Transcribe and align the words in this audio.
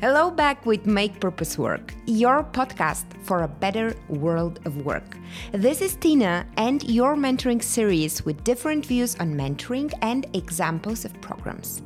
Hello, 0.00 0.30
back 0.30 0.64
with 0.64 0.86
Make 0.86 1.20
Purpose 1.20 1.58
Work, 1.58 1.92
your 2.06 2.42
podcast 2.42 3.04
for 3.22 3.42
a 3.42 3.48
better 3.48 3.94
world 4.08 4.58
of 4.64 4.86
work. 4.86 5.18
This 5.52 5.82
is 5.82 5.94
Tina 5.94 6.46
and 6.56 6.82
your 6.84 7.16
mentoring 7.16 7.62
series 7.62 8.24
with 8.24 8.42
different 8.42 8.86
views 8.86 9.14
on 9.16 9.34
mentoring 9.34 9.92
and 10.00 10.24
examples 10.32 11.04
of 11.04 11.12
programs. 11.20 11.82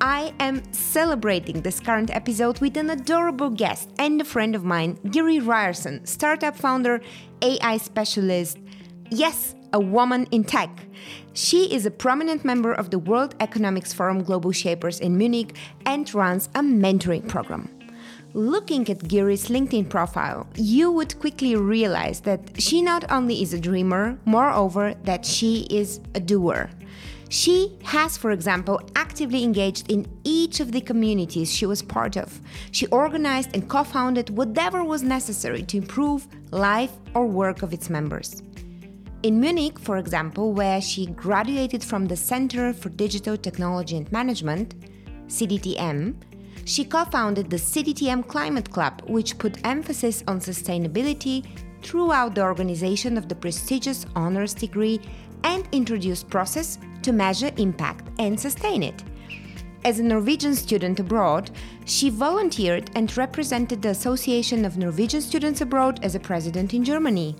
I 0.00 0.32
am 0.38 0.62
celebrating 0.72 1.60
this 1.60 1.80
current 1.80 2.14
episode 2.14 2.60
with 2.60 2.76
an 2.76 2.90
adorable 2.90 3.50
guest 3.50 3.90
and 3.98 4.20
a 4.20 4.24
friend 4.24 4.54
of 4.54 4.62
mine, 4.62 5.00
Gry 5.10 5.38
Ryerson, 5.38 6.06
startup 6.06 6.54
founder, 6.56 7.00
AI 7.42 7.78
specialist. 7.78 8.58
Yes, 9.10 9.54
a 9.72 9.78
woman 9.78 10.26
in 10.32 10.42
tech. 10.42 10.70
She 11.32 11.72
is 11.72 11.86
a 11.86 11.90
prominent 11.90 12.44
member 12.44 12.72
of 12.72 12.90
the 12.90 12.98
World 12.98 13.36
Economics 13.38 13.92
Forum 13.92 14.24
Global 14.24 14.50
Shapers 14.50 14.98
in 14.98 15.16
Munich 15.16 15.56
and 15.84 16.12
runs 16.12 16.48
a 16.56 16.60
mentoring 16.60 17.28
program. 17.28 17.68
Looking 18.34 18.88
at 18.90 19.08
Gry's 19.08 19.48
LinkedIn 19.48 19.88
profile, 19.88 20.48
you 20.56 20.90
would 20.90 21.18
quickly 21.20 21.54
realize 21.54 22.20
that 22.22 22.60
she 22.60 22.82
not 22.82 23.10
only 23.10 23.42
is 23.42 23.54
a 23.54 23.60
dreamer, 23.60 24.18
moreover, 24.24 24.94
that 25.04 25.24
she 25.24 25.68
is 25.70 26.00
a 26.14 26.20
doer. 26.20 26.68
She 27.28 27.76
has, 27.84 28.16
for 28.16 28.32
example, 28.32 28.80
actively 28.96 29.42
engaged 29.42 29.90
in 29.90 30.06
each 30.24 30.60
of 30.60 30.72
the 30.72 30.80
communities 30.80 31.52
she 31.52 31.66
was 31.66 31.80
part 31.80 32.16
of. 32.16 32.40
She 32.72 32.86
organized 32.88 33.50
and 33.54 33.68
co 33.68 33.84
founded 33.84 34.30
whatever 34.30 34.82
was 34.82 35.02
necessary 35.02 35.62
to 35.62 35.76
improve 35.76 36.26
life 36.50 36.92
or 37.14 37.26
work 37.26 37.62
of 37.62 37.72
its 37.72 37.88
members. 37.88 38.42
In 39.26 39.40
Munich, 39.40 39.80
for 39.80 39.96
example, 39.96 40.52
where 40.52 40.80
she 40.80 41.06
graduated 41.06 41.82
from 41.82 42.06
the 42.06 42.14
Center 42.14 42.72
for 42.72 42.90
Digital 42.90 43.36
Technology 43.36 43.96
and 43.96 44.12
Management, 44.12 44.76
CDTM, 45.26 46.14
she 46.64 46.84
co 46.84 47.04
founded 47.06 47.50
the 47.50 47.56
CDTM 47.56 48.28
Climate 48.28 48.70
Club, 48.70 49.02
which 49.08 49.36
put 49.36 49.66
emphasis 49.66 50.22
on 50.28 50.38
sustainability 50.38 51.44
throughout 51.82 52.36
the 52.36 52.44
organization 52.44 53.18
of 53.18 53.28
the 53.28 53.34
prestigious 53.34 54.06
honors 54.14 54.54
degree 54.54 55.00
and 55.42 55.68
introduced 55.72 56.30
process 56.30 56.78
to 57.02 57.10
measure 57.10 57.50
impact 57.56 58.08
and 58.20 58.38
sustain 58.38 58.84
it. 58.84 59.02
As 59.84 59.98
a 59.98 60.04
Norwegian 60.04 60.54
student 60.54 61.00
abroad, 61.00 61.50
she 61.84 62.10
volunteered 62.10 62.92
and 62.94 63.16
represented 63.16 63.82
the 63.82 63.88
Association 63.88 64.64
of 64.64 64.78
Norwegian 64.78 65.20
Students 65.20 65.62
Abroad 65.62 65.98
as 66.04 66.14
a 66.14 66.20
president 66.20 66.74
in 66.74 66.84
Germany. 66.84 67.34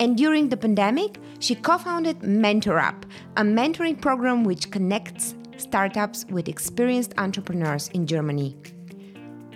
And 0.00 0.16
during 0.16 0.48
the 0.48 0.56
pandemic, 0.56 1.18
she 1.38 1.54
co 1.54 1.78
founded 1.78 2.20
MentorUp, 2.20 3.04
a 3.36 3.42
mentoring 3.42 4.00
program 4.00 4.44
which 4.44 4.70
connects 4.70 5.34
startups 5.56 6.24
with 6.30 6.48
experienced 6.48 7.14
entrepreneurs 7.18 7.88
in 7.88 8.06
Germany. 8.06 8.56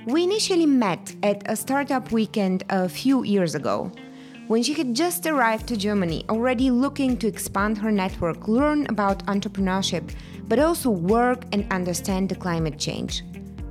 We 0.06 0.24
initially 0.24 0.66
met 0.66 1.14
at 1.22 1.42
a 1.50 1.56
startup 1.56 2.12
weekend 2.12 2.62
a 2.70 2.88
few 2.88 3.24
years 3.24 3.54
ago. 3.54 3.92
When 4.46 4.62
she 4.62 4.72
had 4.72 4.94
just 4.94 5.26
arrived 5.26 5.66
to 5.68 5.76
Germany, 5.76 6.24
already 6.30 6.70
looking 6.70 7.18
to 7.18 7.26
expand 7.26 7.76
her 7.78 7.92
network, 7.92 8.48
learn 8.48 8.86
about 8.86 9.26
entrepreneurship, 9.26 10.10
but 10.48 10.58
also 10.58 10.88
work 10.88 11.44
and 11.52 11.70
understand 11.70 12.30
the 12.30 12.34
climate 12.34 12.78
change. 12.78 13.22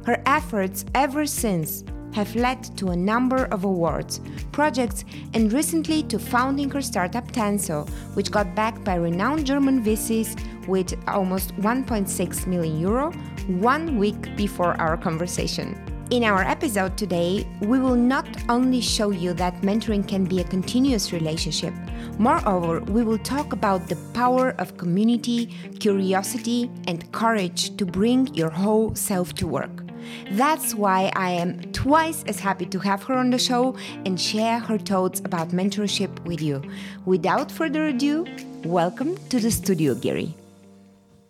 Her 0.06 0.22
efforts 0.28 0.86
ever 0.94 1.26
since 1.26 1.84
have 2.14 2.36
led 2.36 2.64
to 2.78 2.90
a 2.90 2.96
number 2.96 3.46
of 3.46 3.64
awards, 3.64 4.22
projects, 4.52 5.06
and 5.34 5.54
recently 5.54 6.04
to 6.04 6.20
founding 6.20 6.70
her 6.72 6.82
startup 6.82 7.32
Tanso, 7.32 7.88
which 8.16 8.32
got 8.32 8.56
backed 8.56 8.84
by 8.84 8.96
renowned 8.96 9.46
German 9.46 9.84
VCs 9.84 10.68
with 10.68 10.94
almost 11.08 11.56
1.6 11.58 12.48
million 12.48 12.80
euro 12.80 13.12
one 13.48 13.98
week 13.98 14.36
before 14.36 14.80
our 14.82 14.98
conversation. 14.98 15.78
In 16.10 16.24
our 16.24 16.42
episode 16.42 16.98
today, 16.98 17.46
we 17.60 17.80
will 17.80 17.96
not 17.96 18.26
only 18.48 18.80
show 18.80 19.10
you 19.10 19.34
that 19.34 19.62
mentoring 19.62 20.08
can 20.08 20.24
be 20.24 20.40
a 20.40 20.44
continuous 20.46 21.12
relationship, 21.12 21.74
moreover, 22.18 22.80
we 22.80 23.04
will 23.04 23.18
talk 23.18 23.52
about 23.52 23.90
the 23.90 23.98
power 24.14 24.52
of 24.58 24.78
community, 24.78 25.48
curiosity, 25.80 26.72
and 26.88 27.12
courage 27.12 27.76
to 27.76 27.86
bring 27.86 28.34
your 28.34 28.50
whole 28.50 28.96
self 28.96 29.34
to 29.36 29.48
work. 29.48 29.87
That's 30.32 30.76
why 30.76 31.12
I 31.16 31.32
am 31.32 31.62
twice 31.72 32.24
as 32.28 32.40
happy 32.40 32.66
to 32.68 32.80
have 32.80 33.04
her 33.04 33.16
on 33.16 33.30
the 33.30 33.40
show 33.40 33.76
and 34.06 34.20
share 34.20 34.60
her 34.60 34.78
thoughts 34.78 35.20
about 35.22 35.50
mentorship 35.50 36.24
with 36.26 36.42
you. 36.42 36.62
Without 37.06 37.52
further 37.52 37.88
ado, 37.88 38.26
welcome 38.64 39.18
to 39.30 39.40
the 39.40 39.52
studio, 39.52 39.96
Gry. 39.96 40.34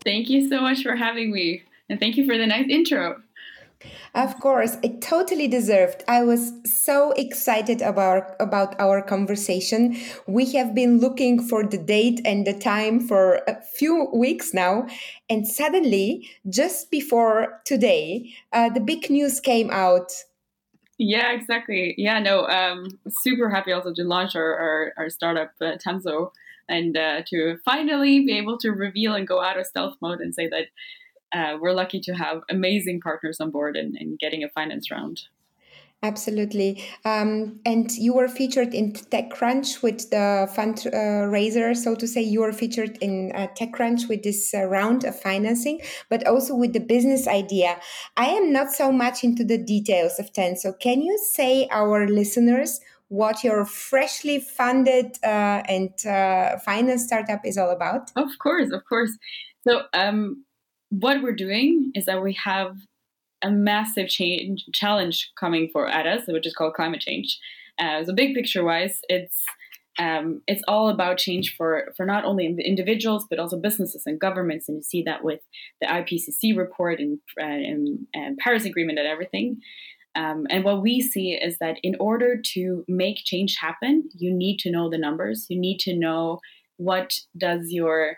Thank 0.04 0.30
you 0.30 0.48
so 0.48 0.62
much 0.62 0.84
for 0.84 0.96
having 0.96 1.32
me, 1.32 1.64
and 1.90 2.00
thank 2.00 2.18
you 2.18 2.26
for 2.26 2.38
the 2.38 2.48
nice 2.48 2.68
intro. 2.70 3.22
Of 4.16 4.40
course, 4.40 4.78
it 4.82 5.02
totally 5.02 5.48
deserved. 5.48 6.04
I 6.08 6.24
was 6.24 6.54
so 6.66 7.12
excited 7.12 7.82
about 7.82 8.36
about 8.40 8.80
our 8.80 9.02
conversation. 9.02 9.98
We 10.28 10.54
have 10.54 10.74
been 10.74 11.00
looking 11.00 11.42
for 11.42 11.64
the 11.64 11.78
date 11.78 12.22
and 12.26 12.46
the 12.46 12.54
time 12.54 13.00
for 13.00 13.42
a 13.48 13.62
few 13.62 14.10
weeks 14.14 14.54
now, 14.54 14.88
and 15.30 15.48
suddenly, 15.48 16.30
just 16.50 16.90
before 16.90 17.62
today, 17.66 18.34
uh, 18.54 18.70
the 18.70 18.80
big 18.80 19.10
news 19.10 19.40
came 19.40 19.70
out. 19.70 20.12
Yeah, 20.98 21.32
exactly. 21.32 21.94
Yeah, 21.98 22.20
no, 22.20 22.48
um, 22.48 22.88
super 23.08 23.50
happy 23.50 23.72
also 23.72 23.94
to 23.94 24.04
launch 24.04 24.36
our 24.36 24.58
our, 24.58 24.94
our 24.98 25.10
startup 25.10 25.52
uh, 25.62 25.78
Tanso 25.78 26.32
and 26.70 26.98
uh, 26.98 27.22
to 27.28 27.58
finally 27.64 28.26
be 28.26 28.38
able 28.38 28.58
to 28.58 28.72
reveal 28.72 29.14
and 29.14 29.28
go 29.28 29.42
out 29.42 29.60
of 29.60 29.66
stealth 29.66 29.96
mode 30.02 30.20
and 30.20 30.34
say 30.34 30.48
that 30.48 30.68
uh, 31.34 31.58
we're 31.60 31.74
lucky 31.74 32.00
to 32.02 32.14
have 32.14 32.42
amazing 32.50 33.00
partners 33.02 33.40
on 33.40 33.52
board 33.52 33.76
and, 33.76 33.96
and 34.00 34.20
getting 34.20 34.44
a 34.44 34.50
finance 34.50 34.90
round. 34.92 35.24
Absolutely. 36.04 36.84
Um, 37.06 37.60
and 37.66 37.92
you 37.94 38.14
were 38.14 38.28
featured 38.28 38.76
in 38.76 38.94
TechCrunch 38.94 39.82
with 39.82 40.12
the 40.12 40.48
fundraiser, 40.56 41.72
uh, 41.72 41.74
so 41.74 41.96
to 41.96 42.08
say. 42.08 42.22
You 42.22 42.42
were 42.42 42.54
featured 42.54 43.00
in 43.02 43.32
uh, 43.34 43.48
TechCrunch 43.60 44.08
with 44.08 44.22
this 44.22 44.54
uh, 44.54 44.66
round 44.66 45.06
of 45.06 45.20
financing, 45.20 45.82
but 46.08 46.26
also 46.28 46.54
with 46.56 46.74
the 46.74 46.80
business 46.80 47.28
idea. 47.28 47.80
I 48.16 48.28
am 48.28 48.54
not 48.54 48.72
so 48.72 48.92
much 48.92 49.24
into 49.24 49.44
the 49.44 49.58
details 49.58 50.20
of 50.20 50.32
TEN. 50.34 50.56
So, 50.56 50.72
can 50.72 51.02
you 51.02 51.18
say 51.32 51.68
our 51.72 52.08
listeners 52.08 52.80
what 53.08 53.44
your 53.44 53.66
freshly 53.66 54.38
funded 54.38 55.18
uh, 55.24 55.64
and 55.68 55.90
uh, 56.06 56.60
finance 56.60 57.06
startup 57.06 57.44
is 57.44 57.58
all 57.58 57.72
about? 57.72 58.12
Of 58.16 58.30
course, 58.38 58.72
of 58.72 58.86
course. 58.86 59.18
So, 59.68 59.84
um, 59.94 60.46
what 60.90 61.22
we're 61.22 61.36
doing 61.36 61.92
is 61.96 62.06
that 62.06 62.24
we 62.24 62.34
have 62.44 62.78
a 63.42 63.52
massive 63.52 64.08
change 64.08 64.66
challenge 64.74 65.32
coming 65.40 65.70
for 65.72 65.88
at 65.88 66.08
us, 66.08 66.24
which 66.28 66.48
is 66.48 66.54
called 66.54 66.74
climate 66.74 67.02
change. 67.02 67.38
Uh, 67.80 68.04
so 68.04 68.14
big 68.14 68.34
picture 68.34 68.64
wise, 68.64 69.00
it's 69.10 69.44
um, 70.00 70.42
it's 70.48 70.62
all 70.68 70.90
about 70.90 71.18
change 71.18 71.56
for 71.56 71.94
for 71.96 72.06
not 72.06 72.24
only 72.24 72.46
individuals 72.64 73.26
but 73.30 73.40
also 73.40 73.60
businesses 73.60 74.04
and 74.06 74.20
governments, 74.20 74.68
and 74.68 74.78
you 74.78 74.84
see 74.84 75.04
that 75.04 75.24
with 75.24 75.42
the 75.82 75.88
IPCC 75.88 76.56
report 76.56 77.00
and, 77.00 77.20
and, 77.38 78.08
and 78.14 78.38
Paris 78.38 78.66
Agreement 78.66 79.00
and 79.00 79.08
everything. 79.08 79.58
Um, 80.16 80.48
and 80.50 80.64
what 80.64 80.82
we 80.82 81.00
see 81.02 81.34
is 81.34 81.60
that 81.60 81.78
in 81.84 81.96
order 82.00 82.42
to 82.54 82.84
make 82.88 83.18
change 83.18 83.58
happen, 83.60 84.10
you 84.16 84.34
need 84.34 84.58
to 84.60 84.72
know 84.72 84.90
the 84.90 84.98
numbers. 84.98 85.46
You 85.48 85.60
need 85.60 85.80
to 85.82 85.96
know 85.96 86.40
what 86.78 87.14
does 87.38 87.72
your 87.72 88.18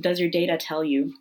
does 0.00 0.18
your 0.18 0.30
data 0.30 0.56
tell 0.58 0.82
you 0.82 1.14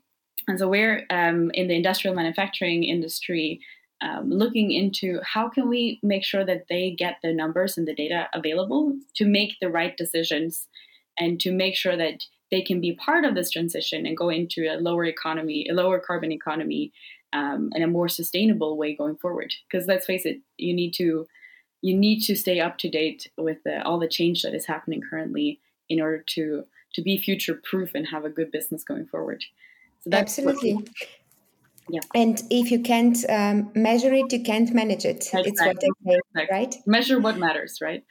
and 0.50 0.60
so 0.60 0.68
we're 0.68 1.06
um, 1.10 1.52
in 1.54 1.68
the 1.68 1.76
industrial 1.76 2.16
manufacturing 2.16 2.84
industry 2.84 3.62
um, 4.02 4.30
looking 4.30 4.72
into 4.72 5.20
how 5.24 5.50
can 5.50 5.68
we 5.68 6.00
make 6.02 6.24
sure 6.24 6.46
that 6.46 6.66
they 6.70 6.92
get 6.92 7.18
the 7.22 7.34
numbers 7.34 7.78
and 7.78 7.88
the 7.88 7.94
data 7.94 8.28
available 8.34 8.98
to 9.16 9.26
make 9.26 9.56
the 9.60 9.70
right 9.70 9.96
decisions 9.98 10.68
and 11.18 11.40
to 11.42 11.52
make 11.52 11.76
sure 11.76 11.98
that 11.98 12.24
they 12.50 12.62
can 12.62 12.82
be 12.82 12.96
part 12.96 13.26
of 13.26 13.36
this 13.36 13.52
transition 13.52 14.06
and 14.06 14.18
go 14.18 14.30
into 14.30 14.66
a 14.68 14.80
lower 14.80 15.06
economy, 15.06 15.68
a 15.70 15.74
lower 15.74 16.00
carbon 16.00 16.32
economy, 16.32 16.92
um, 17.34 17.70
and 17.74 17.84
a 17.84 17.88
more 17.88 18.08
sustainable 18.08 18.78
way 18.78 18.96
going 18.96 19.18
forward. 19.18 19.54
Because 19.69 19.88
let's 19.88 20.06
face 20.06 20.25
it, 20.25 20.40
you 20.57 20.74
need 20.74 20.94
to 20.95 21.28
you 21.81 21.95
need 21.95 22.22
to 22.22 22.36
stay 22.36 22.60
up 22.60 22.78
to 22.78 22.90
date 22.90 23.30
with 23.38 23.63
the, 23.63 23.81
all 23.84 24.00
the 24.00 24.07
change 24.07 24.42
that 24.42 24.54
is 24.54 24.66
happening 24.66 25.02
currently 25.07 25.60
in 25.88 26.02
order 26.02 26.24
to 26.36 26.63
to 26.94 27.02
be 27.02 27.18
future 27.18 27.60
proof 27.69 27.92
and 27.94 28.07
have 28.07 28.25
a 28.25 28.30
good 28.30 28.52
business 28.52 28.84
going 28.84 29.06
forward. 29.06 29.44
So 30.01 30.12
Absolutely. 30.13 30.88
yeah. 31.90 32.00
And 32.16 32.42
if 32.50 32.72
you 32.72 32.81
can't 32.81 33.18
um, 33.30 33.72
measure 33.75 34.13
it, 34.13 34.31
you 34.31 34.44
can't 34.44 34.74
manage 34.74 35.06
it. 35.06 35.28
Exactly. 35.34 35.51
It's 35.51 35.62
what 35.62 35.81
they 35.81 35.88
say, 36.06 36.19
exactly. 36.34 36.57
right? 36.57 36.75
Measure 36.86 37.19
what 37.19 37.38
matters, 37.38 37.80
right? 37.81 38.04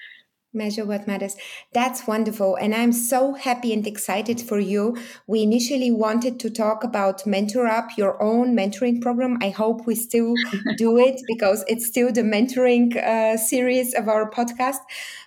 Measure 0.52 0.84
what 0.84 1.06
matters. 1.06 1.36
That's 1.74 2.06
wonderful. 2.06 2.56
And 2.56 2.74
I'm 2.74 2.92
so 2.92 3.34
happy 3.34 3.72
and 3.72 3.86
excited 3.86 4.40
for 4.40 4.58
you. 4.58 4.96
We 5.26 5.42
initially 5.42 5.90
wanted 5.90 6.40
to 6.40 6.50
talk 6.50 6.82
about 6.84 7.26
Mentor 7.26 7.66
Up, 7.66 7.96
your 7.98 8.20
own 8.22 8.56
mentoring 8.56 9.00
program. 9.02 9.38
I 9.42 9.50
hope 9.50 9.86
we 9.86 9.94
still 9.94 10.34
do 10.76 10.96
it 11.06 11.20
because 11.26 11.64
it's 11.68 11.86
still 11.86 12.10
the 12.12 12.22
mentoring 12.22 12.96
uh, 12.96 13.36
series 13.36 13.94
of 13.94 14.08
our 14.08 14.30
podcast. 14.30 14.78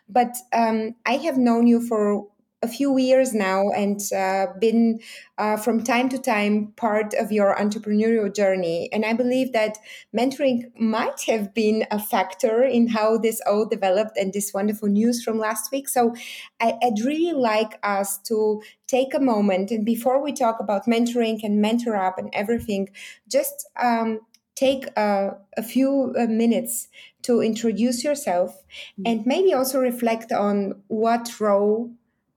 But 0.10 0.36
um, 0.54 0.96
I 1.06 1.14
have 1.18 1.38
known 1.38 1.68
you 1.68 1.88
for 1.88 2.28
a 2.64 2.68
few 2.68 2.98
years 2.98 3.34
now 3.34 3.70
and 3.70 4.00
uh, 4.16 4.48
been 4.60 5.00
uh, 5.38 5.58
from 5.58 5.84
time 5.84 6.10
to 6.10 6.18
time 6.18 6.74
part 6.78 7.14
of 7.16 7.32
your 7.32 7.56
entrepreneurial 7.56 8.34
journey. 8.34 8.88
And 8.94 9.04
I 9.04 9.14
believe 9.14 9.52
that 9.54 9.78
mentoring 10.16 10.72
might 10.80 11.22
have 11.28 11.54
been 11.54 11.88
a 11.90 12.00
factor 12.00 12.64
in 12.64 12.90
how 12.90 13.18
this 13.18 13.42
all 13.48 13.66
developed 13.66 14.18
and 14.18 14.32
this 14.32 14.54
wonderful 14.54 14.90
news 14.90 15.24
from 15.24 15.40
last 15.40 15.72
week. 15.72 15.90
So 15.90 16.14
I, 16.60 16.78
would 16.84 17.04
really 17.04 17.34
like 17.34 17.80
us 17.84 18.20
to 18.24 18.62
take 18.88 19.14
a 19.14 19.20
moment 19.20 19.72
and 19.72 19.86
before 19.86 20.22
we 20.22 20.32
talk 20.32 20.60
about 20.60 20.86
mentoring 20.86 21.40
and 21.44 21.62
mentor 21.62 21.96
up 21.96 22.18
and 22.18 22.30
everything, 22.34 22.90
just 23.28 23.68
um, 23.82 24.20
take 24.56 24.86
a, 24.96 25.38
a 25.58 25.64
few 25.64 26.14
uh, 26.20 26.28
minutes 26.28 26.90
to 27.24 27.42
introduce 27.42 28.04
yourself 28.04 28.52
mm-hmm. 28.54 29.04
and 29.06 29.26
maybe 29.26 29.54
also 29.54 29.80
reflect 29.80 30.32
on 30.32 30.82
what 30.88 31.40
role 31.40 31.92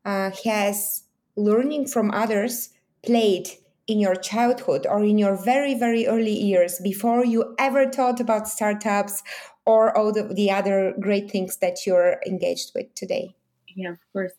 uh, 0.04 0.30
has 0.44 1.04
learning 1.36 1.86
from 1.86 2.10
others 2.10 2.70
played 3.04 3.48
in 3.86 4.00
your 4.00 4.14
childhood 4.14 4.86
or 4.88 5.02
in 5.04 5.18
your 5.18 5.36
very 5.36 5.74
very 5.74 6.06
early 6.06 6.32
years 6.32 6.80
before 6.82 7.24
you 7.24 7.54
ever 7.58 7.90
thought 7.90 8.20
about 8.20 8.48
startups 8.48 9.22
or 9.66 9.96
all 9.96 10.12
the, 10.12 10.22
the 10.22 10.50
other 10.50 10.94
great 11.00 11.30
things 11.30 11.58
that 11.58 11.86
you're 11.86 12.20
engaged 12.26 12.72
with 12.74 12.94
today? 12.94 13.34
Yeah 13.74 13.90
of 13.90 13.98
course. 14.12 14.32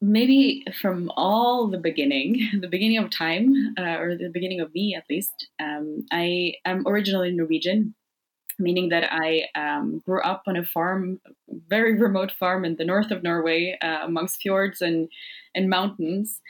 Maybe 0.00 0.64
from 0.80 1.10
all 1.16 1.66
the 1.68 1.78
beginning 1.78 2.50
the 2.60 2.68
beginning 2.68 2.98
of 2.98 3.10
time 3.10 3.74
uh, 3.78 3.98
or 3.98 4.16
the 4.16 4.30
beginning 4.32 4.60
of 4.60 4.72
me 4.74 4.94
at 4.94 5.04
least 5.10 5.48
um, 5.60 6.06
i 6.12 6.54
am 6.64 6.86
originally 6.86 7.32
norwegian 7.32 7.94
meaning 8.58 8.88
that 8.90 9.08
I 9.12 9.44
um, 9.54 10.02
grew 10.06 10.20
up 10.22 10.42
on 10.46 10.56
a 10.56 10.64
farm, 10.64 11.20
very 11.68 11.94
remote 11.98 12.32
farm 12.32 12.64
in 12.64 12.76
the 12.76 12.84
north 12.84 13.10
of 13.10 13.22
Norway, 13.22 13.76
uh, 13.82 14.00
amongst 14.04 14.40
fjords 14.40 14.80
and 14.80 15.08
and 15.54 15.68
mountains, 15.70 16.40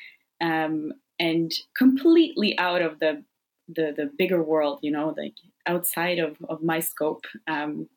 um, 0.40 0.93
and 1.19 1.52
completely 1.76 2.58
out 2.58 2.82
of 2.82 2.99
the, 3.00 3.22
the 3.69 3.93
the 3.96 4.10
bigger 4.19 4.43
world. 4.43 4.81
You 4.82 4.93
know, 4.93 5.14
like 5.16 5.34
outside 5.66 6.19
of, 6.19 6.37
of 6.49 6.62
my 6.62 6.81
scope. 6.81 7.25
Um, 7.46 7.88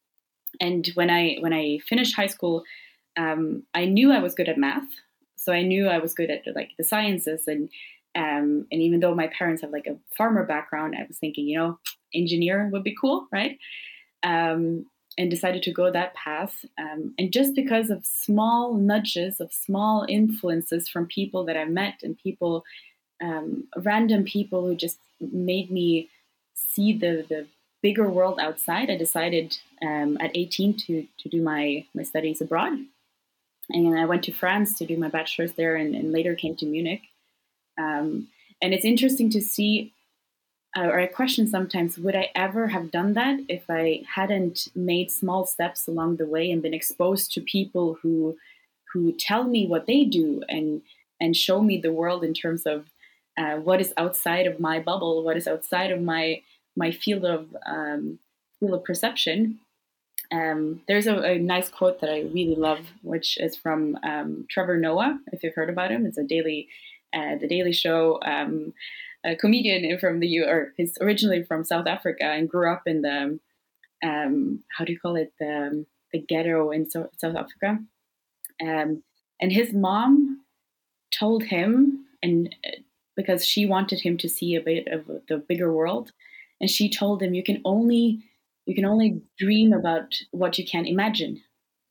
and 0.60 0.88
when 0.96 1.10
I 1.10 1.38
when 1.40 1.54
I 1.54 1.80
finished 1.88 2.16
high 2.16 2.28
school, 2.28 2.64
um, 3.18 3.64
I 3.74 3.86
knew 3.86 4.12
I 4.12 4.20
was 4.20 4.36
good 4.36 4.50
at 4.50 4.58
math, 4.58 4.88
so 5.36 5.54
I 5.54 5.62
knew 5.64 5.88
I 5.88 6.00
was 6.00 6.14
good 6.14 6.30
at 6.30 6.44
like 6.56 6.72
the 6.78 6.84
sciences 6.84 7.48
and. 7.48 7.70
Um, 8.14 8.68
and 8.74 8.82
even 8.82 9.00
though 9.00 9.16
my 9.16 9.28
parents 9.28 9.62
have 9.62 9.72
like 9.72 9.88
a 9.88 9.96
farmer 10.18 10.46
background, 10.46 10.96
I 11.00 11.06
was 11.08 11.18
thinking, 11.18 11.48
you 11.48 11.58
know, 11.58 11.80
engineer 12.14 12.68
would 12.70 12.84
be 12.84 12.94
cool, 13.00 13.26
right? 13.32 13.58
Um, 14.24 14.86
and 15.18 15.30
decided 15.30 15.64
to 15.64 15.72
go 15.72 15.92
that 15.92 16.14
path. 16.14 16.66
Um, 16.78 17.14
and 17.18 17.32
just 17.32 17.56
because 17.56 17.90
of 17.90 18.06
small 18.06 18.74
nudges, 18.76 19.40
of 19.40 19.52
small 19.52 20.06
influences 20.08 20.88
from 20.88 21.06
people 21.06 21.44
that 21.46 21.58
I 21.58 21.66
met 21.66 22.00
and 22.04 22.18
people, 22.18 22.64
um, 23.22 23.68
random 23.76 24.24
people 24.24 24.66
who 24.66 24.76
just 24.76 25.00
made 25.20 25.70
me 25.70 26.10
see 26.54 26.94
the, 26.94 27.26
the 27.28 27.48
bigger 27.82 28.10
world 28.10 28.40
outside, 28.40 28.90
I 28.90 28.98
decided 28.98 29.58
um, 29.82 30.18
at 30.22 30.32
18 30.36 30.78
to, 30.86 31.06
to 31.20 31.30
do 31.30 31.42
my, 31.42 31.86
my 31.94 32.04
studies 32.04 32.42
abroad. 32.42 32.74
And 33.70 33.98
I 33.98 34.06
went 34.06 34.24
to 34.24 34.32
France 34.32 34.78
to 34.78 34.86
do 34.86 34.98
my 34.98 35.08
bachelor's 35.08 35.54
there 35.54 35.76
and, 35.76 35.96
and 35.96 36.12
later 36.12 36.36
came 36.36 36.56
to 36.58 36.66
Munich. 36.66 37.02
Um, 37.78 38.28
and 38.62 38.74
it's 38.74 38.86
interesting 38.86 39.30
to 39.32 39.42
see 39.42 39.94
uh, 40.78 40.84
or 40.84 41.00
I 41.00 41.08
question 41.08 41.48
sometimes, 41.48 41.98
would 41.98 42.16
I 42.16 42.30
ever 42.34 42.68
have 42.68 42.92
done 42.92 43.14
that 43.14 43.42
if 43.50 43.64
I 43.70 44.04
hadn't 44.16 44.70
made 44.74 45.12
small 45.12 45.46
steps 45.46 45.88
along 45.88 46.16
the 46.16 46.26
way 46.26 46.50
and 46.50 46.62
been 46.62 46.74
exposed 46.74 47.32
to 47.34 47.42
people 47.42 47.98
who 48.02 48.38
who 48.94 49.14
tell 49.14 49.46
me 49.46 49.68
what 49.68 49.86
they 49.86 50.04
do 50.06 50.44
and 50.48 50.82
and 51.20 51.36
show 51.36 51.62
me 51.62 51.78
the 51.78 51.92
world 51.92 52.24
in 52.24 52.34
terms 52.34 52.66
of 52.66 52.86
uh, 53.38 53.56
what 53.56 53.82
is 53.82 53.94
outside 53.98 54.48
of 54.48 54.60
my 54.60 54.80
bubble, 54.80 55.24
what 55.24 55.38
is 55.38 55.48
outside 55.48 55.92
of 55.92 56.02
my 56.02 56.42
my 56.78 56.92
field 56.92 57.26
of 57.26 57.56
um, 57.66 58.20
field 58.60 58.74
of 58.74 58.84
perception. 58.84 59.60
Um, 60.32 60.82
there's 60.88 61.08
a, 61.08 61.18
a, 61.18 61.38
nice 61.38 61.68
quote 61.68 62.00
that 62.00 62.10
I 62.10 62.22
really 62.22 62.56
love, 62.56 62.94
which 63.02 63.38
is 63.38 63.58
from 63.58 63.98
um, 64.02 64.46
Trevor 64.50 64.78
Noah. 64.78 65.20
If 65.34 65.44
you've 65.44 65.56
heard 65.56 65.70
about 65.70 65.92
him, 65.92 66.06
it's 66.06 66.18
a 66.18 66.24
daily, 66.24 66.70
uh, 67.14 67.36
the 67.36 67.50
Daily 67.50 67.74
Show 67.74 68.18
um, 68.24 68.74
a 69.26 69.36
comedian 69.36 69.98
from 70.00 70.20
the 70.20 70.28
U, 70.28 70.46
or 70.46 70.74
he's 70.78 70.98
originally 71.00 71.44
from 71.44 71.64
South 71.64 71.88
Africa 71.88 72.26
and 72.26 72.50
grew 72.50 72.72
up 72.72 72.84
in 72.86 73.02
the, 73.02 73.40
um, 74.04 74.64
how 74.76 74.86
do 74.86 74.92
you 74.92 75.00
call 75.00 75.16
it, 75.16 75.34
the, 75.40 75.86
the 76.12 76.20
ghetto 76.20 76.72
in 76.72 76.90
so- 76.90 77.10
South 77.18 77.36
Africa. 77.36 77.80
Um, 78.62 79.04
and 79.40 79.52
his 79.52 79.74
mom 79.74 80.42
told 81.12 81.44
him, 81.44 82.06
and 82.22 82.54
uh, 82.66 82.82
because 83.16 83.46
she 83.46 83.66
wanted 83.66 84.02
him 84.02 84.18
to 84.18 84.30
see 84.30 84.56
a 84.56 84.62
bit 84.62 84.88
of 84.88 85.08
the 85.28 85.38
bigger 85.38 85.74
world, 85.74 86.12
and 86.60 86.70
she 86.70 86.90
told 86.90 87.22
him, 87.22 87.34
"You 87.34 87.44
can 87.44 87.62
only 87.66 88.24
you 88.66 88.76
can 88.76 88.86
only 88.86 89.22
dream 89.38 89.74
about 89.74 90.14
what 90.32 90.58
you 90.58 90.66
can 90.66 90.86
imagine. 90.86 91.42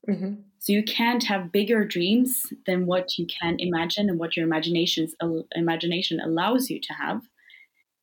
Mm-hmm. 0.09 0.33
So 0.61 0.73
you 0.73 0.83
can't 0.83 1.23
have 1.23 1.51
bigger 1.51 1.83
dreams 1.83 2.53
than 2.67 2.85
what 2.85 3.17
you 3.17 3.25
can 3.25 3.55
imagine 3.57 4.09
and 4.09 4.19
what 4.19 4.37
your 4.37 4.45
imagination's 4.45 5.15
imagination 5.55 6.19
allows 6.19 6.69
you 6.69 6.79
to 6.79 6.93
have. 6.93 7.23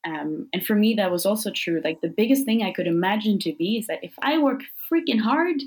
Um, 0.04 0.48
and 0.52 0.66
for 0.66 0.74
me, 0.74 0.94
that 0.94 1.12
was 1.12 1.24
also 1.24 1.52
true. 1.52 1.80
Like 1.84 2.00
the 2.00 2.08
biggest 2.08 2.44
thing 2.44 2.64
I 2.64 2.72
could 2.72 2.88
imagine 2.88 3.38
to 3.40 3.54
be 3.54 3.78
is 3.78 3.86
that 3.86 4.02
if 4.02 4.12
I 4.22 4.38
work 4.38 4.62
freaking 4.90 5.20
hard, 5.20 5.60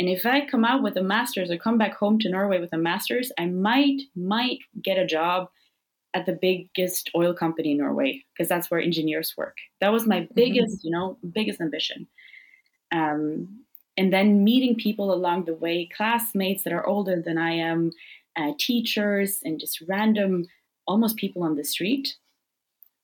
and 0.00 0.08
if 0.08 0.26
I 0.26 0.44
come 0.44 0.64
out 0.64 0.82
with 0.82 0.96
a 0.96 1.02
master's 1.02 1.48
or 1.48 1.58
come 1.58 1.78
back 1.78 1.94
home 1.94 2.18
to 2.18 2.28
Norway 2.28 2.58
with 2.58 2.72
a 2.72 2.78
master's, 2.78 3.30
I 3.38 3.46
might 3.46 4.02
might 4.16 4.58
get 4.82 4.98
a 4.98 5.06
job 5.06 5.48
at 6.12 6.26
the 6.26 6.32
biggest 6.32 7.08
oil 7.14 7.34
company 7.34 7.70
in 7.70 7.78
Norway 7.78 8.24
because 8.32 8.48
that's 8.48 8.68
where 8.68 8.80
engineers 8.80 9.34
work. 9.36 9.58
That 9.80 9.92
was 9.92 10.08
my 10.08 10.22
mm-hmm. 10.22 10.34
biggest, 10.34 10.78
mm-hmm. 10.78 10.88
you 10.88 10.90
know, 10.90 11.18
biggest 11.32 11.60
ambition. 11.60 12.08
Um, 12.90 13.61
and 13.96 14.12
then 14.12 14.44
meeting 14.44 14.74
people 14.74 15.12
along 15.12 15.44
the 15.44 15.54
way, 15.54 15.88
classmates 15.94 16.64
that 16.64 16.72
are 16.72 16.86
older 16.86 17.20
than 17.20 17.38
I 17.38 17.52
am, 17.52 17.92
uh, 18.36 18.52
teachers, 18.58 19.40
and 19.44 19.60
just 19.60 19.82
random, 19.86 20.46
almost 20.86 21.16
people 21.16 21.42
on 21.42 21.56
the 21.56 21.64
street, 21.64 22.16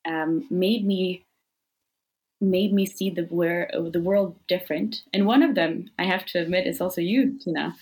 um, 0.07 0.47
made 0.49 0.85
me 0.85 1.25
made 2.41 2.71
me 2.71 2.85
see 2.85 3.09
the 3.09 3.23
where 3.23 3.69
the 3.73 3.99
world 3.99 4.35
different. 4.47 5.03
And 5.13 5.25
one 5.25 5.43
of 5.43 5.55
them, 5.55 5.89
I 5.99 6.05
have 6.05 6.25
to 6.27 6.39
admit, 6.39 6.67
is 6.67 6.79
also 6.79 7.01
you, 7.01 7.37
Tina. 7.39 7.75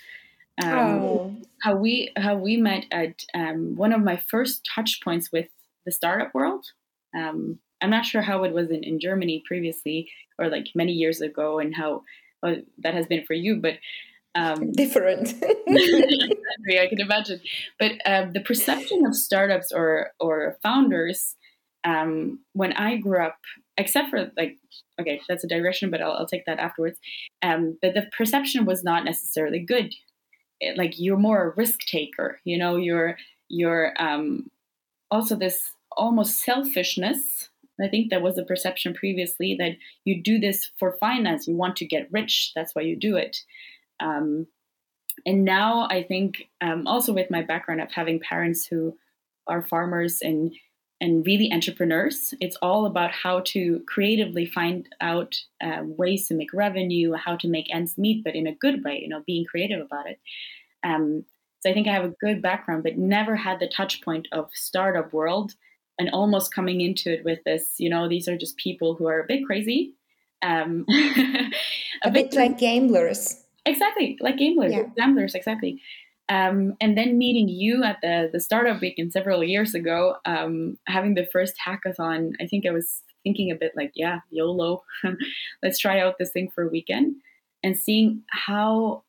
Um, 0.64 0.74
oh. 0.74 1.36
How 1.62 1.76
we 1.76 2.12
how 2.18 2.36
we 2.36 2.58
met 2.58 2.86
at 2.92 3.24
um, 3.34 3.76
one 3.76 3.94
of 3.94 4.02
my 4.02 4.18
first 4.18 4.68
touch 4.74 5.02
points 5.04 5.32
with 5.32 5.48
the 5.86 5.92
startup 5.92 6.34
world. 6.34 6.66
Um, 7.16 7.60
I'm 7.82 7.92
not 7.92 8.06
sure 8.06 8.22
how 8.22 8.44
it 8.44 8.54
was 8.54 8.70
in, 8.70 8.84
in 8.84 9.00
Germany 9.00 9.44
previously 9.46 10.10
or 10.40 10.50
like 10.50 10.68
many 10.76 10.92
years 10.92 11.22
ago, 11.22 11.60
and 11.60 11.76
how 11.76 12.04
that 12.80 12.94
has 12.94 13.08
been 13.08 13.26
for 13.26 13.34
you, 13.34 13.58
but 13.58 13.76
um, 14.36 14.72
different. 14.74 15.34
I 15.70 16.88
can 16.88 17.00
imagine. 17.00 17.42
But 17.80 17.94
um, 18.06 18.32
the 18.34 18.42
perception 18.42 19.06
of 19.06 19.16
startups 19.16 19.72
or 19.72 20.12
or 20.20 20.58
founders, 20.64 21.36
um, 21.84 22.40
when 22.54 22.74
I 22.74 22.98
grew 22.98 23.24
up, 23.24 23.38
except 23.78 24.10
for 24.10 24.32
like, 24.38 24.58
okay, 25.00 25.22
that's 25.28 25.44
a 25.44 25.48
digression, 25.48 25.90
but 25.90 26.02
I'll, 26.02 26.14
I'll 26.14 26.28
take 26.28 26.46
that 26.46 26.60
afterwards. 26.60 27.00
Um, 27.42 27.78
but 27.82 27.94
the 27.94 28.08
perception 28.18 28.66
was 28.66 28.84
not 28.84 29.06
necessarily 29.06 29.60
good. 29.60 29.94
It, 30.60 30.78
like 30.78 30.94
you're 30.98 31.18
more 31.18 31.44
a 31.44 31.54
risk 31.56 31.82
taker, 31.82 32.40
you 32.44 32.58
know. 32.58 32.76
You're 32.78 33.18
you're 33.50 33.94
um, 34.00 34.50
also 35.12 35.36
this 35.36 35.72
almost 35.96 36.44
selfishness 36.44 37.37
I 37.82 37.88
think 37.88 38.10
there 38.10 38.22
was 38.22 38.38
a 38.38 38.44
perception 38.44 38.94
previously 38.94 39.56
that 39.60 39.78
you 40.06 40.22
do 40.22 40.40
this 40.40 40.72
for 40.80 40.98
finance, 41.00 41.48
you 41.48 41.56
want 41.56 41.76
to 41.78 41.86
get 41.86 42.12
rich, 42.12 42.52
that's 42.56 42.74
why 42.74 42.82
you 42.82 42.96
do 42.96 43.16
it. 43.16 43.38
Um, 44.00 44.48
and 45.26 45.44
now 45.44 45.88
I 45.90 46.04
think 46.04 46.50
um, 46.62 46.88
also 46.88 47.14
with 47.14 47.32
my 47.32 47.42
background 47.42 47.82
of 47.82 47.92
having 47.92 48.20
parents 48.20 48.66
who 48.66 48.98
are 49.48 49.62
farmers 49.62 50.22
and 50.22 50.54
and 51.00 51.28
really 51.28 51.52
entrepreneurs, 51.54 52.34
it's 52.42 52.56
all 52.60 52.88
about 52.88 53.12
how 53.12 53.42
to 53.42 53.84
creatively 53.88 54.48
find 54.48 54.90
out 55.00 55.36
uh, 55.64 55.82
ways 55.84 56.28
to 56.28 56.34
make 56.34 56.52
revenue, 56.52 57.14
how 57.14 57.36
to 57.36 57.48
make 57.48 57.72
ends 57.72 58.00
meet, 58.00 58.24
but 58.24 58.36
in 58.36 58.48
a 58.48 58.56
good 58.56 58.84
way. 58.84 59.00
You 59.04 59.10
know, 59.10 59.22
being 59.28 59.46
creative 59.46 59.80
about 59.80 60.10
it. 60.10 60.20
Um, 60.84 61.24
so 61.60 61.70
I 61.70 61.74
think 61.74 61.88
I 61.88 61.94
have 61.94 62.06
a 62.06 62.16
good 62.20 62.42
background, 62.42 62.82
but 62.82 62.98
never 62.98 63.36
had 63.36 63.60
the 63.60 63.68
touch 63.68 64.02
point 64.02 64.28
of 64.32 64.50
startup 64.54 65.14
world 65.14 65.54
and 66.00 66.10
almost 66.10 66.54
coming 66.54 66.82
into 66.82 67.12
it 67.12 67.26
with 67.26 67.44
this, 67.44 67.76
you 67.78 67.90
know, 67.90 68.08
these 68.08 68.28
are 68.28 68.38
just 68.38 68.58
people 68.58 68.96
who 68.96 69.08
are 69.08 69.22
a 69.22 69.28
bit 69.28 69.46
crazy. 69.46 69.94
Um, 70.42 70.86
a, 70.90 71.52
a 72.04 72.12
bit, 72.12 72.32
bit, 72.32 72.34
like 72.36 72.58
gamblers. 72.60 73.44
Exactly, 73.66 74.18
like 74.22 74.38
gamblers, 74.38 74.74
yeah. 74.74 74.84
gamblers, 74.96 75.36
exactly. 75.36 75.82
Um, 76.30 76.76
and 76.82 76.98
then 76.98 77.18
meeting 77.18 77.48
you 77.48 77.84
at 77.84 78.00
the 78.02 78.30
the 78.32 78.40
startup 78.40 78.82
weekend 78.82 79.14
several 79.14 79.44
years 79.44 79.74
ago, 79.74 80.18
um, 80.26 80.78
having 80.88 81.14
the 81.16 81.26
first 81.26 81.56
hackathon, 81.66 82.34
I 82.42 82.48
think 82.48 82.66
I 82.66 82.72
was 82.72 83.02
thinking 83.24 83.50
a 83.52 83.56
bit 83.56 83.74
like, 83.76 83.92
yeah, 83.96 84.20
YOLO, 84.30 84.84
let's 85.64 85.80
try 85.80 86.00
out 86.00 86.18
this 86.18 86.32
thing 86.32 86.50
for 86.54 86.64
a 86.66 86.70
weekend, 86.70 87.16
and 87.64 87.78
seeing 87.78 88.24
how 88.30 89.04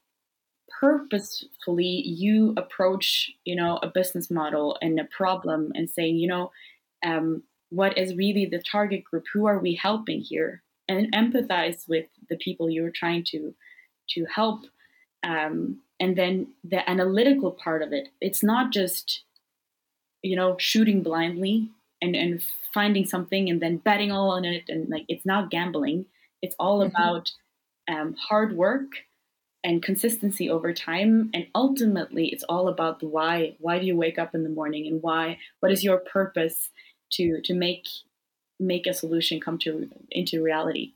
purposefully 0.81 2.03
you 2.07 2.55
approach 2.57 3.31
you 3.45 3.57
know 3.57 3.79
a 3.83 3.89
business 3.89 4.31
model 4.31 4.77
and 4.81 5.01
a 5.01 5.05
problem 5.05 5.73
and 5.75 5.91
saying 5.91 6.17
you 6.17 6.29
know 6.29 6.51
um, 7.05 7.43
what 7.71 7.99
is 7.99 8.15
really 8.15 8.47
the 8.47 8.63
target 8.63 9.05
group? 9.05 9.25
Who 9.33 9.47
are 9.47 9.59
we 9.59 9.75
helping 9.75 10.21
here? 10.21 10.63
And 10.89 11.13
empathize 11.13 11.87
with 11.87 12.07
the 12.31 12.37
people 12.37 12.71
you're 12.71 12.91
trying 12.91 13.25
to 13.25 13.55
to 14.11 14.25
help. 14.35 14.65
Um, 15.23 15.81
and 16.01 16.17
then 16.17 16.49
the 16.65 16.89
analytical 16.89 17.51
part 17.51 17.83
of 17.83 17.93
it 17.93 18.09
it's 18.21 18.43
not 18.43 18.73
just 18.73 19.25
you 20.23 20.37
know 20.37 20.57
shooting 20.59 21.03
blindly 21.03 21.71
and 22.01 22.15
and 22.15 22.43
finding 22.73 23.05
something 23.05 23.49
and 23.49 23.61
then 23.61 23.79
betting 23.79 24.13
all 24.13 24.31
on 24.31 24.45
it 24.45 24.65
and 24.69 24.89
like 24.89 25.05
it's 25.09 25.27
not 25.27 25.51
gambling. 25.51 26.07
It's 26.43 26.55
all 26.59 26.81
mm-hmm. 26.81 26.95
about 26.97 27.33
um, 27.91 28.15
hard 28.15 28.57
work 28.57 28.93
and 29.65 29.83
consistency 29.83 30.49
over 30.49 30.73
time. 30.73 31.31
And 31.35 31.47
ultimately 31.55 32.29
it's 32.29 32.45
all 32.45 32.69
about 32.69 33.01
the 33.01 33.09
why. 33.09 33.57
Why 33.59 33.79
do 33.79 33.87
you 33.87 33.97
wake 33.97 34.19
up 34.19 34.35
in 34.35 34.45
the 34.45 34.51
morning 34.51 34.87
and 34.87 35.03
why? 35.03 35.39
What 35.61 35.73
is 35.73 35.83
your 35.83 35.99
purpose 35.99 36.71
to 37.11 37.41
to 37.43 37.55
make 37.55 37.87
make 38.61 38.87
a 38.87 38.95
solution 38.95 39.41
come 39.41 39.59
to 39.59 39.89
into 40.11 40.43
reality. 40.43 40.93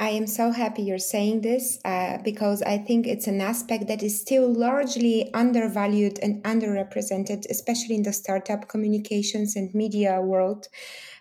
I 0.00 0.08
am 0.10 0.26
so 0.26 0.50
happy 0.50 0.82
you're 0.82 0.98
saying 0.98 1.42
this 1.42 1.78
uh, 1.84 2.16
because 2.24 2.62
I 2.62 2.78
think 2.78 3.06
it's 3.06 3.26
an 3.26 3.42
aspect 3.42 3.86
that 3.88 4.02
is 4.02 4.18
still 4.18 4.50
largely 4.50 5.30
undervalued 5.34 6.18
and 6.22 6.42
underrepresented, 6.42 7.44
especially 7.50 7.96
in 7.96 8.02
the 8.04 8.14
startup 8.14 8.66
communications 8.66 9.56
and 9.56 9.74
media 9.74 10.18
world 10.22 10.68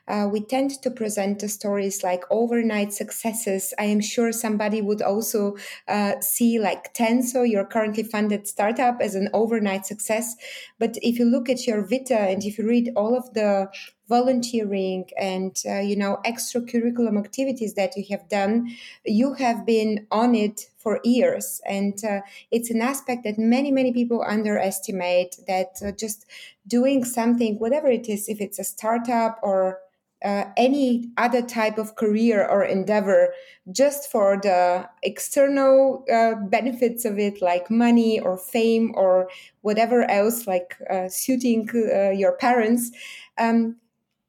uh, 0.10 0.28
we 0.28 0.42
tend 0.42 0.72
to 0.82 0.90
present 0.90 1.40
the 1.40 1.48
stories 1.48 2.04
like 2.04 2.24
overnight 2.32 2.92
successes. 2.92 3.74
I 3.78 3.86
am 3.86 4.02
sure 4.02 4.32
somebody 4.32 4.82
would 4.82 5.02
also 5.02 5.56
uh, 5.88 6.20
see 6.22 6.60
like 6.60 6.94
Tanso, 6.94 7.50
your 7.50 7.66
currently 7.66 8.04
funded 8.04 8.48
startup, 8.48 9.00
as 9.02 9.16
an 9.16 9.30
overnight 9.34 9.86
success. 9.86 10.36
But 10.80 10.98
if 11.02 11.20
you 11.20 11.26
look 11.26 11.48
at 11.48 11.68
your 11.68 11.86
Vita 11.86 12.20
and 12.20 12.44
if 12.44 12.58
you 12.58 12.68
read 12.68 12.92
all 12.96 13.16
of 13.16 13.34
the 13.34 13.70
volunteering 14.10 15.06
and 15.18 15.56
uh, 15.70 15.80
you 15.80 15.96
know 15.96 16.18
extracurriculum 16.26 17.18
activities 17.18 17.76
that 17.76 17.96
you 17.96 18.04
have 18.10 18.28
done 18.28 18.68
you 19.06 19.34
have 19.36 19.68
been 19.68 20.08
on 20.12 20.34
it 20.34 20.62
for 20.80 21.00
years 21.04 21.62
and 21.70 22.04
uh, 22.04 22.20
it's 22.50 22.72
an 22.72 22.82
aspect 22.82 23.24
that 23.24 23.38
many 23.38 23.72
many 23.72 23.94
people 23.94 24.24
underestimate 24.28 25.36
that 25.48 25.78
uh, 25.86 25.92
just 25.92 26.26
doing 26.68 27.06
something 27.06 27.60
whatever 27.60 27.88
it 27.88 28.10
is 28.10 28.28
if 28.28 28.42
it's 28.42 28.58
a 28.58 28.64
startup 28.64 29.40
or 29.44 29.80
uh, 30.24 30.46
any 30.58 31.10
other 31.18 31.42
type 31.42 31.78
of 31.78 31.96
career 31.96 32.46
or 32.46 32.64
endeavor 32.64 33.34
just 33.72 34.12
for 34.12 34.38
the 34.42 34.88
external 35.02 36.04
uh, 36.12 36.36
benefits 36.36 37.06
of 37.06 37.18
it, 37.18 37.42
like 37.42 37.72
money 37.72 38.20
or 38.20 38.38
fame 38.38 38.94
or 38.96 39.30
whatever 39.62 40.04
else, 40.10 40.46
like 40.46 40.76
uh, 40.90 41.08
suiting 41.08 41.70
uh, 41.74 42.10
your 42.10 42.34
parents, 42.34 42.92
um, 43.38 43.78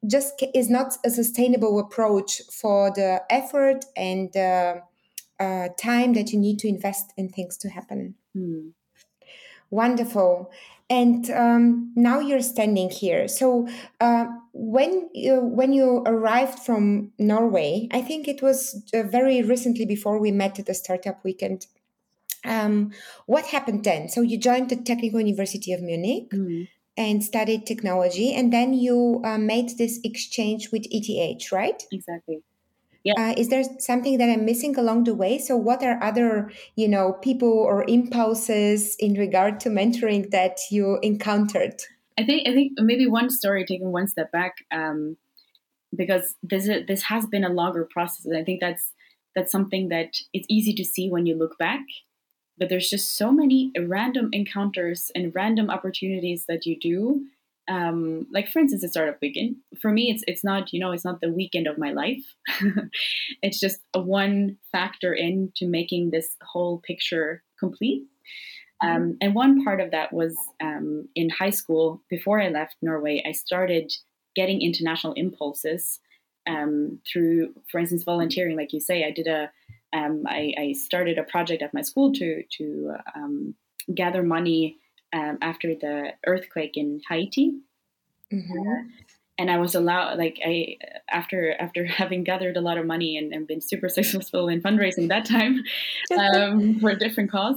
just 0.06 0.42
is 0.54 0.70
not 0.70 0.96
a 1.04 1.10
sustainable 1.10 1.78
approach 1.78 2.40
for 2.50 2.90
the 2.90 3.22
effort 3.28 3.84
and 3.96 4.36
uh, 4.36 5.68
time 5.78 6.12
that 6.14 6.32
you 6.32 6.38
need 6.38 6.58
to 6.58 6.68
invest 6.68 7.12
in 7.16 7.28
things 7.28 7.56
to 7.56 7.68
happen. 7.68 8.14
Hmm. 8.34 8.68
Wonderful. 9.70 10.50
And 10.90 11.30
um, 11.30 11.92
now 11.94 12.18
you're 12.18 12.42
standing 12.42 12.90
here. 12.90 13.28
So 13.28 13.68
uh, 14.00 14.26
when 14.52 15.08
you, 15.14 15.40
when 15.40 15.72
you 15.72 16.02
arrived 16.04 16.58
from 16.58 17.12
Norway, 17.16 17.88
I 17.92 18.02
think 18.02 18.26
it 18.26 18.42
was 18.42 18.82
uh, 18.92 19.04
very 19.04 19.40
recently 19.42 19.86
before 19.86 20.18
we 20.18 20.32
met 20.32 20.58
at 20.58 20.66
the 20.66 20.74
startup 20.74 21.22
weekend. 21.24 21.68
Um, 22.44 22.90
what 23.26 23.46
happened 23.46 23.84
then? 23.84 24.08
So 24.08 24.20
you 24.20 24.36
joined 24.36 24.68
the 24.68 24.76
Technical 24.76 25.20
University 25.20 25.72
of 25.72 25.80
Munich. 25.80 26.30
Mm. 26.30 26.68
And 26.96 27.24
studied 27.24 27.64
technology, 27.64 28.34
and 28.34 28.52
then 28.52 28.74
you 28.74 29.22
uh, 29.24 29.38
made 29.38 29.78
this 29.78 30.00
exchange 30.04 30.70
with 30.70 30.84
ETH, 30.90 31.50
right? 31.50 31.82
Exactly. 31.90 32.42
Yeah. 33.04 33.14
Uh, 33.16 33.34
is 33.36 33.48
there 33.48 33.62
something 33.78 34.18
that 34.18 34.28
I'm 34.28 34.44
missing 34.44 34.76
along 34.76 35.04
the 35.04 35.14
way? 35.14 35.38
So, 35.38 35.56
what 35.56 35.82
are 35.82 36.02
other, 36.02 36.50
you 36.76 36.86
know, 36.86 37.14
people 37.14 37.48
or 37.48 37.84
impulses 37.88 38.94
in 38.98 39.14
regard 39.14 39.58
to 39.60 39.70
mentoring 39.70 40.30
that 40.30 40.58
you 40.70 40.98
encountered? 41.02 41.82
I 42.18 42.24
think 42.24 42.46
I 42.46 42.52
think 42.52 42.72
maybe 42.76 43.06
one 43.06 43.30
story, 43.30 43.64
taking 43.64 43.92
one 43.92 44.06
step 44.06 44.30
back, 44.32 44.56
um, 44.70 45.16
because 45.96 46.34
this 46.42 46.68
is, 46.68 46.86
this 46.86 47.02
has 47.04 47.26
been 47.26 47.44
a 47.44 47.48
longer 47.48 47.88
process, 47.90 48.26
and 48.26 48.36
I 48.36 48.44
think 48.44 48.60
that's 48.60 48.92
that's 49.34 49.52
something 49.52 49.88
that 49.88 50.16
it's 50.34 50.46
easy 50.50 50.74
to 50.74 50.84
see 50.84 51.08
when 51.08 51.24
you 51.24 51.36
look 51.36 51.56
back. 51.58 51.80
But 52.58 52.68
there's 52.68 52.90
just 52.90 53.16
so 53.16 53.32
many 53.32 53.72
random 53.78 54.28
encounters 54.32 55.10
and 55.14 55.34
random 55.34 55.70
opportunities 55.70 56.44
that 56.46 56.66
you 56.66 56.78
do 56.78 57.24
um, 57.70 58.26
like 58.32 58.48
for 58.48 58.58
instance, 58.58 58.82
a 58.82 58.88
startup 58.88 59.18
weekend. 59.22 59.56
For 59.80 59.92
me, 59.92 60.10
it's 60.10 60.24
it's 60.26 60.42
not 60.42 60.72
you 60.72 60.80
know 60.80 60.90
it's 60.90 61.04
not 61.04 61.20
the 61.20 61.30
weekend 61.30 61.68
of 61.68 61.78
my 61.78 61.92
life. 61.92 62.24
it's 63.42 63.60
just 63.60 63.78
a 63.94 64.00
one 64.00 64.58
factor 64.72 65.14
in 65.14 65.52
to 65.56 65.66
making 65.66 66.10
this 66.10 66.36
whole 66.42 66.78
picture 66.80 67.42
complete. 67.58 68.02
Um, 68.82 69.18
and 69.20 69.34
one 69.34 69.62
part 69.62 69.80
of 69.80 69.90
that 69.90 70.12
was 70.12 70.34
um, 70.60 71.06
in 71.14 71.30
high 71.30 71.50
school. 71.50 72.02
Before 72.08 72.40
I 72.40 72.48
left 72.48 72.76
Norway, 72.82 73.22
I 73.26 73.32
started 73.32 73.92
getting 74.34 74.62
international 74.62 75.12
impulses 75.12 76.00
um, 76.48 76.98
through, 77.10 77.52
for 77.70 77.78
instance, 77.78 78.02
volunteering. 78.02 78.56
Like 78.56 78.72
you 78.72 78.80
say, 78.80 79.04
I 79.04 79.12
did 79.12 79.28
a 79.28 79.50
um, 79.92 80.24
I, 80.26 80.54
I 80.58 80.72
started 80.72 81.18
a 81.18 81.24
project 81.24 81.62
at 81.62 81.74
my 81.74 81.82
school 81.82 82.12
to 82.14 82.42
to 82.58 82.94
um, 83.14 83.54
gather 83.94 84.24
money 84.24 84.79
um, 85.12 85.38
after 85.42 85.74
the 85.74 86.12
earthquake 86.26 86.76
in 86.76 87.00
Haiti. 87.08 87.60
Mm-hmm. 88.32 88.58
Uh, 88.58 88.82
and 89.38 89.50
I 89.50 89.56
was 89.56 89.74
allowed, 89.74 90.18
like, 90.18 90.38
I 90.44 90.76
after 91.10 91.54
after 91.58 91.84
having 92.00 92.24
gathered 92.24 92.56
a 92.56 92.60
lot 92.60 92.78
of 92.78 92.86
money 92.86 93.16
and, 93.16 93.32
and 93.32 93.46
been 93.46 93.60
super 93.60 93.88
successful 93.98 94.48
in 94.48 94.62
fundraising 94.62 95.08
that 95.08 95.24
time 95.24 95.62
um, 96.16 96.78
for 96.80 96.90
a 96.90 96.98
different 96.98 97.30
cause, 97.30 97.56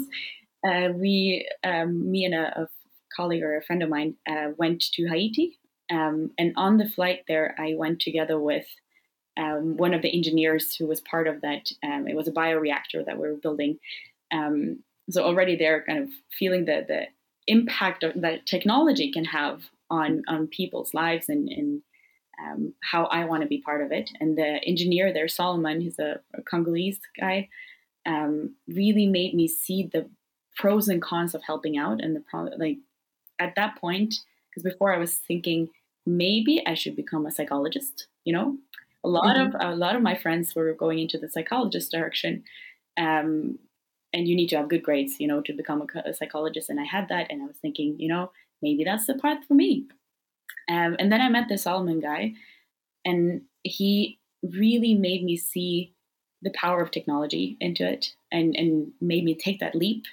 uh, 0.65 0.89
we, 0.93 1.47
um, 1.63 2.09
me 2.09 2.25
and 2.25 2.33
a, 2.33 2.61
a, 2.61 2.67
colleague 3.15 3.43
or 3.43 3.55
a 3.57 3.63
friend 3.63 3.83
of 3.83 3.89
mine, 3.89 4.15
uh, 4.27 4.47
went 4.57 4.81
to 4.93 5.05
Haiti. 5.07 5.59
Um, 5.91 6.31
and 6.39 6.51
on 6.55 6.77
the 6.77 6.89
flight 6.89 7.25
there, 7.27 7.53
I 7.59 7.75
went 7.75 7.99
together 7.99 8.39
with 8.39 8.65
um, 9.37 9.77
one 9.77 9.93
of 9.93 10.01
the 10.01 10.11
engineers 10.15 10.75
who 10.75 10.87
was 10.87 10.99
part 11.01 11.27
of 11.27 11.41
that. 11.41 11.69
Um, 11.83 12.07
it 12.07 12.15
was 12.15 12.27
a 12.27 12.31
bioreactor 12.31 13.05
that 13.05 13.19
we 13.19 13.27
were 13.27 13.35
building. 13.35 13.77
so 14.31 15.23
already 15.23 15.55
there, 15.57 15.83
kind 15.85 15.99
of 15.99 16.09
feeling 16.39 16.65
the 16.65 16.85
the 16.87 17.03
impact 17.47 18.03
that 18.15 18.45
technology 18.45 19.11
can 19.11 19.25
have 19.25 19.63
on 19.89 20.23
on 20.27 20.47
people's 20.47 20.93
lives 20.93 21.29
and, 21.29 21.49
and 21.49 21.81
um, 22.41 22.73
how 22.81 23.05
I 23.05 23.25
want 23.25 23.43
to 23.43 23.47
be 23.47 23.61
part 23.61 23.81
of 23.83 23.91
it. 23.91 24.09
And 24.19 24.37
the 24.37 24.59
engineer 24.65 25.13
there, 25.13 25.27
Solomon, 25.27 25.81
who's 25.81 25.99
a, 25.99 26.19
a 26.33 26.41
Congolese 26.41 26.99
guy, 27.19 27.49
um, 28.05 28.55
really 28.67 29.07
made 29.07 29.33
me 29.33 29.47
see 29.47 29.89
the 29.91 30.09
pros 30.55 30.87
and 30.87 31.01
cons 31.01 31.35
of 31.35 31.43
helping 31.43 31.77
out. 31.77 32.01
And 32.01 32.15
the 32.15 32.21
pro- 32.21 32.55
like 32.57 32.77
at 33.39 33.55
that 33.55 33.77
point, 33.77 34.15
because 34.49 34.63
before 34.63 34.93
I 34.93 34.97
was 34.97 35.15
thinking 35.15 35.69
maybe 36.05 36.61
I 36.65 36.73
should 36.73 36.95
become 36.95 37.25
a 37.25 37.31
psychologist. 37.31 38.07
You 38.25 38.33
know, 38.33 38.57
a 39.03 39.09
lot 39.09 39.35
mm-hmm. 39.35 39.55
of 39.55 39.73
a 39.73 39.75
lot 39.75 39.95
of 39.95 40.01
my 40.01 40.15
friends 40.15 40.55
were 40.55 40.73
going 40.73 40.99
into 40.99 41.17
the 41.17 41.29
psychologist 41.29 41.91
direction. 41.91 42.43
Um, 42.97 43.59
and 44.13 44.27
you 44.27 44.35
need 44.35 44.49
to 44.49 44.57
have 44.57 44.69
good 44.69 44.83
grades, 44.83 45.19
you 45.19 45.27
know, 45.27 45.41
to 45.41 45.53
become 45.53 45.81
a, 45.81 46.09
a, 46.09 46.13
psychologist. 46.13 46.69
And 46.69 46.79
I 46.79 46.83
had 46.83 47.09
that, 47.09 47.27
and 47.29 47.41
I 47.41 47.45
was 47.45 47.57
thinking, 47.57 47.95
you 47.99 48.07
know, 48.07 48.31
maybe 48.61 48.83
that's 48.83 49.07
the 49.07 49.15
path 49.15 49.39
for 49.47 49.55
me. 49.55 49.87
Um, 50.69 50.95
and 50.99 51.11
then 51.11 51.21
I 51.21 51.29
met 51.29 51.49
this 51.49 51.63
Solomon 51.63 51.99
guy, 51.99 52.33
and 53.03 53.41
he 53.63 54.19
really 54.43 54.93
made 54.93 55.23
me 55.23 55.35
see 55.35 55.93
the 56.41 56.51
power 56.51 56.81
of 56.81 56.91
technology 56.91 57.57
into 57.59 57.87
it, 57.87 58.13
and 58.31 58.55
and 58.55 58.91
made 59.01 59.23
me 59.23 59.35
take 59.35 59.59
that 59.59 59.75
leap. 59.75 60.05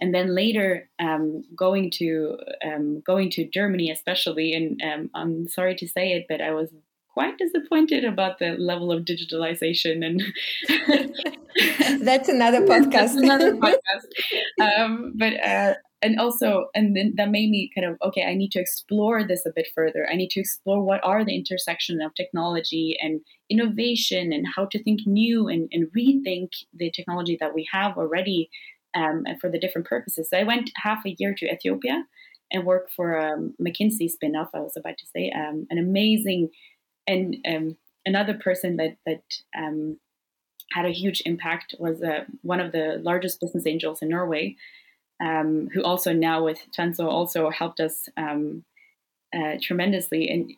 And 0.00 0.12
then 0.12 0.34
later, 0.34 0.88
um, 0.98 1.44
going 1.54 1.90
to 1.98 2.38
um, 2.64 3.02
going 3.06 3.30
to 3.30 3.48
Germany, 3.48 3.90
especially, 3.90 4.52
and 4.54 4.80
um, 4.82 5.10
I'm 5.14 5.48
sorry 5.48 5.76
to 5.76 5.86
say 5.86 6.12
it, 6.12 6.26
but 6.28 6.40
I 6.40 6.52
was 6.52 6.70
quite 7.12 7.38
disappointed 7.38 8.04
about 8.04 8.38
the 8.38 8.56
level 8.58 8.90
of 8.90 9.04
digitalization 9.04 10.04
and 10.04 10.22
that's 12.04 12.28
another 12.28 12.60
podcast. 12.66 12.92
that's 12.92 13.14
another 13.14 13.54
podcast. 13.56 14.06
Um, 14.60 15.12
but 15.16 15.34
uh, 15.44 15.74
and 16.00 16.18
also 16.18 16.66
and 16.74 16.96
then 16.96 17.14
that 17.16 17.30
made 17.30 17.50
me 17.50 17.70
kind 17.74 17.86
of 17.86 17.96
okay 18.02 18.24
i 18.24 18.34
need 18.34 18.50
to 18.50 18.60
explore 18.60 19.24
this 19.24 19.46
a 19.46 19.52
bit 19.54 19.68
further. 19.74 20.08
I 20.10 20.16
need 20.16 20.30
to 20.30 20.40
explore 20.40 20.82
what 20.82 21.04
are 21.04 21.24
the 21.24 21.36
intersection 21.36 22.00
of 22.00 22.14
technology 22.14 22.96
and 23.00 23.20
innovation 23.48 24.32
and 24.32 24.46
how 24.56 24.66
to 24.66 24.82
think 24.82 25.00
new 25.06 25.48
and, 25.48 25.68
and 25.72 25.88
rethink 25.96 26.48
the 26.74 26.90
technology 26.90 27.36
that 27.40 27.54
we 27.54 27.68
have 27.72 27.96
already 27.96 28.50
um, 28.94 29.24
for 29.40 29.50
the 29.50 29.58
different 29.58 29.86
purposes. 29.86 30.28
So 30.30 30.38
i 30.38 30.42
went 30.42 30.70
half 30.76 31.04
a 31.06 31.14
year 31.18 31.34
to 31.38 31.46
ethiopia 31.46 32.04
and 32.50 32.66
worked 32.66 32.92
for 32.92 33.14
a 33.16 33.32
um, 33.32 33.54
mckinsey 33.60 34.08
spin-off 34.10 34.50
i 34.54 34.60
was 34.60 34.76
about 34.76 34.98
to 34.98 35.06
say 35.14 35.32
um, 35.34 35.66
an 35.70 35.78
amazing 35.78 36.50
and 37.06 37.36
um, 37.46 37.76
another 38.06 38.34
person 38.34 38.76
that 38.76 38.96
that 39.06 39.22
um, 39.56 39.98
had 40.72 40.86
a 40.86 40.90
huge 40.90 41.22
impact 41.26 41.74
was 41.78 42.02
uh, 42.02 42.24
one 42.42 42.60
of 42.60 42.72
the 42.72 43.00
largest 43.02 43.40
business 43.40 43.66
angels 43.66 44.02
in 44.02 44.08
Norway. 44.08 44.56
um, 45.22 45.68
who 45.72 45.82
also 45.82 46.12
now 46.12 46.44
with 46.44 46.58
Tanso 46.76 47.06
also 47.06 47.50
helped 47.50 47.80
us 47.80 48.08
um, 48.16 48.64
uh, 49.34 49.56
tremendously. 49.62 50.28
And 50.28 50.52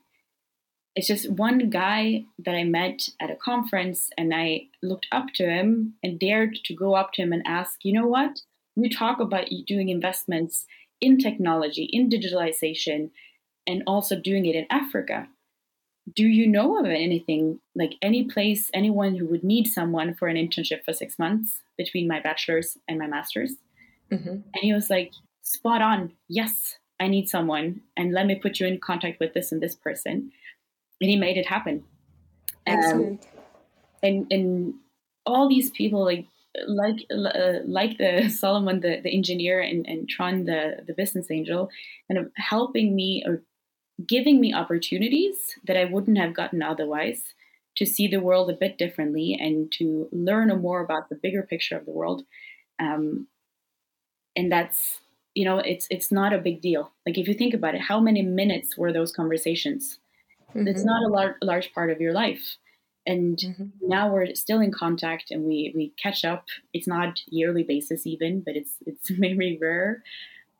it's 0.96 1.06
just 1.06 1.30
one 1.30 1.70
guy 1.70 2.24
that 2.38 2.54
I 2.54 2.64
met 2.64 3.08
at 3.20 3.30
a 3.30 3.36
conference, 3.36 4.10
and 4.16 4.34
I 4.34 4.66
looked 4.82 5.06
up 5.12 5.26
to 5.34 5.44
him 5.48 5.94
and 6.02 6.18
dared 6.18 6.56
to 6.64 6.74
go 6.74 6.94
up 6.94 7.12
to 7.14 7.22
him 7.22 7.32
and 7.32 7.42
ask, 7.46 7.84
you 7.84 7.92
know 7.92 8.06
what? 8.06 8.40
You 8.76 8.88
talk 8.88 9.20
about 9.20 9.48
doing 9.66 9.88
investments 9.88 10.66
in 11.00 11.18
technology, 11.18 11.84
in 11.92 12.08
digitalization, 12.08 13.10
and 13.66 13.82
also 13.86 14.18
doing 14.18 14.46
it 14.46 14.54
in 14.54 14.66
Africa. 14.70 15.28
Do 16.12 16.26
you 16.26 16.46
know 16.46 16.78
of 16.78 16.86
anything, 16.86 17.60
like 17.74 17.94
any 18.02 18.24
place, 18.24 18.70
anyone 18.74 19.14
who 19.14 19.26
would 19.26 19.42
need 19.42 19.66
someone 19.66 20.14
for 20.14 20.28
an 20.28 20.36
internship 20.36 20.84
for 20.84 20.92
six 20.92 21.18
months 21.18 21.60
between 21.78 22.06
my 22.06 22.20
bachelor's 22.20 22.76
and 22.88 22.98
my 22.98 23.06
master's? 23.06 23.52
Mm-hmm. 24.12 24.28
And 24.28 24.60
he 24.60 24.72
was 24.72 24.90
like, 24.90 25.12
spot 25.42 25.80
on. 25.80 26.12
Yes, 26.28 26.76
I 27.00 27.08
need 27.08 27.28
someone. 27.28 27.80
And 27.96 28.12
let 28.12 28.26
me 28.26 28.34
put 28.34 28.60
you 28.60 28.66
in 28.66 28.80
contact 28.80 29.20
with 29.20 29.34
this 29.34 29.52
and 29.52 29.62
this 29.62 29.74
person. 29.74 30.30
And 31.00 31.10
he 31.10 31.16
made 31.16 31.36
it 31.36 31.46
happen. 31.46 31.84
Um, 32.66 33.18
and, 34.02 34.26
and 34.30 34.74
all 35.26 35.48
these 35.48 35.70
people, 35.70 36.04
like, 36.04 36.26
like 36.66 37.04
uh, 37.10 37.60
like 37.66 37.98
the 37.98 38.28
Solomon, 38.38 38.80
the, 38.80 39.00
the 39.02 39.14
engineer, 39.14 39.60
and, 39.60 39.86
and 39.86 40.08
Tron, 40.08 40.44
the, 40.44 40.84
the 40.86 40.94
business 40.94 41.30
angel, 41.30 41.68
kind 42.08 42.18
of 42.18 42.30
helping 42.36 42.94
me 42.94 43.24
or 43.26 43.42
giving 44.06 44.40
me 44.40 44.52
opportunities 44.52 45.56
that 45.64 45.76
I 45.76 45.84
wouldn't 45.84 46.18
have 46.18 46.34
gotten 46.34 46.62
otherwise 46.62 47.34
to 47.76 47.86
see 47.86 48.06
the 48.06 48.20
world 48.20 48.50
a 48.50 48.54
bit 48.54 48.78
differently 48.78 49.36
and 49.38 49.70
to 49.72 50.08
learn 50.12 50.48
more 50.60 50.82
about 50.82 51.08
the 51.08 51.16
bigger 51.16 51.42
picture 51.42 51.76
of 51.76 51.86
the 51.86 51.92
world. 51.92 52.22
Um, 52.78 53.28
and 54.36 54.50
that's 54.50 55.00
you 55.34 55.44
know 55.44 55.58
it's 55.58 55.86
it's 55.90 56.10
not 56.12 56.32
a 56.32 56.38
big 56.38 56.60
deal 56.60 56.92
like 57.06 57.18
if 57.18 57.28
you 57.28 57.34
think 57.34 57.54
about 57.54 57.74
it 57.74 57.80
how 57.80 58.00
many 58.00 58.22
minutes 58.22 58.76
were 58.76 58.92
those 58.92 59.12
conversations 59.12 59.98
mm-hmm. 60.50 60.66
it's 60.66 60.84
not 60.84 61.02
a 61.04 61.08
lar- 61.08 61.36
large 61.42 61.72
part 61.74 61.90
of 61.90 62.00
your 62.00 62.12
life 62.12 62.56
and 63.06 63.38
mm-hmm. 63.38 63.64
now 63.82 64.12
we're 64.12 64.34
still 64.34 64.60
in 64.60 64.72
contact 64.72 65.30
and 65.30 65.44
we 65.44 65.72
we 65.74 65.92
catch 66.00 66.24
up 66.24 66.46
it's 66.72 66.86
not 66.86 67.20
yearly 67.26 67.62
basis 67.62 68.06
even 68.06 68.40
but 68.40 68.56
it's 68.56 68.76
it's 68.86 69.10
very 69.18 69.58
rare 69.60 70.02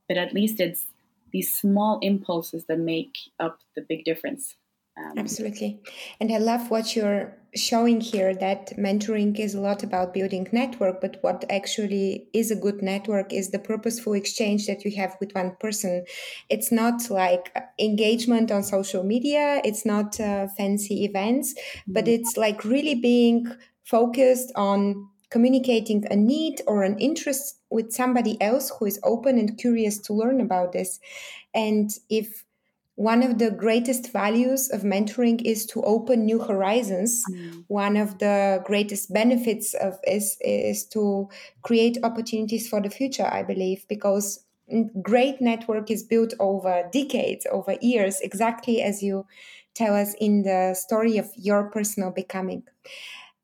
but 0.08 0.18
at 0.18 0.34
least 0.34 0.60
it's 0.60 0.86
these 1.34 1.54
small 1.54 1.98
impulses 2.00 2.64
that 2.68 2.78
make 2.78 3.14
up 3.38 3.58
the 3.76 3.84
big 3.86 4.04
difference 4.04 4.56
um, 4.96 5.18
Absolutely. 5.18 5.80
And 6.20 6.32
I 6.32 6.38
love 6.38 6.70
what 6.70 6.94
you're 6.94 7.36
showing 7.56 8.00
here 8.00 8.34
that 8.34 8.70
mentoring 8.76 9.38
is 9.38 9.54
a 9.54 9.60
lot 9.60 9.82
about 9.82 10.14
building 10.14 10.46
network, 10.52 11.00
but 11.00 11.18
what 11.20 11.44
actually 11.50 12.28
is 12.32 12.52
a 12.52 12.56
good 12.56 12.80
network 12.80 13.32
is 13.32 13.50
the 13.50 13.58
purposeful 13.58 14.12
exchange 14.12 14.66
that 14.66 14.84
you 14.84 14.94
have 14.96 15.16
with 15.20 15.32
one 15.32 15.56
person. 15.58 16.04
It's 16.48 16.70
not 16.70 17.10
like 17.10 17.56
engagement 17.78 18.52
on 18.52 18.62
social 18.62 19.02
media, 19.02 19.60
it's 19.64 19.84
not 19.84 20.20
uh, 20.20 20.46
fancy 20.56 21.04
events, 21.04 21.54
but 21.88 22.04
mm-hmm. 22.04 22.14
it's 22.14 22.36
like 22.36 22.64
really 22.64 22.94
being 22.94 23.52
focused 23.84 24.52
on 24.54 25.08
communicating 25.30 26.04
a 26.10 26.16
need 26.16 26.62
or 26.66 26.82
an 26.82 26.98
interest 26.98 27.58
with 27.70 27.92
somebody 27.92 28.40
else 28.40 28.70
who 28.78 28.86
is 28.86 29.00
open 29.02 29.38
and 29.38 29.58
curious 29.58 29.98
to 29.98 30.12
learn 30.12 30.40
about 30.40 30.72
this. 30.72 31.00
And 31.54 31.90
if 32.08 32.44
one 32.96 33.22
of 33.22 33.38
the 33.38 33.50
greatest 33.50 34.12
values 34.12 34.70
of 34.70 34.82
mentoring 34.82 35.42
is 35.42 35.66
to 35.66 35.82
open 35.82 36.24
new 36.24 36.38
horizons 36.38 37.24
mm. 37.30 37.64
one 37.66 37.96
of 37.96 38.18
the 38.18 38.62
greatest 38.64 39.12
benefits 39.12 39.74
of 39.74 39.98
is 40.06 40.36
is 40.40 40.84
to 40.86 41.28
create 41.62 41.98
opportunities 42.04 42.68
for 42.68 42.80
the 42.80 42.90
future 42.90 43.26
i 43.26 43.42
believe 43.42 43.84
because 43.88 44.44
great 45.02 45.40
network 45.40 45.90
is 45.90 46.02
built 46.02 46.32
over 46.38 46.88
decades 46.92 47.46
over 47.50 47.76
years 47.80 48.20
exactly 48.20 48.80
as 48.80 49.02
you 49.02 49.26
tell 49.74 49.94
us 49.94 50.14
in 50.20 50.42
the 50.42 50.72
story 50.74 51.18
of 51.18 51.28
your 51.36 51.64
personal 51.70 52.10
becoming 52.10 52.62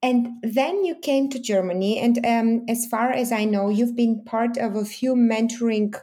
and 0.02 0.28
then 0.42 0.84
you 0.84 0.94
came 0.94 1.28
to 1.28 1.38
germany 1.38 1.98
and 1.98 2.24
um, 2.26 2.64
as 2.68 2.86
far 2.86 3.10
as 3.10 3.32
i 3.32 3.44
know 3.44 3.68
you've 3.68 3.96
been 3.96 4.22
part 4.24 4.56
of 4.56 4.76
a 4.76 4.84
few 4.84 5.14
mentoring 5.14 5.94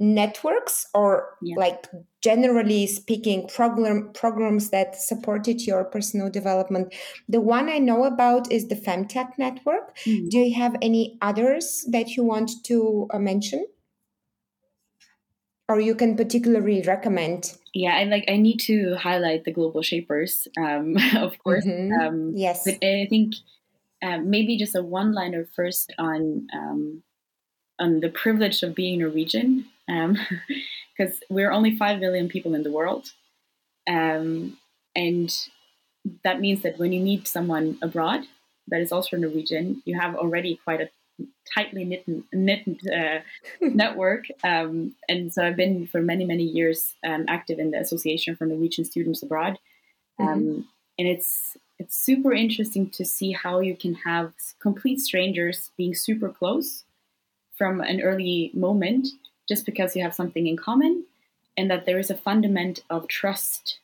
networks 0.00 0.86
or 0.94 1.36
yeah. 1.42 1.56
like 1.56 1.86
generally 2.22 2.86
speaking 2.86 3.48
program 3.48 4.10
programs 4.14 4.70
that 4.70 4.94
supported 4.94 5.66
your 5.66 5.84
personal 5.84 6.30
development 6.30 6.94
the 7.28 7.40
one 7.40 7.68
i 7.68 7.78
know 7.78 8.04
about 8.04 8.50
is 8.52 8.68
the 8.68 8.76
femtech 8.76 9.30
network 9.38 9.96
mm-hmm. 9.98 10.28
do 10.28 10.38
you 10.38 10.54
have 10.54 10.76
any 10.82 11.18
others 11.20 11.84
that 11.90 12.16
you 12.16 12.22
want 12.22 12.50
to 12.64 13.08
uh, 13.12 13.18
mention 13.18 13.66
or 15.68 15.80
you 15.80 15.94
can 15.94 16.16
particularly 16.16 16.82
recommend 16.82 17.56
yeah 17.74 17.96
i 17.96 18.04
like 18.04 18.24
i 18.28 18.36
need 18.36 18.58
to 18.58 18.94
highlight 18.96 19.44
the 19.44 19.52
global 19.52 19.82
shapers 19.82 20.48
um, 20.58 20.96
of 21.16 21.38
course 21.38 21.64
mm-hmm. 21.64 21.92
um, 22.00 22.32
yes 22.34 22.64
but 22.64 22.74
i 22.82 23.06
think 23.08 23.34
um, 24.02 24.30
maybe 24.30 24.56
just 24.56 24.76
a 24.76 24.82
one 24.82 25.12
liner 25.12 25.46
first 25.56 25.92
on 25.98 26.46
um, 26.52 27.02
on 27.78 28.00
the 28.00 28.08
privilege 28.08 28.62
of 28.62 28.74
being 28.74 28.98
Norwegian 28.98 29.66
because 29.86 31.12
um, 31.12 31.18
we're 31.30 31.50
only 31.50 31.76
5 31.76 32.00
million 32.00 32.28
people 32.28 32.54
in 32.54 32.62
the 32.62 32.72
world. 32.72 33.12
Um, 33.88 34.58
and 34.94 35.32
that 36.24 36.40
means 36.40 36.62
that 36.62 36.78
when 36.78 36.92
you 36.92 37.00
meet 37.00 37.28
someone 37.28 37.78
abroad 37.80 38.26
that 38.68 38.80
is 38.80 38.92
also 38.92 39.16
Norwegian, 39.16 39.82
you 39.86 39.98
have 39.98 40.14
already 40.14 40.60
quite 40.62 40.80
a 40.80 40.90
tightly 41.54 41.84
knit, 41.84 42.04
knit 42.32 42.64
uh, 42.92 43.20
network. 43.60 44.26
Um, 44.44 44.94
and 45.08 45.32
so 45.32 45.44
I've 45.44 45.56
been 45.56 45.86
for 45.86 46.00
many, 46.00 46.24
many 46.24 46.44
years 46.44 46.94
um, 47.06 47.24
active 47.28 47.58
in 47.58 47.70
the 47.70 47.78
Association 47.78 48.36
for 48.36 48.46
Norwegian 48.46 48.84
Students 48.84 49.22
Abroad. 49.22 49.58
Mm-hmm. 50.20 50.28
Um, 50.28 50.68
and 50.98 51.08
it's 51.08 51.56
it's 51.78 51.96
super 51.96 52.32
interesting 52.32 52.90
to 52.90 53.04
see 53.04 53.32
how 53.32 53.60
you 53.60 53.76
can 53.76 53.94
have 53.94 54.32
complete 54.58 55.00
strangers 55.00 55.70
being 55.76 55.94
super 55.94 56.28
close 56.28 56.84
from 57.56 57.80
an 57.80 58.00
early 58.00 58.50
moment 58.52 59.08
just 59.48 59.64
because 59.64 59.94
you 59.94 60.02
have 60.02 60.14
something 60.14 60.46
in 60.46 60.56
common 60.56 61.04
and 61.56 61.70
that 61.70 61.86
there 61.86 61.98
is 61.98 62.10
a 62.10 62.16
fundament 62.16 62.80
of 62.90 63.08
trust 63.08 63.78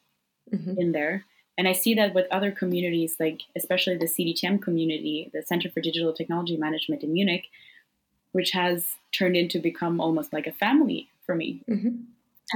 mm-hmm. 0.53 0.79
in 0.79 0.93
there. 0.93 1.25
And 1.57 1.69
I 1.69 1.73
see 1.73 1.95
that 1.95 2.15
with 2.15 2.27
other 2.31 2.51
communities, 2.51 3.17
like 3.21 3.43
especially 3.57 3.97
the 3.97 4.07
CDTM 4.07 4.61
community, 4.61 5.31
the 5.33 5.43
Center 5.43 5.71
for 5.71 5.81
Digital 5.81 6.13
Technology 6.13 6.57
Management 6.57 7.03
in 7.03 7.13
Munich, 7.13 7.45
which 8.33 8.51
has 8.51 8.97
turned 9.13 9.37
into 9.37 9.61
become 9.61 10.01
almost 10.01 10.33
like 10.33 10.47
a 10.47 10.53
family 10.53 11.09
for 11.25 11.35
me. 11.35 11.63
Mm-hmm. 11.71 11.97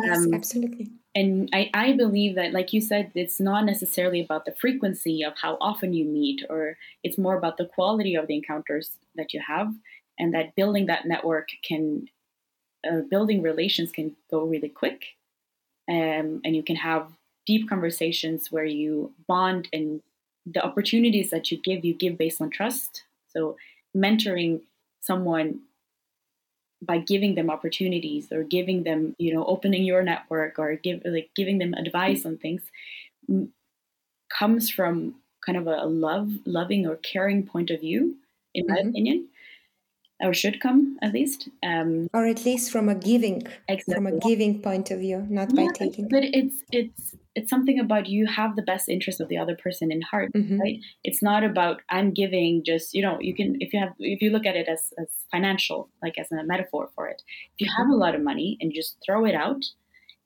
Yes, 0.02 0.18
um, 0.18 0.34
absolutely. 0.34 0.90
And 1.14 1.48
I, 1.52 1.70
I 1.74 1.92
believe 1.92 2.34
that, 2.34 2.52
like 2.52 2.72
you 2.72 2.80
said, 2.80 3.10
it's 3.14 3.40
not 3.40 3.64
necessarily 3.64 4.20
about 4.20 4.44
the 4.44 4.52
frequency 4.52 5.22
of 5.24 5.34
how 5.40 5.56
often 5.60 5.92
you 5.92 6.04
meet, 6.04 6.44
or 6.50 6.76
it's 7.02 7.18
more 7.18 7.36
about 7.36 7.56
the 7.56 7.66
quality 7.66 8.14
of 8.14 8.26
the 8.26 8.34
encounters 8.34 8.90
that 9.16 9.32
you 9.32 9.40
have, 9.46 9.72
and 10.18 10.34
that 10.34 10.54
building 10.54 10.86
that 10.86 11.06
network 11.06 11.48
can 11.62 12.08
uh, 12.88 13.00
building 13.10 13.42
relations 13.42 13.90
can 13.90 14.14
go 14.30 14.44
really 14.44 14.68
quick 14.68 15.04
um, 15.88 16.40
and 16.44 16.54
you 16.54 16.62
can 16.62 16.76
have 16.76 17.08
deep 17.48 17.66
conversations 17.66 18.52
where 18.52 18.66
you 18.66 19.10
bond 19.26 19.68
and 19.72 20.02
the 20.44 20.62
opportunities 20.62 21.30
that 21.30 21.50
you 21.50 21.56
give 21.56 21.82
you 21.82 21.94
give 21.94 22.18
based 22.18 22.42
on 22.42 22.50
trust 22.50 23.04
so 23.32 23.56
mentoring 23.96 24.60
someone 25.00 25.60
by 26.82 26.98
giving 26.98 27.34
them 27.34 27.48
opportunities 27.48 28.30
or 28.30 28.42
giving 28.42 28.82
them 28.82 29.16
you 29.18 29.32
know 29.34 29.46
opening 29.46 29.82
your 29.84 30.02
network 30.02 30.58
or 30.58 30.76
give 30.76 31.00
like 31.06 31.30
giving 31.34 31.56
them 31.58 31.72
advice 31.72 32.26
on 32.26 32.36
things 32.36 32.62
comes 34.38 34.68
from 34.68 35.14
kind 35.44 35.56
of 35.56 35.66
a 35.66 35.86
love 35.86 36.28
loving 36.44 36.86
or 36.86 36.96
caring 36.96 37.42
point 37.46 37.70
of 37.70 37.80
view 37.80 38.14
in 38.54 38.66
my 38.66 38.76
mm-hmm. 38.76 38.90
opinion 38.90 39.28
or 40.20 40.34
should 40.34 40.60
come 40.60 40.98
at 41.02 41.12
least 41.12 41.48
um, 41.62 42.08
or 42.12 42.26
at 42.26 42.44
least 42.44 42.70
from 42.70 42.88
a 42.88 42.94
giving 42.94 43.46
exactly. 43.68 43.94
from 43.94 44.06
a 44.06 44.18
giving 44.18 44.60
point 44.60 44.90
of 44.90 44.98
view 44.98 45.26
not 45.28 45.48
yeah, 45.52 45.66
by 45.66 45.72
taking 45.72 46.08
but 46.08 46.24
it's 46.24 46.62
it's 46.72 47.14
it's 47.34 47.50
something 47.50 47.78
about 47.78 48.08
you 48.08 48.26
have 48.26 48.56
the 48.56 48.62
best 48.62 48.88
interest 48.88 49.20
of 49.20 49.28
the 49.28 49.38
other 49.38 49.56
person 49.56 49.92
in 49.92 50.02
heart 50.02 50.32
mm-hmm. 50.32 50.60
right 50.60 50.80
it's 51.04 51.22
not 51.22 51.44
about 51.44 51.80
i'm 51.88 52.12
giving 52.12 52.64
just 52.64 52.94
you 52.94 53.02
know 53.02 53.16
you 53.20 53.34
can 53.34 53.56
if 53.60 53.72
you 53.72 53.78
have 53.78 53.92
if 53.98 54.20
you 54.20 54.30
look 54.30 54.46
at 54.46 54.56
it 54.56 54.68
as, 54.68 54.92
as 54.98 55.08
financial 55.30 55.88
like 56.02 56.18
as 56.18 56.32
a 56.32 56.42
metaphor 56.44 56.88
for 56.94 57.06
it 57.06 57.22
if 57.54 57.66
you 57.66 57.72
have 57.76 57.88
a 57.88 57.94
lot 57.94 58.14
of 58.14 58.22
money 58.22 58.58
and 58.60 58.72
just 58.74 58.96
throw 59.04 59.24
it 59.24 59.34
out 59.34 59.64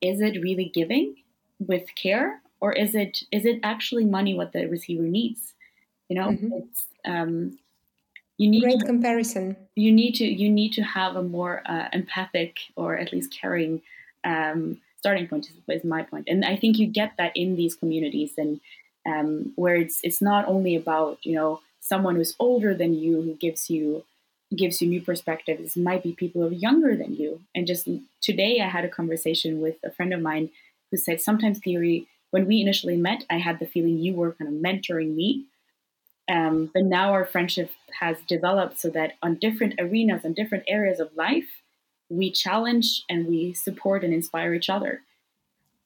is 0.00 0.20
it 0.20 0.42
really 0.42 0.70
giving 0.72 1.14
with 1.58 1.94
care 1.94 2.40
or 2.60 2.72
is 2.72 2.94
it 2.94 3.18
is 3.30 3.44
it 3.44 3.60
actually 3.62 4.04
money 4.04 4.34
what 4.34 4.52
the 4.52 4.66
receiver 4.66 5.02
needs 5.02 5.52
you 6.08 6.16
know 6.16 6.28
mm-hmm. 6.28 6.48
it's 6.54 6.86
um 7.04 7.58
you 8.42 8.50
need 8.50 8.62
great 8.62 8.80
to, 8.80 8.86
comparison 8.86 9.56
you 9.74 9.92
need 9.92 10.14
to 10.14 10.24
you 10.24 10.50
need 10.50 10.72
to 10.72 10.82
have 10.82 11.16
a 11.16 11.22
more 11.22 11.62
uh, 11.66 11.88
empathic 11.92 12.58
or 12.76 12.96
at 12.96 13.12
least 13.12 13.32
caring 13.32 13.82
um, 14.24 14.80
starting 14.98 15.26
point 15.26 15.48
is, 15.68 15.84
my 15.84 16.02
point 16.02 16.24
and 16.28 16.44
i 16.44 16.56
think 16.56 16.78
you 16.78 16.86
get 16.86 17.12
that 17.18 17.32
in 17.34 17.56
these 17.56 17.74
communities 17.74 18.32
and 18.36 18.60
um, 19.04 19.52
where 19.56 19.76
it's 19.76 20.00
it's 20.02 20.22
not 20.22 20.46
only 20.46 20.76
about 20.76 21.18
you 21.22 21.34
know 21.34 21.60
someone 21.80 22.14
who's 22.16 22.36
older 22.38 22.74
than 22.74 22.94
you 22.94 23.20
who 23.22 23.34
gives 23.34 23.68
you 23.68 24.04
gives 24.56 24.80
you 24.80 24.88
new 24.88 25.00
perspectives 25.00 25.76
It 25.76 25.82
might 25.82 26.02
be 26.02 26.12
people 26.12 26.42
who 26.42 26.48
are 26.48 26.52
younger 26.52 26.96
than 26.96 27.14
you. 27.14 27.40
And 27.54 27.66
just 27.66 27.88
today, 28.20 28.60
I 28.60 28.68
had 28.68 28.84
a 28.84 28.88
conversation 28.88 29.60
with 29.60 29.76
a 29.84 29.90
friend 29.90 30.12
of 30.12 30.20
mine 30.20 30.50
who 30.90 30.96
said 30.96 31.20
sometimes 31.20 31.58
theory, 31.58 32.06
when 32.30 32.46
we 32.46 32.60
initially 32.60 32.96
met, 32.96 33.24
I 33.30 33.38
had 33.38 33.58
the 33.58 33.66
feeling 33.66 33.98
you 33.98 34.14
were 34.14 34.32
kind 34.32 34.48
of 34.48 34.62
mentoring 34.62 35.14
me. 35.14 35.46
Um, 36.30 36.70
but 36.72 36.84
now 36.84 37.12
our 37.12 37.24
friendship 37.24 37.70
has 38.00 38.16
developed 38.28 38.78
so 38.78 38.88
that 38.90 39.14
on 39.22 39.36
different 39.36 39.74
arenas, 39.78 40.24
on 40.24 40.32
different 40.34 40.64
areas 40.68 41.00
of 41.00 41.14
life, 41.16 41.62
we 42.08 42.30
challenge 42.30 43.04
and 43.08 43.26
we 43.26 43.54
support 43.54 44.04
and 44.04 44.14
inspire 44.14 44.54
each 44.54 44.70
other. 44.70 45.02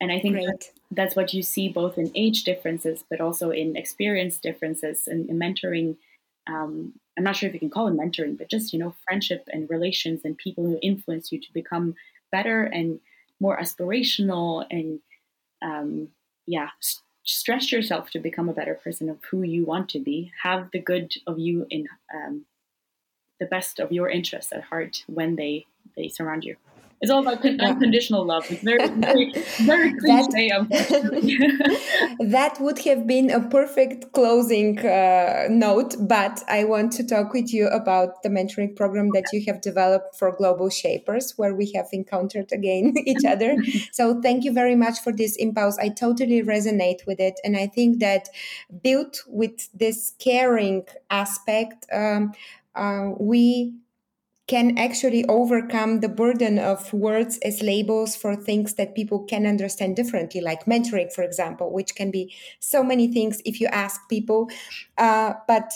And 0.00 0.12
I 0.12 0.20
think 0.20 0.34
that, 0.36 0.64
that's 0.90 1.16
what 1.16 1.32
you 1.32 1.42
see 1.42 1.68
both 1.68 1.96
in 1.96 2.10
age 2.14 2.44
differences, 2.44 3.02
but 3.08 3.20
also 3.20 3.50
in 3.50 3.76
experience 3.76 4.36
differences 4.36 5.08
and, 5.08 5.28
mentoring. 5.30 5.96
Um, 6.46 6.92
I'm 7.16 7.24
not 7.24 7.36
sure 7.36 7.48
if 7.48 7.54
you 7.54 7.60
can 7.60 7.70
call 7.70 7.88
it 7.88 7.94
mentoring, 7.94 8.36
but 8.36 8.50
just, 8.50 8.72
you 8.74 8.78
know, 8.78 8.94
friendship 9.08 9.48
and 9.50 9.70
relations 9.70 10.20
and 10.24 10.36
people 10.36 10.64
who 10.64 10.78
influence 10.82 11.32
you 11.32 11.40
to 11.40 11.52
become 11.54 11.94
better 12.30 12.64
and 12.64 13.00
more 13.40 13.58
aspirational 13.58 14.66
and, 14.70 15.00
um, 15.62 16.08
yeah, 16.46 16.68
stretch 17.26 17.72
yourself 17.72 18.10
to 18.10 18.18
become 18.18 18.48
a 18.48 18.54
better 18.54 18.74
person 18.74 19.10
of 19.10 19.18
who 19.30 19.42
you 19.42 19.64
want 19.64 19.88
to 19.90 19.98
be. 19.98 20.32
Have 20.42 20.70
the 20.72 20.78
good 20.78 21.12
of 21.26 21.38
you 21.38 21.66
in 21.68 21.88
um, 22.14 22.46
the 23.38 23.46
best 23.46 23.78
of 23.78 23.92
your 23.92 24.08
interests 24.08 24.52
at 24.52 24.64
heart 24.64 25.04
when 25.06 25.36
they 25.36 25.66
they 25.96 26.08
surround 26.08 26.44
you. 26.44 26.56
It's 27.00 27.10
all 27.10 27.20
about 27.20 27.42
con- 27.42 27.60
unconditional 27.60 28.24
love. 28.24 28.46
It's 28.50 28.62
very, 28.62 28.88
very, 28.88 29.32
very 29.60 29.92
cliche. 30.00 30.48
That, 30.48 32.16
that 32.30 32.58
would 32.60 32.78
have 32.80 33.06
been 33.06 33.30
a 33.30 33.40
perfect 33.48 34.12
closing 34.12 34.78
uh, 34.78 35.46
note, 35.50 35.94
but 36.00 36.42
I 36.48 36.64
want 36.64 36.92
to 36.92 37.06
talk 37.06 37.34
with 37.34 37.52
you 37.52 37.68
about 37.68 38.22
the 38.22 38.30
mentoring 38.30 38.74
program 38.74 39.10
that 39.12 39.26
you 39.32 39.44
have 39.46 39.60
developed 39.60 40.16
for 40.16 40.34
Global 40.34 40.70
Shapers, 40.70 41.34
where 41.36 41.54
we 41.54 41.70
have 41.72 41.88
encountered 41.92 42.50
again 42.50 42.94
each 43.06 43.24
other. 43.26 43.56
so 43.92 44.20
thank 44.22 44.44
you 44.44 44.52
very 44.52 44.74
much 44.74 44.98
for 45.00 45.12
this 45.12 45.36
impulse. 45.36 45.76
I 45.78 45.90
totally 45.90 46.42
resonate 46.42 47.06
with 47.06 47.20
it, 47.20 47.38
and 47.44 47.58
I 47.58 47.66
think 47.66 48.00
that 48.00 48.30
built 48.82 49.22
with 49.26 49.68
this 49.72 50.14
caring 50.18 50.86
aspect, 51.10 51.86
um, 51.92 52.32
uh, 52.74 53.10
we 53.18 53.74
can 54.46 54.78
actually 54.78 55.24
overcome 55.26 56.00
the 56.00 56.08
burden 56.08 56.58
of 56.58 56.92
words 56.92 57.38
as 57.38 57.62
labels 57.62 58.14
for 58.14 58.36
things 58.36 58.74
that 58.74 58.94
people 58.94 59.24
can 59.24 59.44
understand 59.44 59.96
differently, 59.96 60.40
like 60.40 60.66
mentoring, 60.66 61.12
for 61.12 61.22
example, 61.22 61.72
which 61.72 61.94
can 61.96 62.10
be 62.10 62.32
so 62.60 62.82
many 62.82 63.12
things 63.12 63.42
if 63.44 63.60
you 63.60 63.66
ask 63.68 64.08
people. 64.08 64.48
Uh, 64.96 65.34
but 65.48 65.72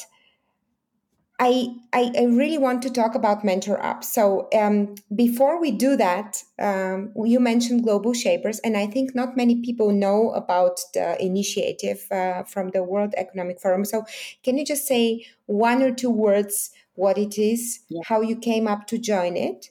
I, 1.41 1.69
I, 1.95 2.13
I, 2.19 2.25
really 2.25 2.59
want 2.59 2.83
to 2.83 2.91
talk 2.91 3.15
about 3.15 3.47
Mentor 3.47 3.83
Up. 3.83 4.05
So 4.05 4.47
um, 4.55 4.95
before 5.17 5.59
we 5.59 5.71
do 5.71 5.97
that, 5.97 6.43
um, 6.59 7.15
you 7.17 7.41
mentioned 7.41 7.83
Global 7.83 8.13
Shapers, 8.13 8.59
and 8.59 8.77
I 8.77 8.87
think 8.87 9.15
not 9.15 9.39
many 9.39 9.63
people 9.63 9.91
know 9.91 10.33
about 10.33 10.81
the 10.93 11.17
initiative 11.21 12.07
uh, 12.11 12.43
from 12.43 12.69
the 12.73 12.83
World 12.83 13.15
Economic 13.17 13.59
Forum. 13.59 13.87
So 13.87 14.05
can 14.43 14.59
you 14.59 14.67
just 14.67 14.87
say 14.87 15.27
one 15.47 15.83
or 15.83 15.95
two 15.95 16.11
words 16.11 16.73
what 16.95 17.19
it 17.19 17.39
is, 17.39 17.81
yeah. 17.89 18.01
how 18.05 18.21
you 18.21 18.37
came 18.37 18.67
up 18.67 18.87
to 18.89 18.99
join 18.99 19.37
it, 19.37 19.67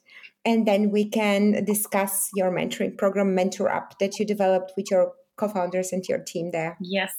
and 0.45 0.67
then 0.67 0.91
we 0.91 1.05
can 1.05 1.63
discuss 1.65 2.29
your 2.36 2.51
mentoring 2.51 2.97
program, 2.97 3.36
Mentor 3.36 3.69
Up, 3.69 3.99
that 3.99 4.19
you 4.19 4.25
developed 4.25 4.73
with 4.77 4.89
your 4.89 5.13
co-founders 5.38 5.91
and 5.91 6.03
your 6.08 6.19
team 6.19 6.51
there. 6.51 6.77
Yes. 6.82 7.13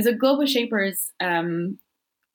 So 0.00 0.14
Global 0.14 0.46
Shapers 0.46 1.12
um, 1.20 1.78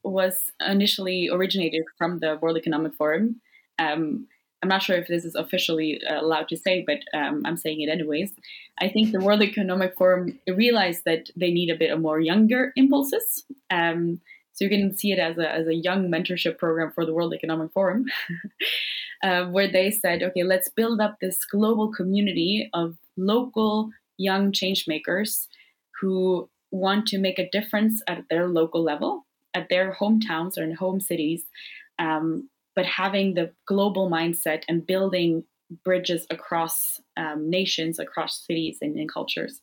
was 0.04 0.52
initially 0.66 1.30
originated 1.32 1.84
from 1.98 2.20
the 2.20 2.38
World 2.42 2.58
Economic 2.58 2.94
Forum. 2.96 3.42
Um, 3.80 4.28
I'm 4.62 4.70
not 4.70 4.82
sure 4.82 4.98
if 4.98 5.08
this 5.08 5.26
is 5.26 5.36
officially 5.36 6.02
uh, 6.10 6.22
allowed 6.22 6.48
to 6.50 6.58
say, 6.58 6.84
but 6.86 7.00
um, 7.18 7.44
I'm 7.46 7.58
saying 7.58 7.82
it 7.82 7.90
anyways. 7.90 8.32
I 8.80 8.90
think 8.90 9.12
the 9.12 9.20
World 9.20 9.42
Economic 9.44 9.96
Forum 9.96 10.40
realized 10.48 11.04
that 11.06 11.30
they 11.36 11.52
need 11.52 11.70
a 11.70 11.78
bit 11.78 11.92
of 11.92 12.02
more 12.02 12.20
younger 12.20 12.72
impulses. 12.76 13.46
Um, 13.70 14.22
so 14.56 14.64
you 14.64 14.70
can 14.70 14.96
see 14.98 15.12
it 15.12 15.20
as 15.20 15.38
a, 15.38 15.52
as 15.52 15.68
a 15.68 15.76
young 15.76 16.10
mentorship 16.10 16.58
program 16.58 16.90
for 16.90 17.06
the 17.06 17.14
World 17.14 17.34
Economic 17.34 17.74
Forum, 17.74 18.06
uh, 19.24 19.46
where 19.48 19.70
they 19.70 19.92
said, 19.92 20.24
okay, 20.24 20.44
let's 20.44 20.70
build 20.70 21.02
up 21.02 21.18
this 21.20 21.44
global 21.44 21.92
community 21.92 22.70
of 22.74 22.96
local 23.18 23.90
young 24.18 24.54
change 24.54 24.86
makers 24.88 25.50
who 26.00 26.50
want 26.72 27.06
to 27.08 27.18
make 27.18 27.38
a 27.38 27.50
difference 27.50 28.02
at 28.08 28.24
their 28.30 28.48
local 28.48 28.82
level, 28.82 29.26
at 29.54 29.68
their 29.70 29.94
hometowns 30.00 30.58
or 30.58 30.64
in 30.64 30.74
home 30.74 31.02
cities, 31.02 31.44
um, 32.00 32.50
but 32.78 32.86
having 32.86 33.34
the 33.34 33.52
global 33.68 34.10
mindset 34.10 34.64
and 34.70 34.88
building 34.88 35.44
bridges 35.84 36.26
across 36.30 37.02
um, 37.18 37.50
nations, 37.50 38.00
across 38.00 38.46
cities, 38.46 38.78
and, 38.82 38.96
and 38.98 39.12
cultures. 39.12 39.62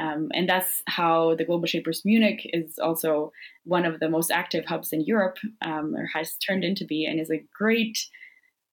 Um, 0.00 0.30
and 0.32 0.48
that's 0.48 0.82
how 0.86 1.34
the 1.34 1.44
Global 1.44 1.66
Shapers 1.66 2.04
Munich 2.04 2.48
is 2.52 2.78
also 2.78 3.32
one 3.64 3.84
of 3.84 4.00
the 4.00 4.08
most 4.08 4.30
active 4.30 4.64
hubs 4.64 4.92
in 4.92 5.02
Europe, 5.02 5.36
um, 5.60 5.94
or 5.94 6.06
has 6.14 6.36
turned 6.36 6.64
into 6.64 6.86
be, 6.86 7.04
and 7.04 7.20
is 7.20 7.30
a 7.30 7.44
great. 7.52 8.06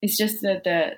It's 0.02 0.18
just 0.18 0.42
that 0.42 0.64
the, 0.64 0.96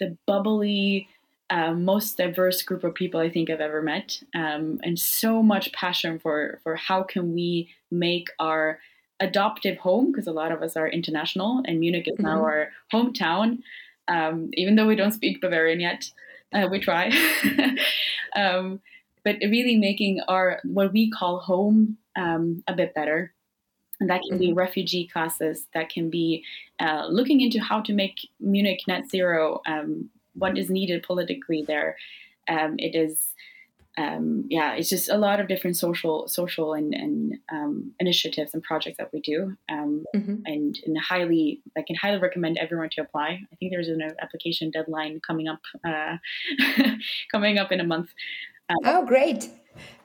the 0.00 0.16
bubbly, 0.26 1.08
uh, 1.48 1.74
most 1.74 2.16
diverse 2.16 2.62
group 2.62 2.82
of 2.82 2.94
people 2.94 3.20
I 3.20 3.30
think 3.30 3.50
I've 3.50 3.60
ever 3.60 3.82
met, 3.82 4.20
um, 4.34 4.80
and 4.82 4.98
so 4.98 5.42
much 5.42 5.72
passion 5.72 6.18
for 6.18 6.60
for 6.64 6.74
how 6.74 7.04
can 7.04 7.34
we 7.34 7.70
make 7.90 8.28
our 8.40 8.80
adoptive 9.20 9.78
home 9.78 10.10
because 10.10 10.26
a 10.26 10.32
lot 10.32 10.50
of 10.50 10.60
us 10.62 10.76
are 10.76 10.88
international, 10.88 11.62
and 11.66 11.78
Munich 11.78 12.08
is 12.08 12.14
mm-hmm. 12.14 12.26
now 12.26 12.42
our 12.42 12.70
hometown, 12.92 13.58
um, 14.08 14.50
even 14.54 14.74
though 14.74 14.88
we 14.88 14.96
don't 14.96 15.12
speak 15.12 15.40
Bavarian 15.40 15.78
yet. 15.78 16.10
Uh, 16.52 16.68
we 16.70 16.78
try. 16.78 17.10
um, 18.36 18.80
but 19.24 19.36
really 19.40 19.76
making 19.76 20.20
our 20.28 20.60
what 20.64 20.92
we 20.92 21.10
call 21.10 21.40
home 21.40 21.96
um, 22.16 22.62
a 22.68 22.74
bit 22.74 22.94
better. 22.94 23.32
And 24.00 24.10
that 24.10 24.22
can 24.28 24.38
be 24.38 24.48
mm-hmm. 24.48 24.58
refugee 24.58 25.06
classes, 25.06 25.66
that 25.72 25.88
can 25.88 26.10
be 26.10 26.44
uh, 26.80 27.06
looking 27.08 27.40
into 27.40 27.60
how 27.60 27.80
to 27.82 27.92
make 27.92 28.28
Munich 28.40 28.80
net 28.88 29.08
zero, 29.08 29.60
um, 29.66 30.10
what 30.34 30.58
is 30.58 30.68
needed 30.68 31.04
politically 31.04 31.64
there. 31.66 31.96
Um, 32.48 32.74
it 32.78 32.96
is, 32.96 33.34
um, 33.96 34.46
yeah, 34.50 34.74
it's 34.74 34.88
just 34.88 35.08
a 35.08 35.16
lot 35.16 35.38
of 35.38 35.46
different 35.46 35.76
social, 35.76 36.26
social 36.26 36.74
and, 36.74 36.92
and 36.92 37.34
um, 37.52 37.92
initiatives 38.00 38.52
and 38.52 38.62
projects 38.64 38.98
that 38.98 39.12
we 39.12 39.20
do, 39.20 39.56
um, 39.70 40.04
mm-hmm. 40.14 40.40
and, 40.44 40.78
and 40.84 40.98
highly, 40.98 41.62
I 41.78 41.82
can 41.82 41.94
highly 41.94 42.18
recommend 42.18 42.58
everyone 42.58 42.90
to 42.90 43.02
apply. 43.02 43.40
I 43.50 43.56
think 43.56 43.70
there's 43.70 43.88
an 43.88 44.02
application 44.20 44.72
deadline 44.72 45.20
coming 45.24 45.46
up, 45.46 45.60
uh, 45.84 46.16
coming 47.30 47.58
up 47.58 47.70
in 47.70 47.78
a 47.78 47.84
month. 47.84 48.10
Um, 48.68 48.76
oh, 48.84 49.06
great, 49.06 49.50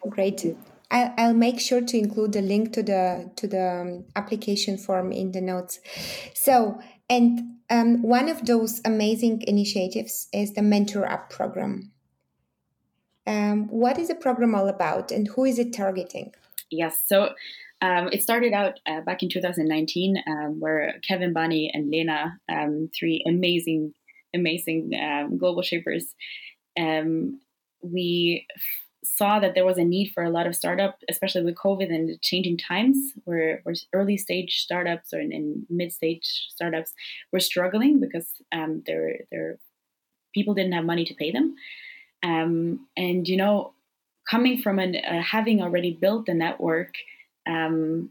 great. 0.10 0.45
I'll, 0.91 1.13
I'll 1.17 1.34
make 1.34 1.60
sure 1.60 1.82
to 1.82 1.98
include 1.98 2.34
the 2.34 2.41
link 2.41 2.74
to 2.74 2.84
the 2.84 3.32
to 3.36 3.48
the 3.48 3.82
um, 3.82 4.06
application 4.15 4.78
form 4.78 5.12
in 5.12 5.32
the 5.32 5.41
notes. 5.41 5.80
So, 6.34 6.80
and 7.10 7.60
um, 7.69 8.02
one 8.02 8.28
of 8.28 8.45
those 8.45 8.82
amazing 8.84 9.43
initiatives 9.48 10.28
is 10.34 10.54
the 10.54 10.62
Mentor 10.62 11.10
Up 11.10 11.30
program. 11.30 11.91
Um, 13.28 13.67
what 13.67 14.00
is 14.00 14.08
the 14.08 14.15
program 14.15 14.56
all 14.56 14.67
about, 14.67 15.12
and 15.12 15.28
who 15.28 15.45
is 15.45 15.60
it 15.60 15.72
targeting? 15.72 16.34
Yes, 16.72 17.00
so 17.06 17.30
um, 17.82 18.10
it 18.12 18.22
started 18.22 18.54
out 18.54 18.80
uh, 18.88 19.02
back 19.02 19.24
in 19.24 19.30
2019, 19.30 20.17
um, 20.28 20.60
where 20.60 21.00
Kevin 21.08 21.32
Bunny 21.32 21.72
and 21.74 21.89
Lena, 21.89 22.39
um, 22.50 22.89
three 22.98 23.24
amazing, 23.28 23.93
amazing 24.34 24.91
um, 25.02 25.38
global 25.38 25.62
shapers, 25.62 26.15
um, 26.78 27.39
we 27.81 28.47
saw 29.03 29.39
that 29.39 29.55
there 29.55 29.65
was 29.65 29.77
a 29.77 29.83
need 29.83 30.11
for 30.13 30.23
a 30.23 30.29
lot 30.29 30.47
of 30.47 30.55
startup, 30.55 30.99
especially 31.09 31.43
with 31.43 31.55
COVID 31.55 31.93
and 31.93 32.09
the 32.09 32.17
changing 32.21 32.57
times, 32.57 32.97
where, 33.23 33.61
where 33.63 33.75
early 33.93 34.17
stage 34.17 34.59
startups 34.59 35.13
or 35.13 35.19
in, 35.19 35.31
in 35.31 35.65
mid 35.69 35.91
stage 35.91 36.47
startups 36.49 36.93
were 37.31 37.39
struggling 37.39 37.99
because 37.99 38.27
um, 38.51 38.83
their 38.85 39.19
their 39.31 39.57
people 40.33 40.53
didn't 40.53 40.73
have 40.73 40.85
money 40.85 41.05
to 41.05 41.15
pay 41.15 41.31
them. 41.31 41.55
Um, 42.23 42.87
and 42.97 43.27
you 43.27 43.37
know, 43.37 43.73
coming 44.29 44.61
from 44.61 44.79
an 44.79 44.95
uh, 44.95 45.21
having 45.21 45.61
already 45.61 45.93
built 45.93 46.27
a 46.27 46.33
network 46.33 46.95
um, 47.47 48.09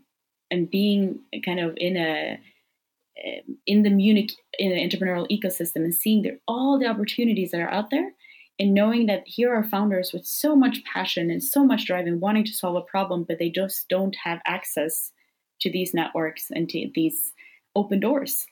and 0.50 0.70
being 0.70 1.20
kind 1.44 1.60
of 1.60 1.74
in 1.76 1.96
a 1.96 2.40
in 3.66 3.82
the 3.82 3.90
Munich 3.90 4.32
in 4.58 4.70
the 4.70 4.76
entrepreneurial 4.76 5.28
ecosystem 5.30 5.76
and 5.76 5.94
seeing 5.94 6.22
there 6.22 6.38
all 6.46 6.78
the 6.78 6.86
opportunities 6.86 7.50
that 7.50 7.60
are 7.60 7.70
out 7.70 7.90
there 7.90 8.12
and 8.58 8.74
knowing 8.74 9.06
that 9.06 9.22
here 9.26 9.54
are 9.54 9.62
founders 9.62 10.12
with 10.12 10.26
so 10.26 10.56
much 10.56 10.82
passion 10.84 11.30
and 11.30 11.42
so 11.42 11.64
much 11.64 11.86
drive 11.86 12.06
and 12.06 12.20
wanting 12.20 12.44
to 12.44 12.52
solve 12.52 12.76
a 12.76 12.80
problem, 12.80 13.24
but 13.24 13.38
they 13.38 13.50
just 13.50 13.88
don't 13.88 14.16
have 14.24 14.40
access 14.46 15.12
to 15.60 15.70
these 15.70 15.94
networks 15.94 16.50
and 16.50 16.68
to 16.70 16.90
these 16.94 17.32
open 17.76 18.00
doors. 18.00 18.46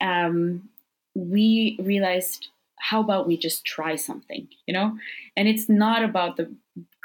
Um, 0.00 0.68
we 1.14 1.76
realized, 1.80 2.48
how 2.78 3.00
about 3.00 3.26
we 3.26 3.36
just 3.36 3.64
try 3.64 3.96
something, 3.96 4.46
you 4.66 4.74
know? 4.74 4.96
And 5.36 5.48
it's 5.48 5.68
not 5.68 6.04
about 6.04 6.36
the 6.36 6.54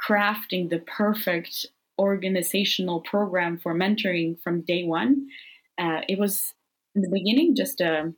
crafting 0.08 0.70
the 0.70 0.80
perfect 0.80 1.66
organizational 2.00 3.02
program 3.02 3.58
for 3.58 3.74
mentoring 3.74 4.40
from 4.42 4.62
day 4.62 4.84
one. 4.84 5.28
Uh, 5.78 6.02
it 6.08 6.20
was 6.20 6.54
in 6.96 7.02
the 7.02 7.10
beginning 7.10 7.56
just 7.56 7.82
a 7.82 8.14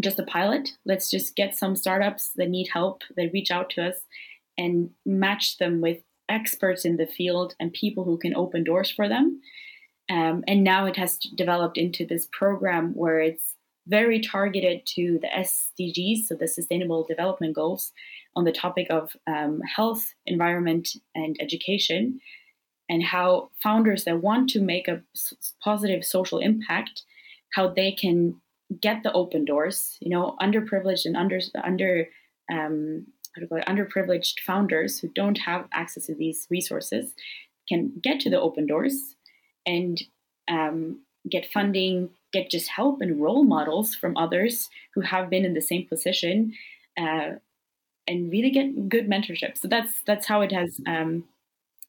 just 0.00 0.18
a 0.18 0.24
pilot. 0.24 0.70
Let's 0.84 1.10
just 1.10 1.36
get 1.36 1.56
some 1.56 1.76
startups 1.76 2.30
that 2.36 2.48
need 2.48 2.68
help 2.72 3.02
that 3.16 3.30
reach 3.32 3.50
out 3.50 3.70
to 3.70 3.88
us 3.88 3.96
and 4.58 4.90
match 5.04 5.58
them 5.58 5.80
with 5.80 5.98
experts 6.28 6.84
in 6.84 6.96
the 6.96 7.06
field 7.06 7.54
and 7.60 7.72
people 7.72 8.04
who 8.04 8.18
can 8.18 8.34
open 8.34 8.64
doors 8.64 8.90
for 8.90 9.08
them. 9.08 9.40
Um, 10.08 10.44
and 10.46 10.62
now 10.62 10.86
it 10.86 10.96
has 10.96 11.18
developed 11.18 11.78
into 11.78 12.06
this 12.06 12.28
program 12.32 12.92
where 12.94 13.20
it's 13.20 13.54
very 13.88 14.20
targeted 14.20 14.84
to 14.86 15.18
the 15.22 15.28
SDGs, 15.28 16.26
so 16.26 16.34
the 16.34 16.48
Sustainable 16.48 17.04
Development 17.04 17.54
Goals, 17.54 17.92
on 18.34 18.44
the 18.44 18.52
topic 18.52 18.88
of 18.90 19.12
um, 19.26 19.60
health, 19.62 20.14
environment, 20.26 20.90
and 21.14 21.36
education, 21.40 22.20
and 22.88 23.02
how 23.02 23.50
founders 23.62 24.04
that 24.04 24.22
want 24.22 24.50
to 24.50 24.60
make 24.60 24.88
a 24.88 25.02
positive 25.62 26.04
social 26.04 26.38
impact, 26.38 27.02
how 27.54 27.68
they 27.68 27.92
can 27.92 28.40
get 28.80 29.02
the 29.02 29.12
open 29.12 29.44
doors. 29.44 29.96
You 30.00 30.10
know, 30.10 30.36
underprivileged 30.40 31.04
and 31.04 31.16
under 31.16 31.40
under 31.62 32.08
um, 32.50 33.06
how 33.34 33.42
do 33.42 33.48
I 33.54 33.60
underprivileged 33.70 34.40
founders 34.40 34.98
who 34.98 35.08
don't 35.08 35.38
have 35.38 35.66
access 35.72 36.06
to 36.06 36.14
these 36.14 36.46
resources 36.50 37.12
can 37.68 37.92
get 38.00 38.20
to 38.20 38.30
the 38.30 38.40
open 38.40 38.66
doors 38.66 39.16
and 39.66 40.00
um, 40.48 41.00
get 41.28 41.46
funding, 41.46 42.10
get 42.32 42.50
just 42.50 42.68
help 42.68 43.00
and 43.00 43.20
role 43.20 43.44
models 43.44 43.94
from 43.94 44.16
others 44.16 44.68
who 44.94 45.00
have 45.00 45.28
been 45.28 45.44
in 45.44 45.54
the 45.54 45.60
same 45.60 45.86
position, 45.86 46.52
uh, 46.98 47.32
and 48.06 48.30
really 48.30 48.50
get 48.50 48.88
good 48.88 49.08
mentorship. 49.08 49.58
So 49.58 49.68
that's 49.68 50.00
that's 50.06 50.26
how 50.26 50.40
it 50.42 50.52
has. 50.52 50.80
Um, 50.86 51.24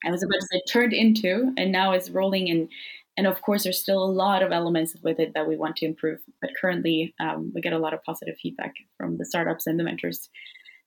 I 0.06 0.12
was 0.12 0.23
about 0.23 0.39
to 0.39 0.47
say 0.52 0.62
turned 0.67 0.93
into, 0.93 1.54
and 1.58 1.71
now 1.71 1.93
is 1.93 2.12
rolling 2.12 2.50
and 2.50 2.69
and 3.17 3.27
of 3.27 3.41
course 3.41 3.63
there's 3.63 3.80
still 3.80 4.03
a 4.03 4.06
lot 4.06 4.43
of 4.43 4.51
elements 4.51 4.95
with 5.03 5.19
it 5.19 5.34
that 5.34 5.47
we 5.47 5.58
want 5.58 5.75
to 5.75 5.86
improve 5.86 6.19
but 6.41 6.51
currently 6.60 7.13
um, 7.19 7.51
we 7.53 7.62
get 7.62 7.73
a 7.73 7.80
lot 7.80 7.93
of 7.93 8.03
positive 8.03 8.36
feedback 8.41 8.73
from 8.97 9.17
the 9.17 9.25
startups 9.25 9.67
and 9.67 9.80
the 9.80 9.84
mentors 9.84 10.30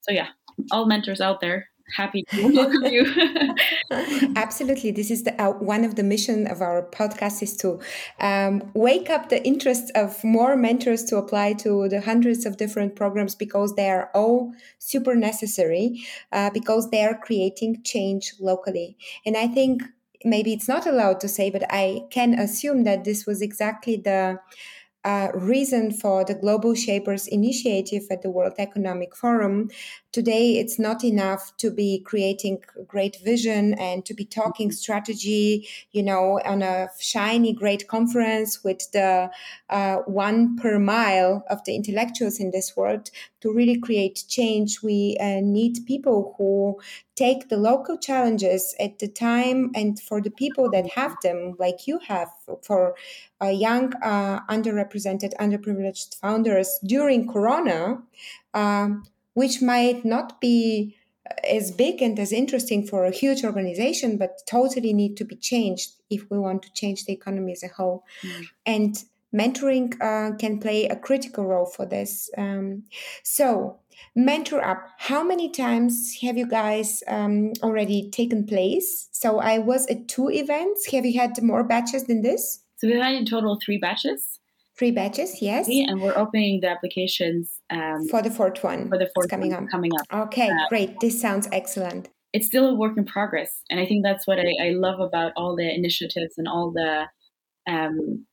so 0.00 0.12
yeah 0.12 0.28
all 0.70 0.86
mentors 0.86 1.20
out 1.20 1.40
there 1.40 1.68
happy 1.94 2.24
to 2.30 2.52
welcome 2.54 2.84
you. 2.86 3.54
Absolutely, 4.36 4.90
this 4.90 5.10
is 5.10 5.24
the, 5.24 5.40
uh, 5.42 5.52
one 5.52 5.84
of 5.84 5.96
the 5.96 6.02
mission 6.02 6.46
of 6.46 6.60
our 6.60 6.88
podcast 6.90 7.42
is 7.42 7.56
to 7.58 7.80
um, 8.20 8.62
wake 8.74 9.10
up 9.10 9.28
the 9.28 9.44
interest 9.44 9.90
of 9.94 10.22
more 10.24 10.56
mentors 10.56 11.04
to 11.04 11.16
apply 11.16 11.52
to 11.54 11.88
the 11.88 12.00
hundreds 12.00 12.46
of 12.46 12.56
different 12.56 12.96
programs 12.96 13.34
because 13.34 13.74
they 13.74 13.90
are 13.90 14.10
all 14.14 14.52
super 14.78 15.14
necessary 15.14 16.02
uh, 16.32 16.50
because 16.50 16.90
they 16.90 17.04
are 17.04 17.18
creating 17.18 17.82
change 17.84 18.32
locally. 18.40 18.96
And 19.26 19.36
I 19.36 19.46
think 19.48 19.82
maybe 20.24 20.52
it's 20.52 20.68
not 20.68 20.86
allowed 20.86 21.20
to 21.20 21.28
say, 21.28 21.50
but 21.50 21.64
I 21.70 22.02
can 22.10 22.34
assume 22.34 22.84
that 22.84 23.04
this 23.04 23.26
was 23.26 23.40
exactly 23.42 23.96
the 23.96 24.38
uh, 25.04 25.28
reason 25.34 25.92
for 25.92 26.24
the 26.24 26.34
Global 26.34 26.74
Shapers 26.74 27.26
initiative 27.26 28.02
at 28.10 28.22
the 28.22 28.30
World 28.30 28.54
Economic 28.58 29.16
Forum. 29.16 29.70
Today, 30.12 30.58
it's 30.58 30.76
not 30.76 31.04
enough 31.04 31.56
to 31.58 31.70
be 31.70 32.00
creating 32.04 32.64
great 32.88 33.18
vision 33.24 33.74
and 33.74 34.04
to 34.06 34.12
be 34.12 34.24
talking 34.24 34.72
strategy, 34.72 35.68
you 35.92 36.02
know, 36.02 36.40
on 36.44 36.62
a 36.62 36.88
shiny, 36.98 37.52
great 37.52 37.86
conference 37.86 38.64
with 38.64 38.90
the 38.90 39.30
uh, 39.68 39.96
one 40.06 40.56
per 40.56 40.80
mile 40.80 41.44
of 41.48 41.64
the 41.64 41.76
intellectuals 41.76 42.40
in 42.40 42.50
this 42.50 42.76
world. 42.76 43.10
To 43.42 43.52
really 43.52 43.78
create 43.78 44.24
change, 44.28 44.82
we 44.82 45.16
uh, 45.20 45.40
need 45.42 45.86
people 45.86 46.34
who 46.36 46.80
take 47.14 47.48
the 47.48 47.56
local 47.56 47.96
challenges 47.96 48.74
at 48.80 48.98
the 48.98 49.06
time 49.06 49.70
and 49.76 50.00
for 50.00 50.20
the 50.20 50.30
people 50.30 50.68
that 50.72 50.90
have 50.90 51.16
them, 51.22 51.54
like 51.60 51.86
you 51.86 52.00
have, 52.08 52.30
for 52.62 52.96
uh, 53.40 53.46
young, 53.46 53.92
underrepresented, 53.92 55.34
underprivileged 55.38 56.18
founders 56.18 56.80
during 56.84 57.28
Corona, 57.28 58.02
um, 58.54 59.04
which 59.34 59.62
might 59.62 60.04
not 60.04 60.40
be 60.40 60.96
as 61.48 61.70
big 61.70 62.02
and 62.02 62.18
as 62.18 62.32
interesting 62.32 62.86
for 62.86 63.04
a 63.04 63.10
huge 63.10 63.44
organization, 63.44 64.16
but 64.16 64.40
totally 64.48 64.92
need 64.92 65.16
to 65.16 65.24
be 65.24 65.36
changed 65.36 65.92
if 66.08 66.28
we 66.30 66.38
want 66.38 66.62
to 66.62 66.72
change 66.72 67.04
the 67.04 67.12
economy 67.12 67.52
as 67.52 67.62
a 67.62 67.68
whole. 67.68 68.04
Mm. 68.22 68.46
And 68.66 69.04
mentoring 69.34 69.94
uh, 70.00 70.36
can 70.36 70.58
play 70.58 70.86
a 70.86 70.96
critical 70.96 71.44
role 71.46 71.66
for 71.66 71.86
this. 71.86 72.30
Um, 72.36 72.84
so, 73.22 73.78
Mentor 74.16 74.64
Up, 74.64 74.88
how 74.98 75.22
many 75.22 75.50
times 75.50 76.18
have 76.22 76.36
you 76.36 76.46
guys 76.46 77.02
um, 77.06 77.52
already 77.62 78.10
taken 78.10 78.46
place? 78.46 79.08
So, 79.12 79.38
I 79.38 79.58
was 79.58 79.86
at 79.86 80.08
two 80.08 80.30
events. 80.30 80.90
Have 80.90 81.04
you 81.04 81.18
had 81.18 81.40
more 81.42 81.64
batches 81.64 82.04
than 82.04 82.22
this? 82.22 82.60
So, 82.76 82.88
we've 82.88 83.00
had 83.00 83.14
in 83.14 83.26
total 83.26 83.58
three 83.64 83.78
batches. 83.78 84.29
Three 84.80 84.92
batches, 84.92 85.42
yes. 85.42 85.68
And 85.68 86.00
we're 86.00 86.16
opening 86.16 86.60
the 86.62 86.70
applications 86.70 87.60
um, 87.68 88.08
for 88.08 88.22
the 88.22 88.30
fourth 88.30 88.64
one. 88.64 88.88
For 88.88 88.96
the 88.96 89.10
fourth 89.14 89.26
it's 89.26 89.30
coming 89.30 89.52
up. 89.52 89.68
Coming 89.70 89.90
up. 89.94 90.06
Okay, 90.28 90.48
uh, 90.48 90.68
great. 90.70 90.98
This 91.00 91.20
sounds 91.20 91.46
excellent. 91.52 92.08
It's 92.32 92.46
still 92.46 92.66
a 92.66 92.74
work 92.74 92.96
in 92.96 93.04
progress, 93.04 93.62
and 93.68 93.78
I 93.78 93.84
think 93.84 94.02
that's 94.02 94.26
what 94.26 94.38
I, 94.38 94.50
I 94.58 94.70
love 94.70 94.98
about 94.98 95.32
all 95.36 95.54
the 95.54 95.68
initiatives 95.68 96.38
and 96.38 96.48
all 96.48 96.72
the 96.72 97.04
um, 97.70 98.24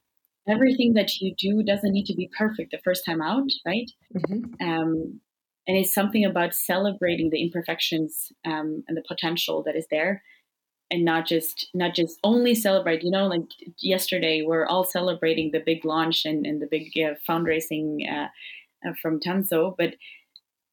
everything 0.47 0.93
that 0.93 1.17
you 1.19 1.36
do 1.38 1.63
doesn't 1.63 1.91
need 1.91 2.05
to 2.05 2.15
be 2.15 2.29
perfect 2.38 2.71
the 2.71 2.79
first 2.81 3.03
time 3.05 3.21
out, 3.21 3.49
right? 3.65 3.91
Mm-hmm. 4.15 4.65
Um, 4.65 5.19
and 5.67 5.77
it's 5.77 5.93
something 5.93 6.23
about 6.23 6.55
celebrating 6.55 7.29
the 7.29 7.43
imperfections 7.43 8.31
um, 8.45 8.86
and 8.88 8.95
the 8.95 9.03
potential 9.05 9.63
that 9.65 9.75
is 9.75 9.88
there 9.91 10.23
and 10.89 11.04
not 11.04 11.28
just 11.28 11.67
not 11.73 11.93
just 11.93 12.19
only 12.23 12.56
celebrate 12.56 13.04
you 13.04 13.12
know 13.12 13.28
like 13.28 13.43
yesterday 13.80 14.43
we're 14.45 14.65
all 14.65 14.84
celebrating 14.84 15.52
the 15.52 15.60
big 15.60 15.84
launch 15.86 16.26
and, 16.26 16.45
and 16.45 16.62
the 16.62 16.67
big 16.67 16.91
uh, 16.97 17.13
fundraising 17.28 18.00
uh, 18.12 18.28
from 19.02 19.19
Tanso 19.19 19.76
but 19.78 19.95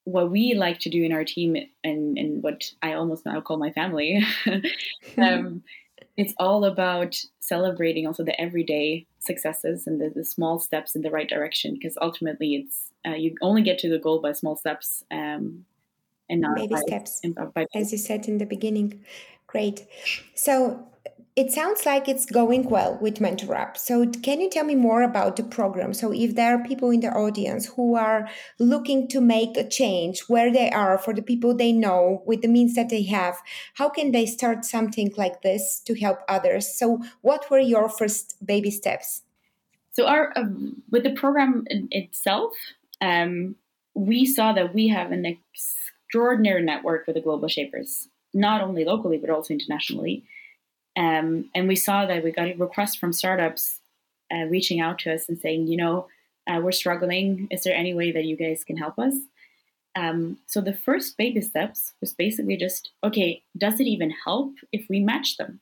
what 0.05 0.31
we 0.31 0.55
like 0.55 0.79
to 0.81 0.90
do 0.90 1.03
in 1.03 1.12
our 1.12 1.24
team 1.24 1.57
and, 1.83 2.18
and 2.18 2.42
what 2.42 2.70
I 2.83 2.92
almost 2.92 3.24
now 3.24 3.40
call 3.40 3.57
my 3.57 3.72
family 3.72 4.24
um, 5.18 5.62
it's 6.16 6.35
all 6.38 6.64
about 6.64 7.16
celebrating 7.40 8.07
also 8.07 8.22
the 8.22 8.40
everyday 8.40 9.07
successes 9.18 9.87
and 9.87 10.00
the, 10.00 10.11
the 10.14 10.24
small 10.24 10.59
steps 10.59 10.94
in 10.94 11.03
the 11.03 11.11
right 11.11 11.29
direction 11.29 11.74
because 11.74 11.96
ultimately 12.00 12.55
it's 12.55 12.90
uh, 13.07 13.14
you 13.14 13.35
only 13.42 13.62
get 13.62 13.79
to 13.79 13.88
the 13.88 13.98
goal 13.98 14.20
by 14.20 14.33
small 14.33 14.57
steps 14.57 15.03
um, 15.11 15.64
and 16.29 16.40
not 16.40 16.57
baby 16.57 16.74
by, 16.74 16.81
steps 16.81 17.20
by, 17.55 17.66
as 17.74 17.92
you 17.92 17.98
said 17.98 18.29
in 18.29 18.38
the 18.38 18.46
beginning 18.46 19.05
Great. 19.54 19.86
So 20.34 20.88
it 21.36 21.52
sounds 21.52 21.86
like 21.86 22.08
it's 22.08 22.26
going 22.26 22.68
well 22.68 22.98
with 23.00 23.20
Mentor 23.20 23.54
Up. 23.54 23.76
So 23.76 24.04
can 24.04 24.40
you 24.40 24.50
tell 24.50 24.64
me 24.64 24.74
more 24.74 25.04
about 25.04 25.36
the 25.36 25.44
program? 25.44 25.94
So 25.94 26.12
if 26.12 26.34
there 26.34 26.56
are 26.56 26.64
people 26.64 26.90
in 26.90 26.98
the 26.98 27.12
audience 27.12 27.66
who 27.66 27.94
are 27.94 28.28
looking 28.58 29.06
to 29.10 29.20
make 29.20 29.56
a 29.56 29.68
change 29.68 30.22
where 30.22 30.52
they 30.52 30.70
are 30.70 30.98
for 30.98 31.14
the 31.14 31.22
people 31.22 31.54
they 31.54 31.70
know 31.70 32.24
with 32.26 32.42
the 32.42 32.48
means 32.48 32.74
that 32.74 32.88
they 32.88 33.04
have, 33.04 33.36
how 33.74 33.88
can 33.88 34.10
they 34.10 34.26
start 34.26 34.64
something 34.64 35.14
like 35.16 35.42
this 35.42 35.78
to 35.86 35.94
help 35.94 36.18
others? 36.28 36.76
So 36.76 37.00
what 37.20 37.48
were 37.48 37.60
your 37.60 37.88
first 37.88 38.44
baby 38.44 38.72
steps? 38.72 39.22
So 39.92 40.08
our 40.08 40.32
um, 40.34 40.82
with 40.90 41.04
the 41.04 41.14
program 41.14 41.62
itself, 41.68 42.54
um, 43.00 43.54
we 43.94 44.26
saw 44.26 44.52
that 44.52 44.74
we 44.74 44.88
have 44.88 45.12
an 45.12 45.24
extraordinary 45.24 46.64
network 46.64 47.06
with 47.06 47.14
the 47.14 47.22
Global 47.22 47.46
Shapers 47.46 48.08
not 48.35 48.61
only 48.61 48.85
locally 48.85 49.18
but 49.18 49.31
also 49.31 49.55
internationally. 49.55 50.25
Um, 50.97 51.51
and 51.55 51.66
we 51.66 51.77
saw 51.77 52.07
that 52.07 52.23
we 52.23 52.31
got 52.31 52.49
a 52.49 52.55
request 52.55 52.99
from 52.99 53.12
startups 53.12 53.81
uh, 54.33 54.44
reaching 54.44 54.81
out 54.81 54.99
to 55.01 55.12
us 55.12 55.29
and 55.29 55.38
saying, 55.38 55.66
you 55.66 55.77
know, 55.77 56.07
uh, 56.47 56.61
we're 56.62 56.73
struggling. 56.73 57.49
Is 57.51 57.62
there 57.62 57.75
any 57.75 57.94
way 57.94 58.12
that 58.12 58.25
you 58.25 58.37
guys 58.37 58.64
can 58.64 58.77
help 58.77 58.99
us? 58.99 59.14
Um, 59.97 60.38
so 60.47 60.61
the 60.61 60.75
first 60.75 61.16
baby 61.16 61.40
steps 61.40 61.94
was 62.01 62.12
basically 62.12 62.57
just, 62.57 62.90
okay, 63.03 63.42
does 63.57 63.81
it 63.81 63.87
even 63.87 64.11
help 64.11 64.53
if 64.73 64.87
we 64.88 65.01
match 65.01 65.37
them? 65.37 65.61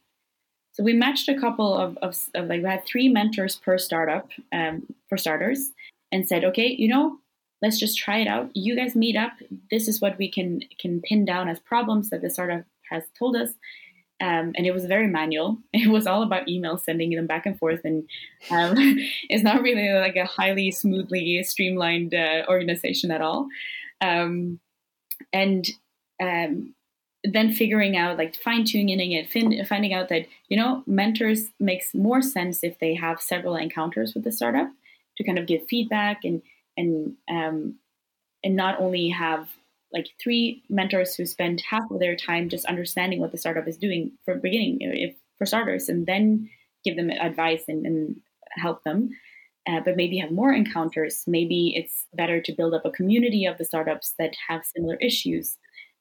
So 0.73 0.83
we 0.83 0.95
matched 0.95 1.29
a 1.29 1.39
couple 1.39 1.75
of, 1.75 1.99
of, 1.99 2.19
of 2.35 2.47
like 2.49 2.63
we 2.63 2.69
had 2.69 2.85
three 2.87 3.09
mentors 3.09 3.57
per 3.57 3.77
startup 3.77 4.31
um, 4.53 4.87
for 5.09 5.19
starters, 5.19 5.71
and 6.13 6.29
said, 6.29 6.45
okay, 6.45 6.67
you 6.67 6.89
know, 6.89 7.19
let's 7.63 7.79
just 7.79 7.97
try 7.97 8.19
it 8.19 8.29
out. 8.29 8.51
You 8.55 8.77
guys 8.77 8.95
meet 8.97 9.17
up. 9.17 9.33
This 9.71 9.89
is 9.89 10.01
what 10.01 10.19
we 10.19 10.31
can 10.31 10.61
can 10.79 11.01
pin 11.01 11.25
down 11.25 11.49
as 11.49 11.61
problems 11.61 12.11
that 12.11 12.21
the 12.21 12.29
startup 12.29 12.65
has 12.91 13.05
told 13.19 13.37
us. 13.37 13.51
Um, 14.21 14.53
and 14.57 14.67
it 14.67 14.73
was 14.73 14.85
very 14.85 15.07
manual. 15.07 15.59
It 15.73 15.89
was 15.89 16.07
all 16.07 16.23
about 16.23 16.47
emails, 16.47 16.83
sending 16.83 17.11
them 17.11 17.27
back 17.27 17.47
and 17.47 17.59
forth, 17.59 17.81
and 17.85 18.05
um, 18.51 18.75
it's 19.29 19.45
not 19.45 19.63
really 19.63 19.93
like 19.93 20.17
a 20.17 20.27
highly 20.27 20.71
smoothly 20.71 21.43
streamlined 21.45 22.15
uh, 22.15 22.45
organization 22.49 23.11
at 23.11 23.23
all. 23.23 23.49
Um, 24.01 24.61
and 25.33 25.67
um, 26.21 26.75
then 27.25 27.53
figuring 27.53 27.97
out, 27.97 28.19
like 28.19 28.35
fine 28.35 28.65
tuning 28.65 29.13
it, 29.13 29.29
fin- 29.29 29.65
finding 29.65 29.95
out 29.95 30.09
that 30.09 30.27
you 30.49 30.57
know 30.57 30.83
mentors 30.87 31.51
makes 31.59 31.95
more 31.95 32.23
sense 32.23 32.63
if 32.63 32.79
they 32.79 32.95
have 32.95 33.21
several 33.21 33.57
encounters 33.57 34.15
with 34.15 34.25
the 34.25 34.33
startup 34.33 34.71
to 35.17 35.25
kind 35.25 35.39
of 35.39 35.47
give 35.47 35.67
feedback 35.69 36.25
and 36.25 36.43
and 36.77 37.15
um, 37.31 37.77
and 38.45 38.57
not 38.57 38.81
only 38.81 39.09
have 39.09 39.49
like 39.93 40.09
three 40.23 40.63
mentors 40.69 41.15
who 41.15 41.27
spend 41.27 41.63
half 41.69 41.83
of 41.91 42.01
their 42.01 42.17
time 42.17 42.49
just 42.49 42.65
understanding 42.65 43.21
what 43.21 43.31
the 43.31 43.39
startup 43.39 43.69
is 43.69 43.77
doing 43.77 44.13
from 44.25 44.41
beginning 44.41 44.79
if 44.81 45.15
for 45.37 45.47
starters 45.47 45.89
and 45.89 46.07
then 46.07 46.49
give 46.85 46.97
them 46.97 47.11
advice 47.11 47.65
and, 47.69 47.85
and 47.87 48.17
help 48.57 48.83
them 48.85 49.11
uh, 49.69 49.81
but 49.85 49.97
maybe 49.97 50.19
have 50.19 50.31
more 50.31 50.53
encounters. 50.53 51.25
Maybe 51.27 51.73
it's 51.77 52.07
better 52.15 52.41
to 52.41 52.53
build 52.53 52.75
up 52.75 52.85
a 52.85 52.91
community 52.91 53.47
of 53.47 53.59
the 53.59 53.65
startups 53.65 54.15
that 54.19 54.35
have 54.49 54.65
similar 54.65 54.97
issues. 54.97 55.57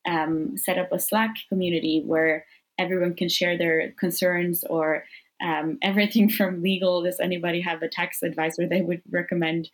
Um, 0.08 0.58
set 0.58 0.80
up 0.80 0.92
a 0.92 1.00
Slack 1.00 1.36
community 1.48 2.02
where 2.04 2.46
everyone 2.80 3.14
can 3.14 3.30
share 3.30 3.58
their 3.58 3.92
concerns 4.00 4.64
or 4.68 5.04
um, 5.41 5.77
everything 5.82 6.30
from 6.30 6.62
legal. 6.62 7.04
Does 7.04 7.19
anybody 7.19 7.62
have 7.62 7.82
a 7.82 7.89
tax 7.89 8.23
advisor 8.23 8.67
they 8.67 8.82
would 8.82 9.01
recommend? 9.10 9.69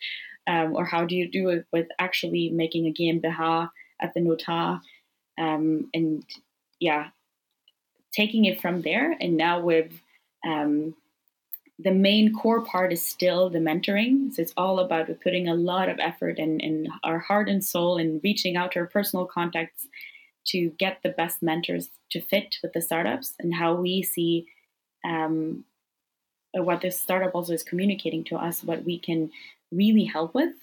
Um, 0.47 0.75
or 0.75 0.85
how 0.85 1.05
do 1.05 1.15
you 1.15 1.29
do 1.29 1.49
it 1.49 1.65
with 1.73 1.87
actually 1.99 2.49
making 2.49 2.87
a 2.87 2.93
GmbH 2.93 3.69
at 4.01 4.13
the 4.13 4.21
notar? 4.21 4.79
Um, 5.37 5.89
and 5.93 6.23
yeah, 6.79 7.09
taking 8.13 8.45
it 8.45 8.61
from 8.61 8.81
there. 8.81 9.15
And 9.19 9.35
now 9.35 9.59
with 9.59 9.91
um, 10.47 10.95
the 11.79 11.91
main 11.91 12.33
core 12.33 12.63
part 12.63 12.91
is 12.91 13.03
still 13.03 13.49
the 13.49 13.59
mentoring. 13.59 14.33
So 14.33 14.41
it's 14.41 14.53
all 14.57 14.79
about 14.79 15.09
putting 15.21 15.47
a 15.47 15.55
lot 15.55 15.89
of 15.89 15.99
effort 15.99 16.39
and, 16.39 16.61
and 16.61 16.87
our 17.03 17.19
heart 17.19 17.49
and 17.49 17.63
soul 17.63 17.97
and 17.97 18.21
reaching 18.23 18.55
out 18.55 18.71
to 18.71 18.79
our 18.79 18.87
personal 18.87 19.25
contacts 19.25 19.87
to 20.47 20.69
get 20.79 20.99
the 21.03 21.09
best 21.09 21.43
mentors 21.43 21.89
to 22.11 22.21
fit 22.21 22.55
with 22.63 22.73
the 22.73 22.81
startups 22.81 23.33
and 23.39 23.53
how 23.53 23.75
we 23.75 24.01
see 24.01 24.47
um, 25.05 25.63
what 26.53 26.81
this 26.81 26.99
startup 26.99 27.35
also 27.35 27.53
is 27.53 27.63
communicating 27.63 28.23
to 28.25 28.35
us, 28.35 28.63
what 28.63 28.83
we 28.83 28.97
can 28.99 29.31
really 29.71 30.05
help 30.05 30.33
with. 30.33 30.53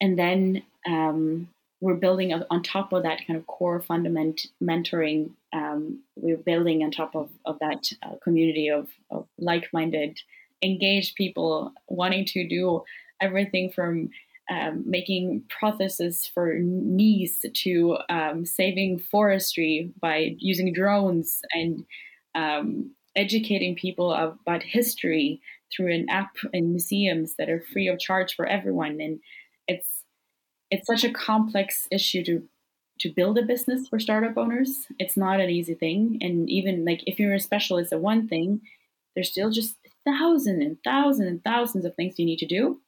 And 0.00 0.18
then 0.18 0.62
um, 0.86 1.48
we're 1.80 1.94
building 1.94 2.32
on 2.32 2.62
top 2.62 2.92
of 2.92 3.02
that 3.02 3.26
kind 3.26 3.38
of 3.38 3.46
core 3.46 3.80
fundament 3.80 4.46
mentoring. 4.62 5.30
Um, 5.52 6.00
we're 6.16 6.36
building 6.36 6.82
on 6.82 6.90
top 6.90 7.14
of, 7.14 7.30
of 7.44 7.58
that 7.60 7.90
uh, 8.02 8.14
community 8.22 8.68
of, 8.68 8.88
of 9.10 9.26
like 9.38 9.68
minded, 9.72 10.18
engaged 10.62 11.16
people 11.16 11.72
wanting 11.88 12.24
to 12.26 12.48
do 12.48 12.82
everything 13.20 13.70
from 13.70 14.10
um, 14.50 14.82
making 14.84 15.44
processes 15.48 16.26
for 16.26 16.58
knees 16.58 17.44
to 17.54 17.98
um, 18.08 18.44
saving 18.44 18.98
forestry 18.98 19.92
by 20.00 20.34
using 20.38 20.72
drones 20.72 21.40
and 21.52 21.84
um, 22.34 22.90
educating 23.16 23.74
people 23.74 24.12
about 24.12 24.62
history 24.62 25.40
through 25.74 25.92
an 25.92 26.06
app 26.08 26.36
in 26.52 26.70
museums 26.70 27.34
that 27.36 27.48
are 27.48 27.60
free 27.60 27.88
of 27.88 27.98
charge 27.98 28.34
for 28.34 28.46
everyone. 28.46 29.00
And 29.00 29.20
it's 29.68 30.04
it's 30.70 30.86
such 30.86 31.04
a 31.04 31.12
complex 31.12 31.88
issue 31.90 32.24
to 32.24 32.42
to 33.00 33.08
build 33.08 33.38
a 33.38 33.42
business 33.42 33.88
for 33.88 33.98
startup 33.98 34.36
owners. 34.36 34.86
It's 34.98 35.16
not 35.16 35.40
an 35.40 35.50
easy 35.50 35.74
thing. 35.74 36.18
And 36.20 36.48
even 36.50 36.84
like 36.84 37.02
if 37.06 37.18
you're 37.18 37.34
a 37.34 37.40
specialist 37.40 37.92
at 37.92 38.00
one 38.00 38.28
thing, 38.28 38.60
there's 39.14 39.30
still 39.30 39.50
just 39.50 39.76
thousands 40.04 40.62
and 40.62 40.76
thousands 40.84 41.28
and 41.28 41.42
thousands 41.42 41.84
of 41.84 41.94
things 41.94 42.18
you 42.18 42.26
need 42.26 42.38
to 42.38 42.46
do. 42.46 42.80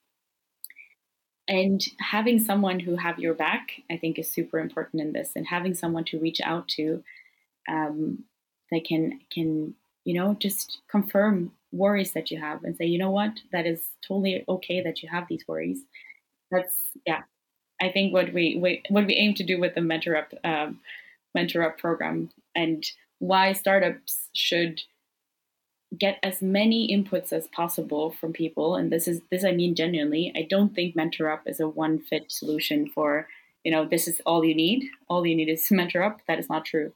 And 1.49 1.83
having 1.99 2.39
someone 2.39 2.81
who 2.81 2.97
have 2.97 3.19
your 3.19 3.35
back, 3.35 3.73
I 3.91 3.97
think, 3.97 4.19
is 4.19 4.31
super 4.31 4.59
important 4.59 5.03
in 5.03 5.13
this. 5.13 5.33
And 5.35 5.47
having 5.47 5.75
someone 5.75 6.05
to 6.05 6.21
reach 6.21 6.41
out 6.43 6.69
to 6.69 7.03
um, 7.69 8.25
that 8.71 8.85
can 8.85 9.21
can 9.33 9.75
you 10.05 10.15
know 10.15 10.37
just 10.39 10.79
confirm 10.89 11.53
worries 11.73 12.13
that 12.13 12.31
you 12.31 12.39
have 12.39 12.63
and 12.65 12.77
say, 12.77 12.85
you 12.85 12.99
know 12.99 13.11
what, 13.11 13.41
that 13.51 13.67
is 13.67 13.81
totally 14.07 14.45
okay 14.49 14.83
that 14.83 15.03
you 15.03 15.09
have 15.09 15.27
these 15.29 15.45
worries. 15.49 15.81
That's 16.51 16.75
yeah, 17.07 17.23
I 17.81 17.91
think 17.91 18.13
what 18.13 18.33
we, 18.33 18.59
we 18.61 18.83
what 18.89 19.07
we 19.07 19.15
aim 19.15 19.35
to 19.35 19.45
do 19.45 19.59
with 19.59 19.75
the 19.75 19.81
mentor 19.81 20.17
up 20.17 20.33
um, 20.45 20.81
mentor 21.35 21.63
up 21.63 21.79
program 21.79 22.31
and 22.55 22.85
why 23.19 23.53
startups 23.53 24.29
should 24.35 24.83
get 25.99 26.19
as 26.23 26.41
many 26.41 26.89
inputs 26.89 27.33
as 27.33 27.49
possible 27.49 28.11
from 28.11 28.33
people 28.33 28.77
and 28.77 28.91
this 28.91 29.07
is 29.07 29.21
this 29.31 29.45
i 29.45 29.53
mean 29.53 29.75
genuinely 29.75 30.33
i 30.35 30.47
don't 30.49 30.75
think 30.75 30.97
mentor 30.97 31.31
up 31.31 31.43
is 31.47 31.61
a 31.61 31.69
one 31.69 31.99
fit 31.99 32.33
solution 32.33 32.89
for 32.89 33.29
you 33.63 33.71
know 33.71 33.87
this 33.87 34.09
is 34.09 34.21
all 34.25 34.43
you 34.43 34.55
need 34.55 34.89
all 35.09 35.27
you 35.27 35.37
need 35.37 35.51
is 35.51 35.71
mentor 35.71 36.03
up 36.03 36.21
that 36.27 36.39
is 36.39 36.49
not 36.49 36.65
true 36.65 36.93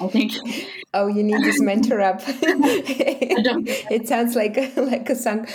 I 0.00 0.08
think. 0.08 0.32
Oh, 0.94 1.06
you 1.06 1.22
need 1.22 1.42
this 1.42 1.58
mentor 1.58 2.02
up. 2.02 2.20
it 2.28 4.06
sounds 4.06 4.36
like 4.36 4.58
like 4.76 5.08
a 5.08 5.16
song. 5.16 5.46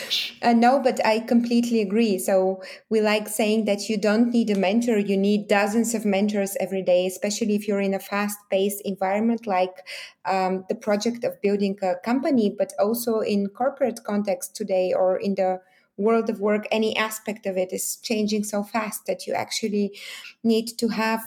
Uh, 0.41 0.53
no, 0.53 0.79
but 0.79 0.99
I 1.05 1.19
completely 1.19 1.79
agree. 1.79 2.17
So 2.17 2.63
we 2.89 3.01
like 3.01 3.27
saying 3.27 3.65
that 3.65 3.87
you 3.87 3.97
don't 3.99 4.31
need 4.31 4.49
a 4.49 4.55
mentor. 4.55 4.97
You 4.97 5.15
need 5.15 5.47
dozens 5.47 5.93
of 5.93 6.05
mentors 6.05 6.57
every 6.59 6.81
day, 6.81 7.05
especially 7.05 7.53
if 7.53 7.67
you're 7.67 7.81
in 7.81 7.93
a 7.93 7.99
fast-paced 7.99 8.81
environment 8.83 9.45
like 9.45 9.85
um, 10.25 10.65
the 10.69 10.75
project 10.75 11.23
of 11.23 11.39
building 11.43 11.77
a 11.83 11.93
company, 12.03 12.49
but 12.49 12.73
also 12.79 13.19
in 13.19 13.49
corporate 13.49 13.99
context 14.03 14.55
today 14.55 14.91
or 14.91 15.17
in 15.17 15.35
the 15.35 15.61
world 15.97 16.29
of 16.29 16.39
work 16.39 16.67
any 16.71 16.95
aspect 16.95 17.45
of 17.47 17.57
it 17.57 17.73
is 17.73 17.97
changing 17.97 18.43
so 18.43 18.63
fast 18.63 19.07
that 19.07 19.25
you 19.25 19.33
actually 19.33 19.97
need 20.43 20.67
to 20.77 20.89
have 20.89 21.23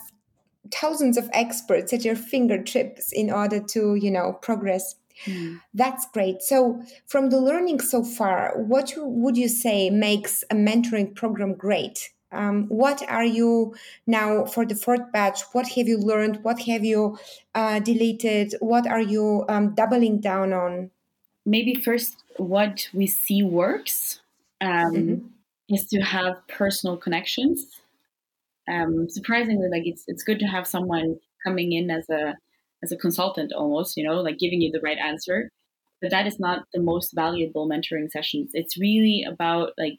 thousands 0.70 1.16
of 1.16 1.28
experts 1.32 1.92
at 1.92 2.04
your 2.04 2.16
fingertips 2.16 3.12
in 3.12 3.30
order 3.30 3.60
to 3.60 3.94
you 3.94 4.10
know 4.10 4.32
progress. 4.42 4.96
Mm. 5.26 5.60
that's 5.74 6.06
great. 6.14 6.40
So 6.40 6.82
from 7.06 7.28
the 7.28 7.38
learning 7.38 7.80
so 7.80 8.02
far 8.02 8.54
what 8.56 8.94
would 8.96 9.36
you 9.36 9.48
say 9.48 9.90
makes 9.90 10.42
a 10.50 10.54
mentoring 10.54 11.14
program 11.14 11.54
great? 11.54 12.10
Um, 12.32 12.66
what 12.68 13.02
are 13.08 13.24
you 13.24 13.74
now 14.06 14.46
for 14.46 14.64
the 14.64 14.76
fourth 14.76 15.12
batch 15.12 15.42
what 15.52 15.68
have 15.68 15.88
you 15.88 15.98
learned? 15.98 16.42
What 16.42 16.60
have 16.60 16.84
you 16.84 17.18
uh, 17.54 17.80
deleted? 17.80 18.54
What 18.60 18.86
are 18.86 19.02
you 19.02 19.44
um, 19.48 19.74
doubling 19.74 20.20
down 20.20 20.54
on? 20.54 20.90
Maybe 21.44 21.74
first 21.74 22.16
what 22.36 22.88
we 22.94 23.06
see 23.06 23.42
works 23.42 24.20
um, 24.60 24.70
mm-hmm. 24.70 25.74
is 25.74 25.84
to 25.86 26.00
have 26.00 26.36
personal 26.48 26.96
connections 26.96 27.80
um, 28.70 29.08
surprisingly, 29.08 29.68
like 29.70 29.82
it's 29.86 30.04
it's 30.06 30.22
good 30.22 30.38
to 30.40 30.46
have 30.46 30.66
someone 30.66 31.16
coming 31.44 31.72
in 31.72 31.90
as 31.90 32.08
a 32.10 32.34
as 32.82 32.92
a 32.92 32.96
consultant 32.96 33.52
almost, 33.52 33.96
you 33.96 34.04
know, 34.04 34.20
like 34.20 34.38
giving 34.38 34.60
you 34.60 34.70
the 34.70 34.80
right 34.80 34.98
answer. 34.98 35.50
But 36.00 36.10
that 36.10 36.26
is 36.26 36.40
not 36.40 36.64
the 36.72 36.80
most 36.80 37.12
valuable 37.14 37.68
mentoring 37.68 38.10
sessions. 38.10 38.50
It's 38.54 38.78
really 38.78 39.24
about 39.28 39.72
like 39.76 39.96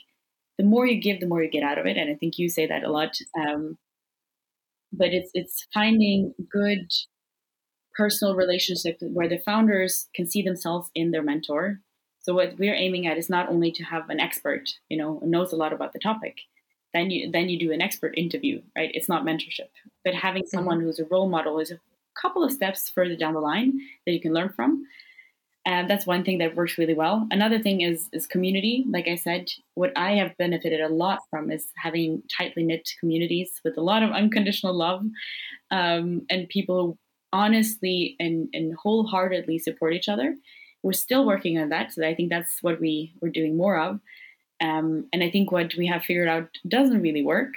the 0.57 0.63
more 0.63 0.86
you 0.86 0.99
give, 1.01 1.19
the 1.19 1.27
more 1.27 1.43
you 1.43 1.49
get 1.49 1.63
out 1.63 1.77
of 1.77 1.86
it, 1.86 1.97
and 1.97 2.10
I 2.10 2.15
think 2.15 2.38
you 2.38 2.49
say 2.49 2.67
that 2.67 2.84
a 2.84 2.91
lot. 2.91 3.15
Um, 3.39 3.77
but 4.91 5.10
it's 5.10 5.31
it's 5.34 5.67
finding 5.73 6.34
good 6.51 6.88
personal 7.95 8.36
relationships 8.36 9.01
where 9.01 9.27
the 9.27 9.39
founders 9.39 10.07
can 10.15 10.25
see 10.29 10.41
themselves 10.41 10.89
in 10.95 11.12
their 11.12 11.23
mentor. 11.23 11.79
So 12.19 12.34
what 12.34 12.57
we're 12.57 12.75
aiming 12.75 13.07
at 13.07 13.17
is 13.17 13.29
not 13.29 13.49
only 13.49 13.71
to 13.71 13.84
have 13.84 14.10
an 14.10 14.19
expert, 14.19 14.69
you 14.89 14.97
know, 14.97 15.19
knows 15.23 15.51
a 15.51 15.55
lot 15.55 15.73
about 15.73 15.93
the 15.93 15.99
topic, 15.99 16.38
then 16.93 17.12
you 17.12 17.32
then 17.32 17.49
you 17.49 17.60
do 17.60 17.71
an 17.71 17.82
expert 17.82 18.13
interview 18.17 18.62
right? 18.75 18.91
It's 18.93 19.10
not 19.10 19.25
mentorship. 19.25 19.69
But 20.04 20.15
having 20.15 20.43
mm-hmm. 20.43 20.58
someone 20.58 20.82
who's 20.82 20.99
a 20.99 21.06
role 21.06 21.30
model 21.30 21.60
is 21.60 21.71
a 21.71 21.80
couple 22.19 22.43
of 22.43 22.51
steps 22.51 22.89
further 22.89 23.15
down 23.15 23.34
the 23.34 23.39
line 23.39 23.80
that 24.06 24.12
you 24.12 24.21
can 24.21 24.34
learn 24.34 24.49
from. 24.49 24.86
And 25.63 25.88
that's 25.88 26.08
one 26.08 26.23
thing 26.23 26.39
that 26.39 26.56
works 26.56 26.80
really 26.80 26.95
well. 26.95 27.27
Another 27.30 27.60
thing 27.60 27.82
is 27.82 28.10
is 28.12 28.25
community. 28.27 28.86
Like 28.89 29.08
i 29.08 29.15
said 29.15 29.47
what 29.75 29.91
i 29.95 30.12
have 30.13 30.38
benefited 30.38 30.82
a 30.82 30.89
lot 30.89 31.19
from 31.30 31.51
is 31.51 31.67
having 31.75 32.23
tightly 32.36 32.63
knit 32.63 32.89
communities 32.99 33.62
with 33.63 33.77
a 33.77 33.82
lot 33.82 34.04
of 34.04 34.12
unconditional 34.12 34.73
love 34.73 35.04
um, 35.69 36.25
and 36.30 36.49
people 36.49 36.86
who 36.86 36.97
honestly 37.34 38.17
and, 38.19 38.49
and 38.51 38.75
wholeheartedly 38.75 39.58
support 39.58 39.93
each 39.93 40.10
other. 40.10 40.36
We're 40.84 40.93
still 40.93 41.25
working 41.27 41.60
on 41.60 41.69
that 41.69 41.93
so 41.93 42.04
i 42.04 42.15
think 42.15 42.30
that's 42.32 42.63
what 42.63 42.82
we 42.82 43.13
we're 43.21 43.30
doing 43.30 43.56
more 43.56 43.77
of 43.77 43.99
um, 44.62 45.08
and 45.12 45.24
I 45.24 45.32
think 45.32 45.52
what 45.52 45.74
we 45.76 45.88
have 45.88 46.04
figured 46.04 46.28
out 46.28 46.50
doesn't 46.67 47.02
really 47.02 47.24
work 47.24 47.54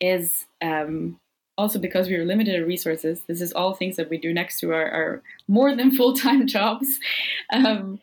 is 0.00 0.46
um, 0.62 1.18
also 1.58 1.78
because 1.78 2.08
we 2.08 2.16
are 2.16 2.24
limited 2.24 2.54
in 2.54 2.66
resources. 2.66 3.22
This 3.26 3.40
is 3.40 3.52
all 3.52 3.74
things 3.74 3.96
that 3.96 4.08
we 4.08 4.16
do 4.16 4.32
next 4.32 4.60
to 4.60 4.72
our, 4.72 4.88
our 4.90 5.22
more 5.48 5.74
than 5.74 5.90
full 5.96 6.14
time 6.14 6.46
jobs. 6.46 6.88
Um, 7.52 7.98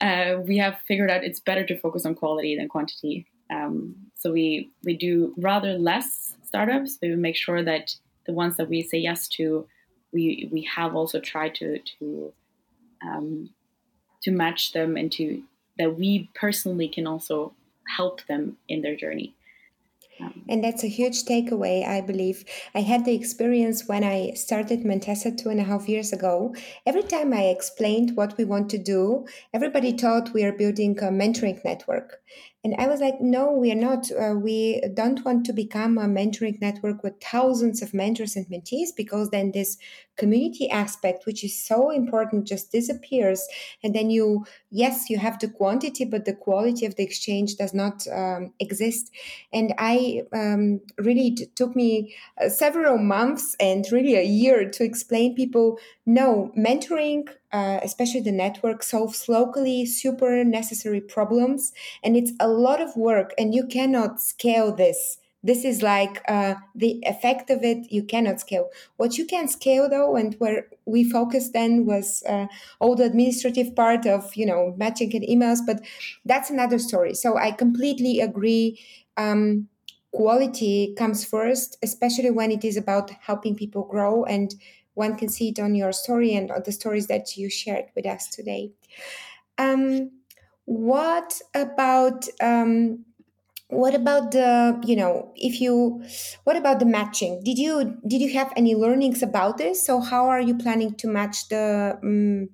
uh, 0.00 0.36
we 0.46 0.58
have 0.58 0.78
figured 0.86 1.10
out 1.10 1.24
it's 1.24 1.40
better 1.40 1.66
to 1.66 1.78
focus 1.78 2.06
on 2.06 2.14
quality 2.14 2.56
than 2.56 2.68
quantity. 2.68 3.26
Um, 3.50 3.96
so 4.14 4.32
we 4.32 4.70
we 4.84 4.96
do 4.96 5.34
rather 5.36 5.74
less 5.74 6.36
startups, 6.44 6.98
we 7.02 7.14
make 7.16 7.36
sure 7.36 7.62
that 7.62 7.94
the 8.26 8.32
ones 8.32 8.56
that 8.56 8.68
we 8.68 8.82
say 8.82 8.98
yes 8.98 9.28
to, 9.28 9.66
we 10.12 10.48
we 10.52 10.62
have 10.62 10.94
also 10.94 11.20
tried 11.20 11.54
to 11.56 11.78
to 11.98 12.32
um, 13.02 13.50
to 14.22 14.30
match 14.30 14.72
them 14.72 14.96
and 14.96 15.10
to 15.12 15.42
that 15.78 15.96
we 15.96 16.30
personally 16.34 16.88
can 16.88 17.06
also 17.06 17.52
help 17.96 18.24
them 18.26 18.56
in 18.68 18.82
their 18.82 18.96
journey. 18.96 19.34
Um, 20.18 20.42
and 20.48 20.64
that's 20.64 20.82
a 20.82 20.88
huge 20.88 21.24
takeaway, 21.24 21.86
I 21.86 22.00
believe. 22.00 22.44
I 22.74 22.80
had 22.80 23.04
the 23.04 23.14
experience 23.14 23.86
when 23.86 24.02
I 24.02 24.32
started 24.32 24.82
Mentessa 24.82 25.36
two 25.36 25.50
and 25.50 25.60
a 25.60 25.64
half 25.64 25.88
years 25.88 26.12
ago. 26.12 26.54
Every 26.86 27.02
time 27.02 27.34
I 27.34 27.44
explained 27.44 28.16
what 28.16 28.36
we 28.38 28.44
want 28.44 28.70
to 28.70 28.78
do, 28.78 29.26
everybody 29.52 29.92
thought 29.92 30.32
we 30.32 30.44
are 30.44 30.52
building 30.52 30.98
a 30.98 31.10
mentoring 31.10 31.62
network. 31.64 32.22
And 32.64 32.74
I 32.78 32.88
was 32.88 33.00
like, 33.00 33.20
no, 33.20 33.52
we 33.52 33.70
are 33.70 33.76
not. 33.76 34.10
Uh, 34.10 34.34
we 34.34 34.82
don't 34.94 35.24
want 35.24 35.46
to 35.46 35.52
become 35.52 35.98
a 35.98 36.06
mentoring 36.06 36.60
network 36.60 37.02
with 37.04 37.20
thousands 37.20 37.80
of 37.80 37.94
mentors 37.94 38.34
and 38.34 38.44
mentees 38.46 38.88
because 38.96 39.30
then 39.30 39.52
this 39.52 39.78
community 40.16 40.68
aspect, 40.70 41.26
which 41.26 41.44
is 41.44 41.56
so 41.56 41.90
important, 41.90 42.48
just 42.48 42.72
disappears. 42.72 43.46
And 43.84 43.94
then 43.94 44.10
you, 44.10 44.46
yes, 44.70 45.08
you 45.08 45.18
have 45.18 45.38
the 45.38 45.48
quantity, 45.48 46.04
but 46.04 46.24
the 46.24 46.34
quality 46.34 46.86
of 46.86 46.96
the 46.96 47.04
exchange 47.04 47.54
does 47.54 47.72
not 47.72 48.04
um, 48.12 48.52
exist. 48.58 49.12
And 49.52 49.72
I 49.78 50.22
um, 50.32 50.80
really 50.98 51.36
t- 51.36 51.46
took 51.54 51.76
me 51.76 52.16
uh, 52.40 52.48
several 52.48 52.98
months 52.98 53.54
and 53.60 53.84
really 53.92 54.16
a 54.16 54.24
year 54.24 54.68
to 54.70 54.82
explain 54.82 55.36
people 55.36 55.78
no, 56.04 56.52
mentoring 56.58 57.28
uh, 57.52 57.80
especially 57.82 58.20
the 58.20 58.32
network, 58.32 58.82
solves 58.82 59.28
locally 59.28 59.86
super 59.86 60.44
necessary 60.44 61.00
problems. 61.00 61.72
And 62.02 62.16
it's 62.16 62.32
a 62.40 62.48
lot 62.48 62.80
of 62.80 62.96
work, 62.96 63.32
and 63.38 63.54
you 63.54 63.66
cannot 63.66 64.20
scale 64.20 64.74
this. 64.74 65.18
This 65.42 65.64
is 65.64 65.80
like 65.80 66.22
uh, 66.28 66.54
the 66.74 66.98
effect 67.06 67.50
of 67.50 67.62
it, 67.62 67.86
you 67.92 68.02
cannot 68.02 68.40
scale. 68.40 68.68
What 68.96 69.16
you 69.16 69.24
can 69.26 69.46
scale, 69.46 69.88
though, 69.88 70.16
and 70.16 70.34
where 70.38 70.66
we 70.86 71.08
focused 71.08 71.52
then 71.52 71.86
was 71.86 72.24
uh, 72.28 72.46
all 72.80 72.96
the 72.96 73.04
administrative 73.04 73.76
part 73.76 74.06
of, 74.06 74.34
you 74.34 74.44
know, 74.44 74.74
matching 74.76 75.14
and 75.14 75.24
emails, 75.24 75.58
but 75.64 75.84
that's 76.24 76.50
another 76.50 76.80
story. 76.80 77.14
So 77.14 77.36
I 77.36 77.52
completely 77.52 78.18
agree. 78.18 78.80
Um, 79.16 79.68
quality 80.12 80.94
comes 80.96 81.24
first, 81.24 81.76
especially 81.82 82.30
when 82.30 82.50
it 82.50 82.64
is 82.64 82.76
about 82.76 83.10
helping 83.20 83.54
people 83.54 83.84
grow 83.84 84.24
and 84.24 84.54
one 84.96 85.16
can 85.16 85.28
see 85.28 85.50
it 85.50 85.60
on 85.60 85.74
your 85.74 85.92
story 85.92 86.34
and 86.34 86.50
on 86.50 86.62
the 86.64 86.72
stories 86.72 87.06
that 87.06 87.36
you 87.36 87.50
shared 87.50 87.84
with 87.94 88.06
us 88.06 88.28
today. 88.28 88.72
Um, 89.58 90.10
what 90.64 91.38
about 91.54 92.26
um, 92.40 93.04
what 93.68 93.94
about 93.94 94.32
the 94.32 94.80
you 94.84 94.96
know 94.96 95.32
if 95.36 95.60
you 95.60 96.02
what 96.44 96.56
about 96.56 96.78
the 96.78 96.84
matching 96.84 97.42
did 97.44 97.58
you 97.58 97.98
did 98.06 98.20
you 98.20 98.32
have 98.32 98.52
any 98.56 98.74
learnings 98.74 99.22
about 99.22 99.58
this 99.58 99.84
so 99.84 100.00
how 100.00 100.28
are 100.28 100.40
you 100.40 100.56
planning 100.56 100.94
to 100.94 101.08
match 101.08 101.48
the 101.48 101.98
um, 102.02 102.48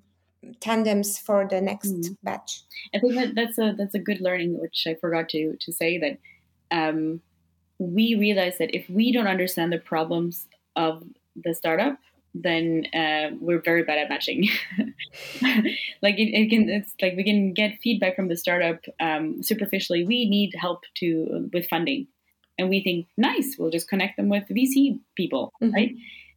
tandems 0.59 1.17
for 1.19 1.47
the 1.47 1.61
next 1.61 1.93
mm. 1.93 2.17
batch 2.23 2.63
i 2.95 2.99
think 2.99 3.13
that 3.13 3.35
that's 3.35 3.59
a 3.59 3.73
that's 3.77 3.93
a 3.93 3.99
good 3.99 4.21
learning 4.21 4.59
which 4.59 4.85
i 4.87 4.95
forgot 4.95 5.29
to 5.29 5.55
to 5.59 5.71
say 5.71 5.97
that 5.97 6.17
um, 6.71 7.21
we 7.77 8.15
realize 8.15 8.57
that 8.57 8.75
if 8.75 8.89
we 8.89 9.11
don't 9.11 9.27
understand 9.27 9.71
the 9.71 9.77
problems 9.77 10.47
of 10.75 11.03
the 11.35 11.53
startup 11.53 11.97
then 12.33 12.85
uh, 12.93 13.35
we're 13.39 13.61
very 13.61 13.83
bad 13.83 13.99
at 13.99 14.09
matching. 14.09 14.49
like 16.01 16.17
it, 16.17 16.33
it, 16.33 16.49
can, 16.49 16.67
it's 16.69 16.93
like 17.01 17.13
we 17.15 17.23
can 17.23 17.53
get 17.53 17.79
feedback 17.81 18.15
from 18.15 18.27
the 18.27 18.37
startup 18.37 18.79
um, 18.99 19.43
superficially. 19.43 20.03
We 20.03 20.27
need 20.29 20.53
help 20.57 20.83
to 20.95 21.49
with 21.53 21.67
funding, 21.67 22.07
and 22.57 22.69
we 22.69 22.83
think 22.83 23.07
nice. 23.17 23.55
We'll 23.57 23.69
just 23.69 23.87
connect 23.87 24.17
them 24.17 24.29
with 24.29 24.43
VC 24.49 24.99
people, 25.15 25.53
mm-hmm. 25.61 25.73
right? 25.73 25.95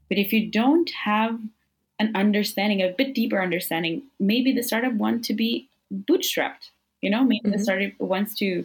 But 0.09 0.19
if 0.19 0.33
you 0.33 0.51
don't 0.51 0.91
have 1.05 1.39
an 1.99 2.13
understanding, 2.15 2.83
a 2.83 2.93
bit 2.97 3.15
deeper 3.15 3.43
understanding, 3.43 4.03
maybe 4.21 4.53
the 4.53 4.63
startup 4.63 4.93
want 4.93 5.25
to 5.25 5.35
be 5.35 5.69
bootstrapped. 5.93 6.71
You 7.01 7.11
know, 7.11 7.25
maybe 7.25 7.49
mm-hmm. 7.49 7.53
the 7.53 7.65
startup 7.65 7.93
wants 7.99 8.35
to 8.37 8.65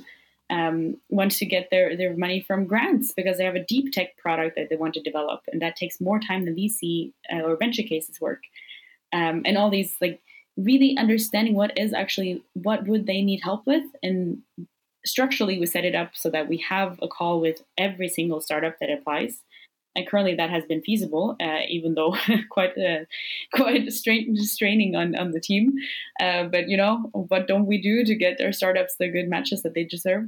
um, 0.52 0.98
wants 1.10 1.40
to 1.40 1.46
get 1.46 1.70
their, 1.72 1.96
their 1.96 2.16
money 2.16 2.42
from 2.42 2.66
grants 2.66 3.14
because 3.14 3.38
they 3.38 3.46
have 3.46 3.56
a 3.56 3.64
deep 3.64 3.92
tech 3.94 4.18
product 4.18 4.58
that 4.58 4.70
they 4.70 4.76
want 4.76 4.94
to 4.96 5.02
develop, 5.02 5.42
and 5.52 5.62
that 5.62 5.78
takes 5.78 6.02
more 6.02 6.20
time 6.20 6.46
than 6.46 6.56
VC 6.56 7.14
uh, 7.34 7.42
or 7.42 7.56
venture 7.56 7.84
cases 7.84 8.20
work. 8.20 8.44
Um, 9.14 9.42
and 9.46 9.58
all 9.58 9.70
these 9.70 9.96
like 10.02 10.22
really 10.58 10.96
understanding 10.98 11.56
what 11.56 11.78
is 11.78 11.94
actually 11.94 12.44
what 12.54 12.86
would 12.86 13.08
they 13.08 13.22
need 13.22 13.42
help 13.42 13.66
with, 13.66 13.86
and 14.04 14.40
structurally 15.06 15.58
we 15.58 15.66
set 15.66 15.86
it 15.86 15.96
up 15.96 16.12
so 16.14 16.30
that 16.30 16.48
we 16.48 16.58
have 16.58 17.00
a 17.02 17.08
call 17.08 17.40
with 17.40 17.64
every 17.78 18.10
single 18.10 18.42
startup 18.42 18.76
that 18.80 18.92
applies. 18.92 19.42
And 19.96 20.08
currently, 20.08 20.36
that 20.36 20.50
has 20.50 20.64
been 20.66 20.82
feasible, 20.82 21.36
uh, 21.42 21.62
even 21.68 21.96
though 21.96 22.16
quite 22.50 22.78
uh, 22.78 23.06
quite 23.54 23.92
strain, 23.92 24.36
straining 24.38 24.96
on, 24.96 25.16
on 25.16 25.32
the 25.32 25.42
team. 25.42 25.74
Uh, 26.22 26.46
but 26.46 26.70
you 26.70 26.78
know, 26.78 27.10
what 27.12 27.48
don't 27.48 27.66
we 27.66 27.82
do 27.82 28.06
to 28.06 28.16
get 28.16 28.40
our 28.42 28.54
startups 28.54 28.96
the 28.98 29.10
good 29.10 29.28
matches 29.28 29.64
that 29.64 29.74
they 29.74 29.84
deserve? 29.84 30.26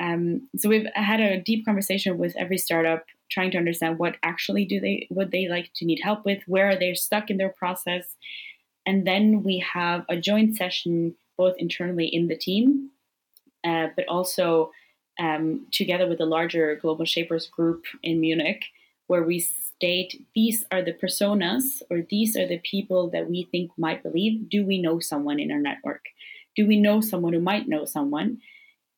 Um, 0.00 0.48
so 0.56 0.68
we've 0.68 0.86
had 0.94 1.20
a 1.20 1.40
deep 1.40 1.64
conversation 1.64 2.16
with 2.16 2.34
every 2.36 2.58
startup, 2.58 3.04
trying 3.30 3.50
to 3.50 3.58
understand 3.58 3.98
what 3.98 4.16
actually 4.22 4.64
do 4.64 4.80
they 4.80 5.06
would 5.10 5.32
they 5.32 5.48
like 5.48 5.70
to 5.76 5.84
need 5.84 6.00
help 6.02 6.24
with, 6.24 6.42
where 6.46 6.68
are 6.68 6.78
they 6.78 6.94
stuck 6.94 7.28
in 7.28 7.38
their 7.38 7.50
process, 7.50 8.16
and 8.86 9.06
then 9.06 9.42
we 9.42 9.58
have 9.58 10.04
a 10.08 10.16
joint 10.16 10.56
session 10.56 11.14
both 11.36 11.54
internally 11.58 12.06
in 12.06 12.28
the 12.28 12.36
team, 12.36 12.90
uh, 13.64 13.88
but 13.96 14.06
also 14.08 14.70
um, 15.18 15.66
together 15.72 16.06
with 16.06 16.18
the 16.18 16.26
larger 16.26 16.76
Global 16.76 17.04
Shapers 17.04 17.46
group 17.48 17.84
in 18.02 18.20
Munich 18.20 18.64
where 19.12 19.22
we 19.22 19.40
state 19.40 20.24
these 20.34 20.64
are 20.72 20.80
the 20.80 20.94
personas 20.94 21.82
or 21.90 22.00
these 22.08 22.34
are 22.34 22.48
the 22.48 22.62
people 22.72 23.10
that 23.10 23.28
we 23.28 23.46
think 23.52 23.70
might 23.76 24.02
believe. 24.02 24.48
Do 24.48 24.64
we 24.64 24.80
know 24.80 25.00
someone 25.00 25.38
in 25.38 25.52
our 25.52 25.58
network? 25.60 26.06
Do 26.56 26.66
we 26.66 26.80
know 26.80 27.02
someone 27.02 27.34
who 27.34 27.40
might 27.40 27.68
know 27.68 27.84
someone? 27.84 28.38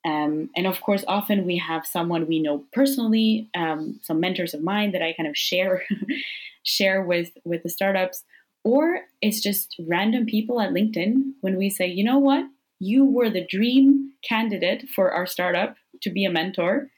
Um, 0.05 0.51
and 0.55 0.69
of 0.69 0.81
course, 0.81 1.05
often 1.09 1.45
we 1.45 1.57
have 1.59 1.85
someone 1.85 2.29
we 2.29 2.39
know 2.39 2.63
personally, 2.73 3.49
um, 3.57 3.99
some 4.03 4.21
mentors 4.21 4.55
of 4.55 4.63
mine 4.63 4.93
that 4.93 5.03
I 5.03 5.15
kind 5.15 5.29
of 5.29 5.37
share 5.37 5.83
share 6.63 7.03
with 7.03 7.31
with 7.45 7.65
the 7.65 7.69
startups, 7.69 8.23
or 8.63 9.01
it's 9.21 9.41
just 9.41 9.75
random 9.89 10.27
people 10.27 10.61
at 10.61 10.71
LinkedIn 10.71 11.33
when 11.41 11.57
we 11.57 11.71
say, 11.71 11.89
you 11.89 12.05
know 12.05 12.21
what, 12.21 12.45
you 12.79 13.05
were 13.05 13.31
the 13.31 13.49
dream 13.51 14.13
candidate 14.23 14.89
for 14.95 15.11
our 15.11 15.27
startup 15.27 15.75
to 16.03 16.11
be 16.11 16.25
a 16.25 16.31
mentor. 16.31 16.89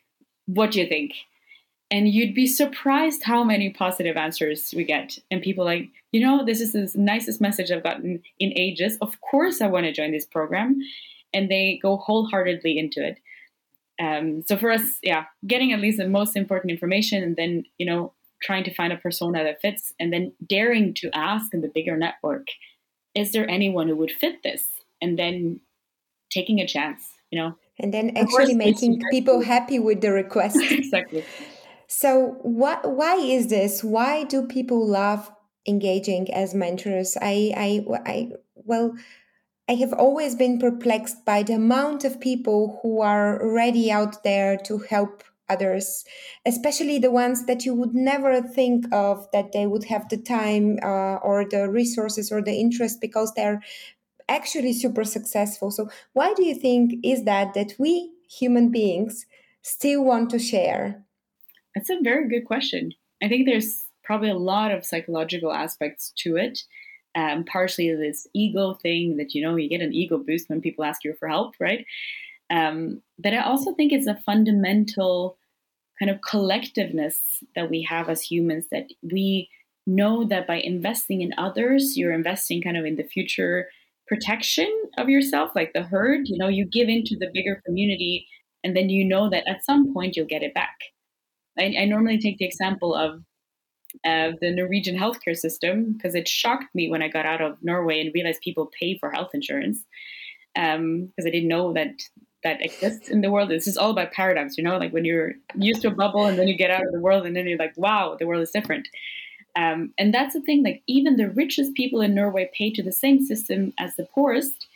What 0.45 0.73
do 0.73 0.81
you 0.81 0.87
think? 0.87 1.13
And 1.91 2.09
you'd 2.09 2.35
be 2.35 2.47
surprised 2.47 3.23
how 3.23 3.45
many 3.45 3.71
positive 3.71 4.17
answers 4.17 4.73
we 4.77 4.85
get. 4.85 5.19
And 5.31 5.43
people 5.43 5.65
like 5.65 5.91
you 6.13 6.21
know 6.21 6.45
this 6.45 6.61
is 6.61 6.73
the 6.73 6.91
nicest 6.97 7.41
message 7.41 7.71
i've 7.71 7.83
gotten 7.83 8.23
in 8.39 8.53
ages. 8.57 8.99
Of 9.01 9.21
course 9.21 9.61
i 9.61 9.67
want 9.67 9.87
to 9.87 9.93
join 9.93 10.13
this 10.13 10.27
program. 10.27 10.81
And 11.33 11.51
they 11.51 11.79
go 11.83 11.97
wholeheartedly 11.97 12.79
into 12.79 13.07
it. 13.07 13.19
Um, 14.01 14.43
so 14.47 14.57
for 14.57 14.71
us 14.71 14.99
yeah 15.03 15.25
getting 15.47 15.73
at 15.73 15.81
least 15.81 15.99
the 15.99 16.09
most 16.09 16.37
important 16.37 16.71
information 16.71 17.23
and 17.23 17.37
then 17.37 17.65
you 17.79 17.87
know 17.87 18.13
trying 18.43 18.65
to 18.65 18.75
find 18.75 18.93
a 18.93 18.99
persona 18.99 19.43
that 19.43 19.63
fits 19.63 19.95
and 19.99 20.13
then 20.13 20.33
daring 20.47 20.93
to 20.95 21.09
ask 21.15 21.55
in 21.55 21.63
the 21.63 21.73
bigger 21.75 21.97
network 21.97 22.49
is 23.15 23.33
there 23.33 23.49
anyone 23.49 23.89
who 23.89 23.97
would 23.97 24.11
fit 24.11 24.43
this? 24.43 24.63
And 25.01 25.19
then 25.19 25.61
taking 26.31 26.61
a 26.61 26.67
chance 26.67 27.03
you 27.31 27.39
know. 27.39 27.57
And 27.79 27.93
then 27.93 28.17
actually 28.17 28.55
making 28.55 29.03
people 29.11 29.43
happy 29.43 29.79
with 29.79 30.01
the 30.01 30.11
request. 30.11 30.57
Exactly 30.71 31.25
so, 31.89 32.39
what? 32.43 32.97
Why 32.97 33.17
is 33.17 33.49
this? 33.49 33.85
Why 33.85 34.25
do 34.25 34.47
people 34.47 34.87
love 34.87 35.31
engaging 35.67 36.33
as 36.33 36.55
mentors? 36.55 37.17
I, 37.21 37.53
I, 37.57 37.87
I, 38.05 38.33
well, 38.55 38.95
I 39.69 39.75
have 39.75 39.93
always 39.93 40.35
been 40.35 40.59
perplexed 40.59 41.25
by 41.25 41.43
the 41.43 41.55
amount 41.55 42.05
of 42.05 42.21
people 42.21 42.81
who 42.83 43.01
are 43.01 43.41
ready 43.43 43.91
out 43.91 44.23
there 44.25 44.57
to 44.59 44.79
help 44.79 45.25
others, 45.49 46.05
especially 46.45 46.99
the 46.99 47.11
ones 47.11 47.47
that 47.47 47.65
you 47.65 47.75
would 47.75 47.95
never 47.95 48.43
think 48.43 48.87
of 48.93 49.29
that 49.33 49.53
they 49.53 49.67
would 49.67 49.85
have 49.85 50.09
the 50.09 50.17
time 50.17 50.79
uh, 50.83 51.17
or 51.17 51.47
the 51.49 51.71
resources 51.71 52.33
or 52.33 52.43
the 52.43 52.55
interest 52.55 53.01
because 53.01 53.33
they're 53.35 53.63
actually 54.29 54.75
super 54.75 55.05
successful. 55.05 55.71
So, 55.71 55.89
why 56.15 56.35
do 56.35 56.45
you 56.45 56.55
think 56.57 56.95
is 57.05 57.25
that 57.25 57.55
that 57.55 57.75
we 57.79 58.13
human 58.29 58.71
beings 58.71 59.27
still 59.63 60.05
want 60.05 60.31
to 60.31 60.39
share? 60.41 61.06
That's 61.77 61.91
a 61.91 62.01
very 62.03 62.27
good 62.27 62.47
question. 62.47 62.93
I 63.23 63.29
think 63.29 63.45
there's 63.45 63.85
probably 64.03 64.31
a 64.31 64.35
lot 64.35 64.73
of 64.73 64.85
psychological 64.85 65.53
aspects 65.53 66.11
to 66.17 66.37
it. 66.37 66.61
Um, 67.15 67.45
partially 67.45 67.95
this 67.95 68.27
ego 68.35 68.75
thing 68.75 69.19
that 69.19 69.35
you 69.35 69.43
know 69.43 69.57
you 69.57 69.69
get 69.69 69.83
an 69.83 69.93
ego 69.93 70.19
boost 70.19 70.49
when 70.49 70.63
people 70.63 70.85
ask 70.85 71.05
you 71.05 71.15
for 71.19 71.29
help, 71.29 71.55
right? 71.61 71.85
Um, 72.51 73.03
but 73.19 73.35
I 73.35 73.43
also 73.43 73.75
think 73.75 73.93
it's 73.93 74.07
a 74.07 74.21
fundamental 74.25 75.37
kind 75.99 76.11
of 76.11 76.21
collectiveness 76.21 77.17
that 77.55 77.69
we 77.69 77.83
have 77.83 78.09
as 78.09 78.23
humans 78.23 78.65
that 78.71 78.87
we 79.03 79.51
know 79.87 80.25
that 80.25 80.47
by 80.47 80.57
investing 80.57 81.21
in 81.21 81.33
others, 81.37 81.97
you're 81.97 82.13
investing 82.13 82.63
kind 82.63 82.77
of 82.77 82.87
in 82.87 82.97
the 82.97 83.05
future 83.05 83.69
protection 84.09 84.71
of 84.97 85.11
yourself, 85.11 85.51
like 85.55 85.73
the 85.75 85.83
herd. 85.83 86.23
You 86.25 86.39
know, 86.39 86.49
you 86.49 86.65
give 86.65 86.89
into 86.89 87.17
the 87.19 87.31
bigger 87.35 87.63
community, 87.67 88.27
and 88.65 88.75
then 88.75 88.89
you 88.89 89.05
know 89.05 89.29
that 89.29 89.47
at 89.47 89.65
some 89.65 89.93
point 89.93 90.17
you'll 90.17 90.27
get 90.27 90.43
it 90.43 90.55
back. 90.55 90.77
I, 91.59 91.75
I 91.81 91.85
normally 91.85 92.19
take 92.19 92.39
the 92.39 92.45
example 92.45 92.95
of 92.95 93.23
uh, 94.05 94.33
the 94.41 94.51
Norwegian 94.51 94.99
healthcare 94.99 95.37
system 95.37 95.93
because 95.93 96.15
it 96.15 96.29
shocked 96.29 96.75
me 96.75 96.91
when 96.91 97.03
I 97.03 97.09
got 97.09 97.27
out 97.27 97.41
of 97.41 97.63
Norway 97.63 98.01
and 98.01 98.13
realized 98.13 98.41
people 98.43 98.71
pay 98.79 98.99
for 98.99 99.11
health 99.11 99.31
insurance 99.33 99.85
because 100.55 100.77
um, 100.77 101.13
I 101.19 101.31
didn't 101.31 101.49
know 101.49 101.73
that 101.75 102.03
that 102.43 102.65
exists 102.65 103.09
in 103.09 103.23
the 103.23 103.31
world. 103.31 103.51
This 103.51 103.67
is 103.67 103.77
all 103.77 103.91
about 103.91 104.13
paradigms, 104.13 104.57
you 104.57 104.63
know, 104.63 104.79
like 104.79 104.93
when 104.93 105.05
you're 105.05 105.33
used 105.57 105.83
to 105.83 105.89
a 105.89 105.95
bubble 105.95 106.27
and 106.27 106.39
then 106.39 106.47
you 106.47 106.57
get 106.57 106.71
out 106.71 106.87
of 106.87 106.93
the 106.93 107.01
world 107.01 107.27
and 107.27 107.35
then 107.35 107.47
you're 107.47 107.59
like, 107.59 107.75
wow, 107.77 108.17
the 108.19 108.27
world 108.27 108.43
is 108.43 108.51
different. 108.51 108.89
Um, 109.57 109.93
and 109.99 110.15
that's 110.15 110.35
the 110.35 110.41
thing, 110.43 110.63
like 110.63 110.83
even 110.87 111.17
the 111.17 111.31
richest 111.31 111.75
people 111.75 112.01
in 112.03 112.15
Norway 112.15 112.51
pay 112.55 112.71
to 112.73 112.83
the 112.83 112.93
same 112.93 113.25
system 113.25 113.73
as 113.79 113.97
the 113.97 114.05
poorest. 114.05 114.69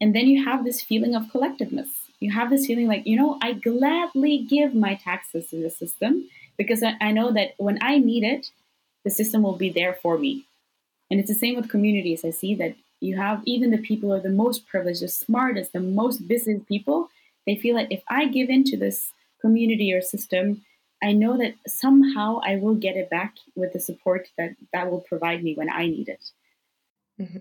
And 0.00 0.14
then 0.14 0.26
you 0.26 0.44
have 0.44 0.64
this 0.64 0.82
feeling 0.82 1.14
of 1.14 1.24
collectiveness. 1.24 1.88
You 2.20 2.32
have 2.32 2.50
this 2.50 2.66
feeling 2.66 2.88
like, 2.88 3.06
you 3.06 3.16
know, 3.16 3.38
I 3.42 3.52
gladly 3.52 4.38
give 4.38 4.74
my 4.74 4.94
taxes 4.94 5.50
to 5.50 5.62
the 5.62 5.70
system 5.70 6.28
because 6.56 6.82
I, 6.82 6.94
I 7.00 7.12
know 7.12 7.32
that 7.32 7.54
when 7.58 7.78
I 7.82 7.98
need 7.98 8.24
it, 8.24 8.50
the 9.04 9.10
system 9.10 9.42
will 9.42 9.56
be 9.56 9.70
there 9.70 9.94
for 10.02 10.18
me. 10.18 10.46
And 11.10 11.20
it's 11.20 11.28
the 11.28 11.34
same 11.34 11.56
with 11.56 11.68
communities. 11.68 12.24
I 12.24 12.30
see 12.30 12.54
that 12.56 12.74
you 13.00 13.16
have 13.16 13.42
even 13.44 13.70
the 13.70 13.78
people 13.78 14.08
who 14.08 14.16
are 14.16 14.20
the 14.20 14.30
most 14.30 14.66
privileged, 14.66 15.02
the 15.02 15.08
smartest, 15.08 15.72
the 15.72 15.80
most 15.80 16.26
business 16.26 16.62
people, 16.66 17.10
they 17.46 17.54
feel 17.54 17.76
that 17.76 17.92
if 17.92 18.02
I 18.08 18.26
give 18.26 18.48
into 18.48 18.76
this 18.76 19.12
community 19.40 19.92
or 19.92 20.00
system, 20.00 20.64
I 21.02 21.12
know 21.12 21.36
that 21.36 21.54
somehow 21.66 22.40
I 22.44 22.56
will 22.56 22.74
get 22.74 22.96
it 22.96 23.10
back 23.10 23.36
with 23.54 23.72
the 23.72 23.80
support 23.80 24.28
that 24.38 24.56
that 24.72 24.90
will 24.90 25.00
provide 25.00 25.44
me 25.44 25.54
when 25.54 25.70
I 25.70 25.86
need 25.86 26.08
it. 26.08 26.30
Mm-hmm. 27.20 27.38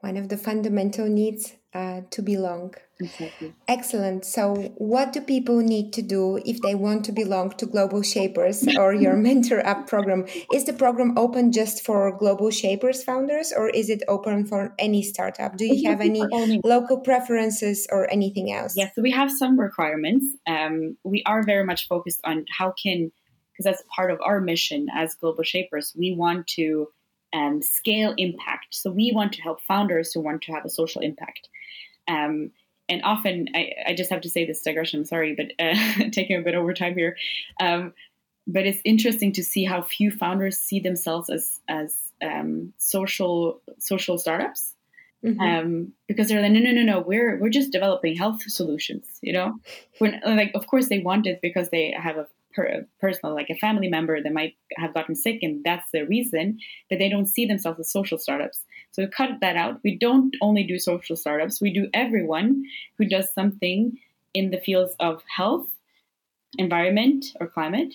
One 0.00 0.16
of 0.16 0.28
the 0.28 0.36
fundamental 0.36 1.08
needs 1.08 1.54
uh, 1.74 2.02
to 2.10 2.22
belong. 2.22 2.74
Exactly. 3.00 3.54
Excellent. 3.68 4.24
So, 4.24 4.54
what 4.76 5.12
do 5.12 5.20
people 5.20 5.58
need 5.58 5.92
to 5.92 6.02
do 6.02 6.40
if 6.44 6.60
they 6.62 6.74
want 6.74 7.04
to 7.06 7.12
belong 7.12 7.50
to 7.58 7.66
Global 7.66 8.02
Shapers 8.02 8.66
or 8.76 8.92
your 8.94 9.16
Mentor 9.28 9.64
Up 9.66 9.86
program? 9.86 10.26
Is 10.52 10.64
the 10.64 10.72
program 10.72 11.16
open 11.16 11.52
just 11.52 11.84
for 11.84 12.16
Global 12.16 12.50
Shapers 12.50 13.04
founders 13.04 13.52
or 13.56 13.68
is 13.68 13.90
it 13.90 14.02
open 14.08 14.46
for 14.46 14.74
any 14.78 15.02
startup? 15.02 15.56
Do 15.56 15.66
you 15.66 15.88
have 15.88 16.00
any 16.00 16.22
local 16.64 17.00
preferences 17.00 17.86
or 17.90 18.10
anything 18.10 18.52
else? 18.52 18.74
Yes, 18.76 18.92
so 18.94 19.02
we 19.02 19.10
have 19.10 19.30
some 19.30 19.58
requirements. 19.58 20.26
Um, 20.46 20.96
we 21.04 21.22
are 21.26 21.42
very 21.44 21.64
much 21.64 21.86
focused 21.86 22.20
on 22.24 22.46
how 22.56 22.72
can, 22.82 23.12
because 23.52 23.64
that's 23.64 23.82
part 23.94 24.10
of 24.10 24.20
our 24.24 24.40
mission 24.40 24.86
as 24.94 25.14
Global 25.14 25.44
Shapers, 25.44 25.92
we 25.96 26.14
want 26.16 26.46
to 26.58 26.88
um, 27.32 27.62
scale 27.62 28.14
impact. 28.16 28.74
So 28.74 28.90
we 28.90 29.12
want 29.14 29.32
to 29.34 29.42
help 29.42 29.60
founders 29.62 30.12
who 30.12 30.20
want 30.20 30.42
to 30.42 30.52
have 30.52 30.64
a 30.64 30.70
social 30.70 31.02
impact. 31.02 31.48
Um, 32.08 32.50
and 32.88 33.02
often, 33.04 33.48
I, 33.54 33.72
I, 33.88 33.94
just 33.94 34.10
have 34.10 34.22
to 34.22 34.30
say 34.30 34.46
this 34.46 34.62
digression. 34.62 35.00
I'm 35.00 35.04
sorry, 35.04 35.34
but 35.34 35.52
uh, 35.62 36.10
taking 36.10 36.38
a 36.38 36.42
bit 36.42 36.54
over 36.54 36.72
time 36.72 36.94
here. 36.94 37.16
Um, 37.60 37.92
but 38.46 38.64
it's 38.64 38.80
interesting 38.84 39.32
to 39.32 39.44
see 39.44 39.64
how 39.64 39.82
few 39.82 40.10
founders 40.10 40.58
see 40.58 40.80
themselves 40.80 41.28
as 41.28 41.60
as 41.68 41.98
um, 42.22 42.72
social 42.78 43.60
social 43.78 44.16
startups. 44.16 44.74
Mm-hmm. 45.24 45.40
Um, 45.40 45.92
because 46.06 46.28
they're 46.28 46.40
like, 46.40 46.52
no, 46.52 46.60
no, 46.60 46.70
no, 46.70 46.82
no, 46.82 47.00
we're 47.00 47.38
we're 47.38 47.50
just 47.50 47.72
developing 47.72 48.16
health 48.16 48.40
solutions, 48.42 49.04
you 49.20 49.32
know. 49.32 49.58
When 49.98 50.20
like, 50.24 50.52
of 50.54 50.66
course, 50.66 50.88
they 50.88 51.00
want 51.00 51.26
it 51.26 51.40
because 51.42 51.68
they 51.68 51.90
have 51.90 52.16
a 52.16 52.26
per- 52.54 52.86
personal, 53.00 53.34
like 53.34 53.50
a 53.50 53.54
family 53.56 53.88
member 53.88 54.22
that 54.22 54.32
might 54.32 54.56
have 54.76 54.94
gotten 54.94 55.14
sick, 55.14 55.40
and 55.42 55.62
that's 55.64 55.90
the 55.92 56.02
reason. 56.06 56.58
But 56.88 56.98
they 56.98 57.08
don't 57.08 57.26
see 57.26 57.46
themselves 57.46 57.80
as 57.80 57.90
social 57.90 58.18
startups. 58.18 58.64
So 58.92 59.02
we 59.02 59.08
cut 59.08 59.40
that 59.40 59.56
out. 59.56 59.80
We 59.84 59.96
don't 59.96 60.34
only 60.40 60.64
do 60.64 60.78
social 60.78 61.16
startups. 61.16 61.60
We 61.60 61.72
do 61.72 61.88
everyone 61.94 62.64
who 62.96 63.04
does 63.06 63.32
something 63.32 63.98
in 64.34 64.50
the 64.50 64.58
fields 64.58 64.94
of 65.00 65.22
health, 65.34 65.66
environment 66.58 67.26
or 67.40 67.46
climate, 67.46 67.94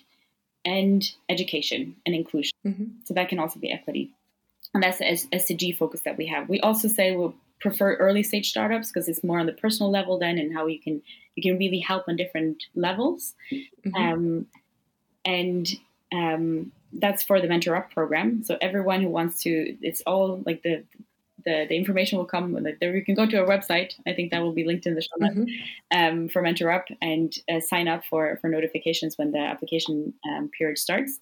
and 0.66 1.04
education 1.30 1.96
and 2.06 2.16
inclusion. 2.16 2.52
Mm-hmm. 2.66 2.86
So 3.06 3.14
that 3.14 3.30
can 3.30 3.40
also 3.40 3.60
be 3.60 3.72
equity. 3.72 4.12
And 4.74 4.82
that's 4.82 4.98
the 4.98 5.06
SDG 5.06 5.78
focus 5.78 6.02
that 6.02 6.18
we 6.18 6.28
have. 6.28 6.50
We 6.50 6.60
also 6.62 6.88
say 6.88 7.16
we'll 7.16 7.36
prefer 7.64 7.96
early 7.96 8.22
stage 8.22 8.50
startups 8.50 8.92
because 8.92 9.08
it's 9.08 9.24
more 9.24 9.40
on 9.40 9.48
the 9.48 9.54
personal 9.54 9.90
level 9.90 10.20
then 10.20 10.38
and 10.38 10.54
how 10.54 10.68
you 10.68 10.80
can 10.80 11.02
you 11.36 11.42
can 11.42 11.58
really 11.58 11.80
help 11.80 12.04
on 12.08 12.16
different 12.16 12.62
levels. 12.76 13.34
Mm-hmm. 13.52 13.96
Um, 13.96 14.48
and 15.26 15.68
um, 16.14 16.72
that's 16.92 17.24
for 17.24 17.42
the 17.42 17.48
Mentor 17.48 17.76
Up 17.76 17.90
program. 17.92 18.44
So 18.44 18.58
everyone 18.62 19.02
who 19.02 19.10
wants 19.10 19.42
to, 19.44 19.76
it's 19.82 20.02
all 20.06 20.44
like 20.46 20.62
the 20.62 20.84
the, 21.46 21.66
the 21.68 21.76
information 21.76 22.18
will 22.18 22.26
come. 22.26 22.58
There 22.80 22.96
you 22.96 23.04
can 23.04 23.16
go 23.16 23.26
to 23.26 23.38
our 23.38 23.48
website. 23.48 23.94
I 24.08 24.14
think 24.14 24.32
that 24.32 24.42
will 24.42 24.54
be 24.54 24.64
linked 24.64 24.86
in 24.86 24.96
the 24.96 25.02
show 25.02 25.18
notes 25.20 25.36
mm-hmm. 25.36 25.98
um, 25.98 26.30
for 26.30 26.42
Mentor 26.42 26.72
Up 26.72 26.86
and 27.02 27.34
uh, 27.52 27.60
sign 27.60 27.88
up 27.88 28.04
for 28.10 28.38
for 28.42 28.50
notifications 28.50 29.18
when 29.18 29.32
the 29.32 29.40
application 29.40 30.14
um, 30.30 30.50
period 30.58 30.78
starts. 30.78 31.20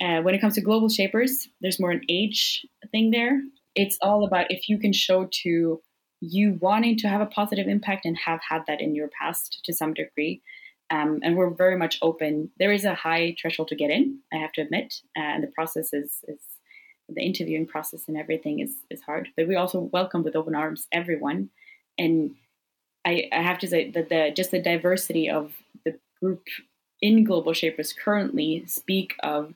Uh, 0.00 0.20
when 0.22 0.34
it 0.34 0.40
comes 0.40 0.54
to 0.54 0.60
global 0.60 0.88
shapers, 0.88 1.48
there's 1.60 1.80
more 1.80 1.90
an 1.90 2.02
age 2.08 2.66
thing 2.92 3.10
there. 3.10 3.40
It's 3.78 3.96
all 4.02 4.24
about 4.24 4.50
if 4.50 4.68
you 4.68 4.76
can 4.76 4.92
show 4.92 5.28
to 5.44 5.80
you 6.20 6.58
wanting 6.60 6.96
to 6.98 7.08
have 7.08 7.20
a 7.20 7.26
positive 7.26 7.68
impact 7.68 8.04
and 8.04 8.18
have 8.18 8.40
had 8.48 8.62
that 8.66 8.80
in 8.80 8.96
your 8.96 9.06
past 9.06 9.60
to 9.64 9.72
some 9.72 9.94
degree. 9.94 10.42
Um, 10.90 11.20
and 11.22 11.36
we're 11.36 11.50
very 11.50 11.76
much 11.76 11.96
open. 12.02 12.50
There 12.58 12.72
is 12.72 12.84
a 12.84 12.96
high 12.96 13.36
threshold 13.40 13.68
to 13.68 13.76
get 13.76 13.92
in, 13.92 14.18
I 14.32 14.38
have 14.38 14.50
to 14.54 14.62
admit, 14.62 14.94
and 15.14 15.44
the 15.44 15.52
process 15.54 15.92
is, 15.92 16.24
is 16.26 16.40
the 17.08 17.22
interviewing 17.22 17.66
process 17.66 18.08
and 18.08 18.16
everything 18.16 18.58
is 18.58 18.74
is 18.90 19.02
hard. 19.02 19.28
But 19.36 19.46
we 19.46 19.54
also 19.54 19.78
welcome 19.78 20.24
with 20.24 20.34
open 20.34 20.56
arms 20.56 20.88
everyone, 20.90 21.50
and 21.96 22.34
I, 23.04 23.28
I 23.30 23.42
have 23.42 23.58
to 23.60 23.68
say 23.68 23.90
that 23.92 24.08
the 24.08 24.32
just 24.34 24.50
the 24.50 24.60
diversity 24.60 25.30
of 25.30 25.52
the 25.84 25.94
group 26.20 26.48
in 27.00 27.22
Global 27.22 27.52
Shapers 27.52 27.92
currently 27.92 28.64
speak 28.66 29.14
of 29.22 29.54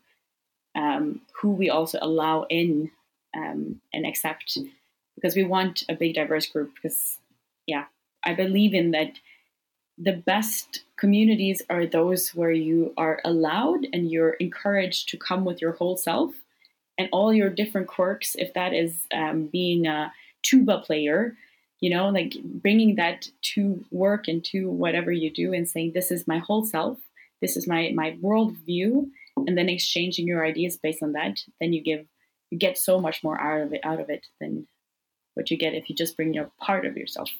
um, 0.77 1.23
who 1.41 1.51
we 1.51 1.68
also 1.70 1.99
allow 2.01 2.45
in 2.45 2.93
um, 3.37 3.80
and 3.93 4.07
accept 4.07 4.59
because 5.14 5.37
we 5.37 5.45
want 5.45 5.83
a 5.89 5.95
big 5.95 6.14
diverse 6.14 6.47
group 6.47 6.74
because 6.74 7.18
yeah 7.66 7.85
i 8.24 8.35
believe 8.35 8.74
in 8.74 8.91
that 8.93 9.12
the 9.99 10.12
best 10.12 10.85
communities 10.97 11.62
are 11.68 11.87
those 11.87 12.30
where 12.30 12.53
you 12.53 12.95
are 12.97 13.20
allowed 13.24 13.87
and 13.93 14.11
you're 14.11 14.35
encouraged 14.35 15.09
to 15.09 15.18
come 15.18 15.45
with 15.45 15.61
your 15.61 15.72
whole 15.72 15.97
self 15.97 16.33
and 16.99 17.09
all 17.12 17.33
your 17.33 17.51
different 17.51 17.89
quirks 17.89 18.35
if 18.39 18.55
that 18.55 18.72
is 18.72 19.07
um, 19.14 19.47
being 19.47 19.87
a 19.87 20.12
tuba 20.43 20.78
player 20.78 21.37
you 21.83 21.91
know 21.91 22.09
like 22.09 22.35
bringing 22.43 22.95
that 22.95 23.28
to 23.43 23.85
work 23.91 24.28
and 24.28 24.43
to 24.45 24.70
whatever 24.70 25.12
you 25.12 25.30
do 25.30 25.53
and 25.53 25.68
saying 25.68 25.93
this 25.93 26.11
is 26.11 26.26
my 26.26 26.39
whole 26.39 26.64
self. 26.64 26.99
This 27.43 27.57
is 27.57 27.66
my 27.66 27.91
my 27.95 28.16
world 28.22 28.55
view 28.64 29.11
and 29.37 29.59
then 29.59 29.68
exchanging 29.68 30.26
your 30.26 30.47
ideas 30.47 30.78
based 30.78 31.03
on 31.03 31.12
that 31.12 31.41
then 31.61 31.72
you 31.72 31.83
give 31.83 32.07
you 32.53 32.59
get 32.59 32.77
so 32.77 33.01
much 33.01 33.25
more 33.25 33.41
out 33.41 33.63
of 33.63 33.73
it 33.73 33.81
out 33.83 33.99
of 33.99 34.11
it 34.11 34.27
than 34.39 34.69
what 35.35 35.51
you 35.51 35.57
get 35.57 35.73
if 35.73 35.89
you 35.89 35.97
just 35.97 36.17
bring 36.17 36.35
your 36.35 36.53
part 36.61 36.85
of 36.85 36.99
yourself. 36.99 37.31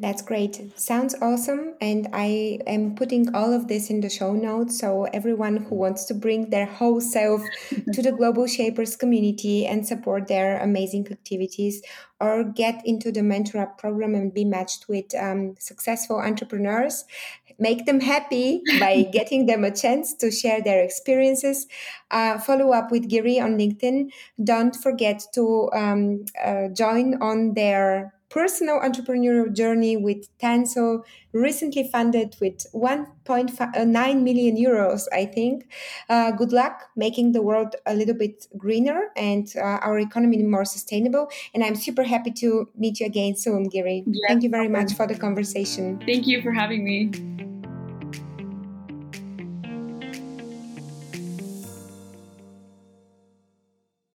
That's 0.00 0.22
great. 0.22 0.78
Sounds 0.78 1.16
awesome. 1.20 1.74
And 1.80 2.06
I 2.12 2.60
am 2.68 2.94
putting 2.94 3.34
all 3.34 3.52
of 3.52 3.66
this 3.66 3.90
in 3.90 4.00
the 4.00 4.08
show 4.08 4.32
notes. 4.32 4.78
So 4.78 5.08
everyone 5.12 5.56
who 5.56 5.74
wants 5.74 6.04
to 6.04 6.14
bring 6.14 6.50
their 6.50 6.66
whole 6.66 7.00
self 7.00 7.42
to 7.92 8.00
the 8.00 8.12
Global 8.12 8.46
Shapers 8.46 8.94
community 8.94 9.66
and 9.66 9.84
support 9.84 10.28
their 10.28 10.60
amazing 10.60 11.08
activities 11.10 11.82
or 12.20 12.44
get 12.44 12.80
into 12.84 13.10
the 13.10 13.24
Mentor 13.24 13.58
Up 13.58 13.76
program 13.78 14.14
and 14.14 14.32
be 14.32 14.44
matched 14.44 14.88
with 14.88 15.12
um, 15.16 15.56
successful 15.58 16.20
entrepreneurs, 16.20 17.04
make 17.58 17.84
them 17.84 17.98
happy 17.98 18.62
by 18.78 19.02
getting 19.12 19.46
them 19.46 19.64
a 19.64 19.74
chance 19.74 20.14
to 20.14 20.30
share 20.30 20.62
their 20.62 20.80
experiences. 20.80 21.66
Uh, 22.12 22.38
follow 22.38 22.72
up 22.72 22.92
with 22.92 23.10
Gry 23.10 23.40
on 23.40 23.58
LinkedIn. 23.58 24.10
Don't 24.44 24.76
forget 24.76 25.24
to 25.34 25.68
um, 25.74 26.24
uh, 26.44 26.68
join 26.68 27.20
on 27.20 27.54
their 27.54 28.14
personal 28.30 28.80
entrepreneurial 28.80 29.52
journey 29.52 29.96
with 29.96 30.28
Tanso, 30.38 31.04
recently 31.32 31.88
funded 31.90 32.36
with 32.40 32.66
1.9 32.72 33.06
uh, 33.26 33.74
euros, 34.56 35.02
I 35.12 35.24
think. 35.24 35.70
Uh, 36.08 36.30
good 36.32 36.52
luck 36.52 36.84
making 36.96 37.32
the 37.32 37.42
world 37.42 37.76
a 37.86 37.94
little 37.94 38.14
bit 38.14 38.46
greener 38.56 39.08
and 39.16 39.52
uh, 39.56 39.78
our 39.82 39.98
economy 39.98 40.42
more 40.42 40.64
sustainable. 40.64 41.28
And 41.54 41.64
I'm 41.64 41.74
super 41.74 42.04
happy 42.04 42.30
to 42.32 42.68
meet 42.76 43.00
you 43.00 43.06
again 43.06 43.36
soon, 43.36 43.68
Gry. 43.68 44.04
Thank 44.26 44.42
you 44.42 44.50
very 44.50 44.68
much 44.68 44.94
for 44.94 45.06
the 45.06 45.14
conversation. 45.14 46.02
Thank 46.06 46.26
you 46.26 46.42
for 46.42 46.52
having 46.52 46.84
me. 46.84 47.47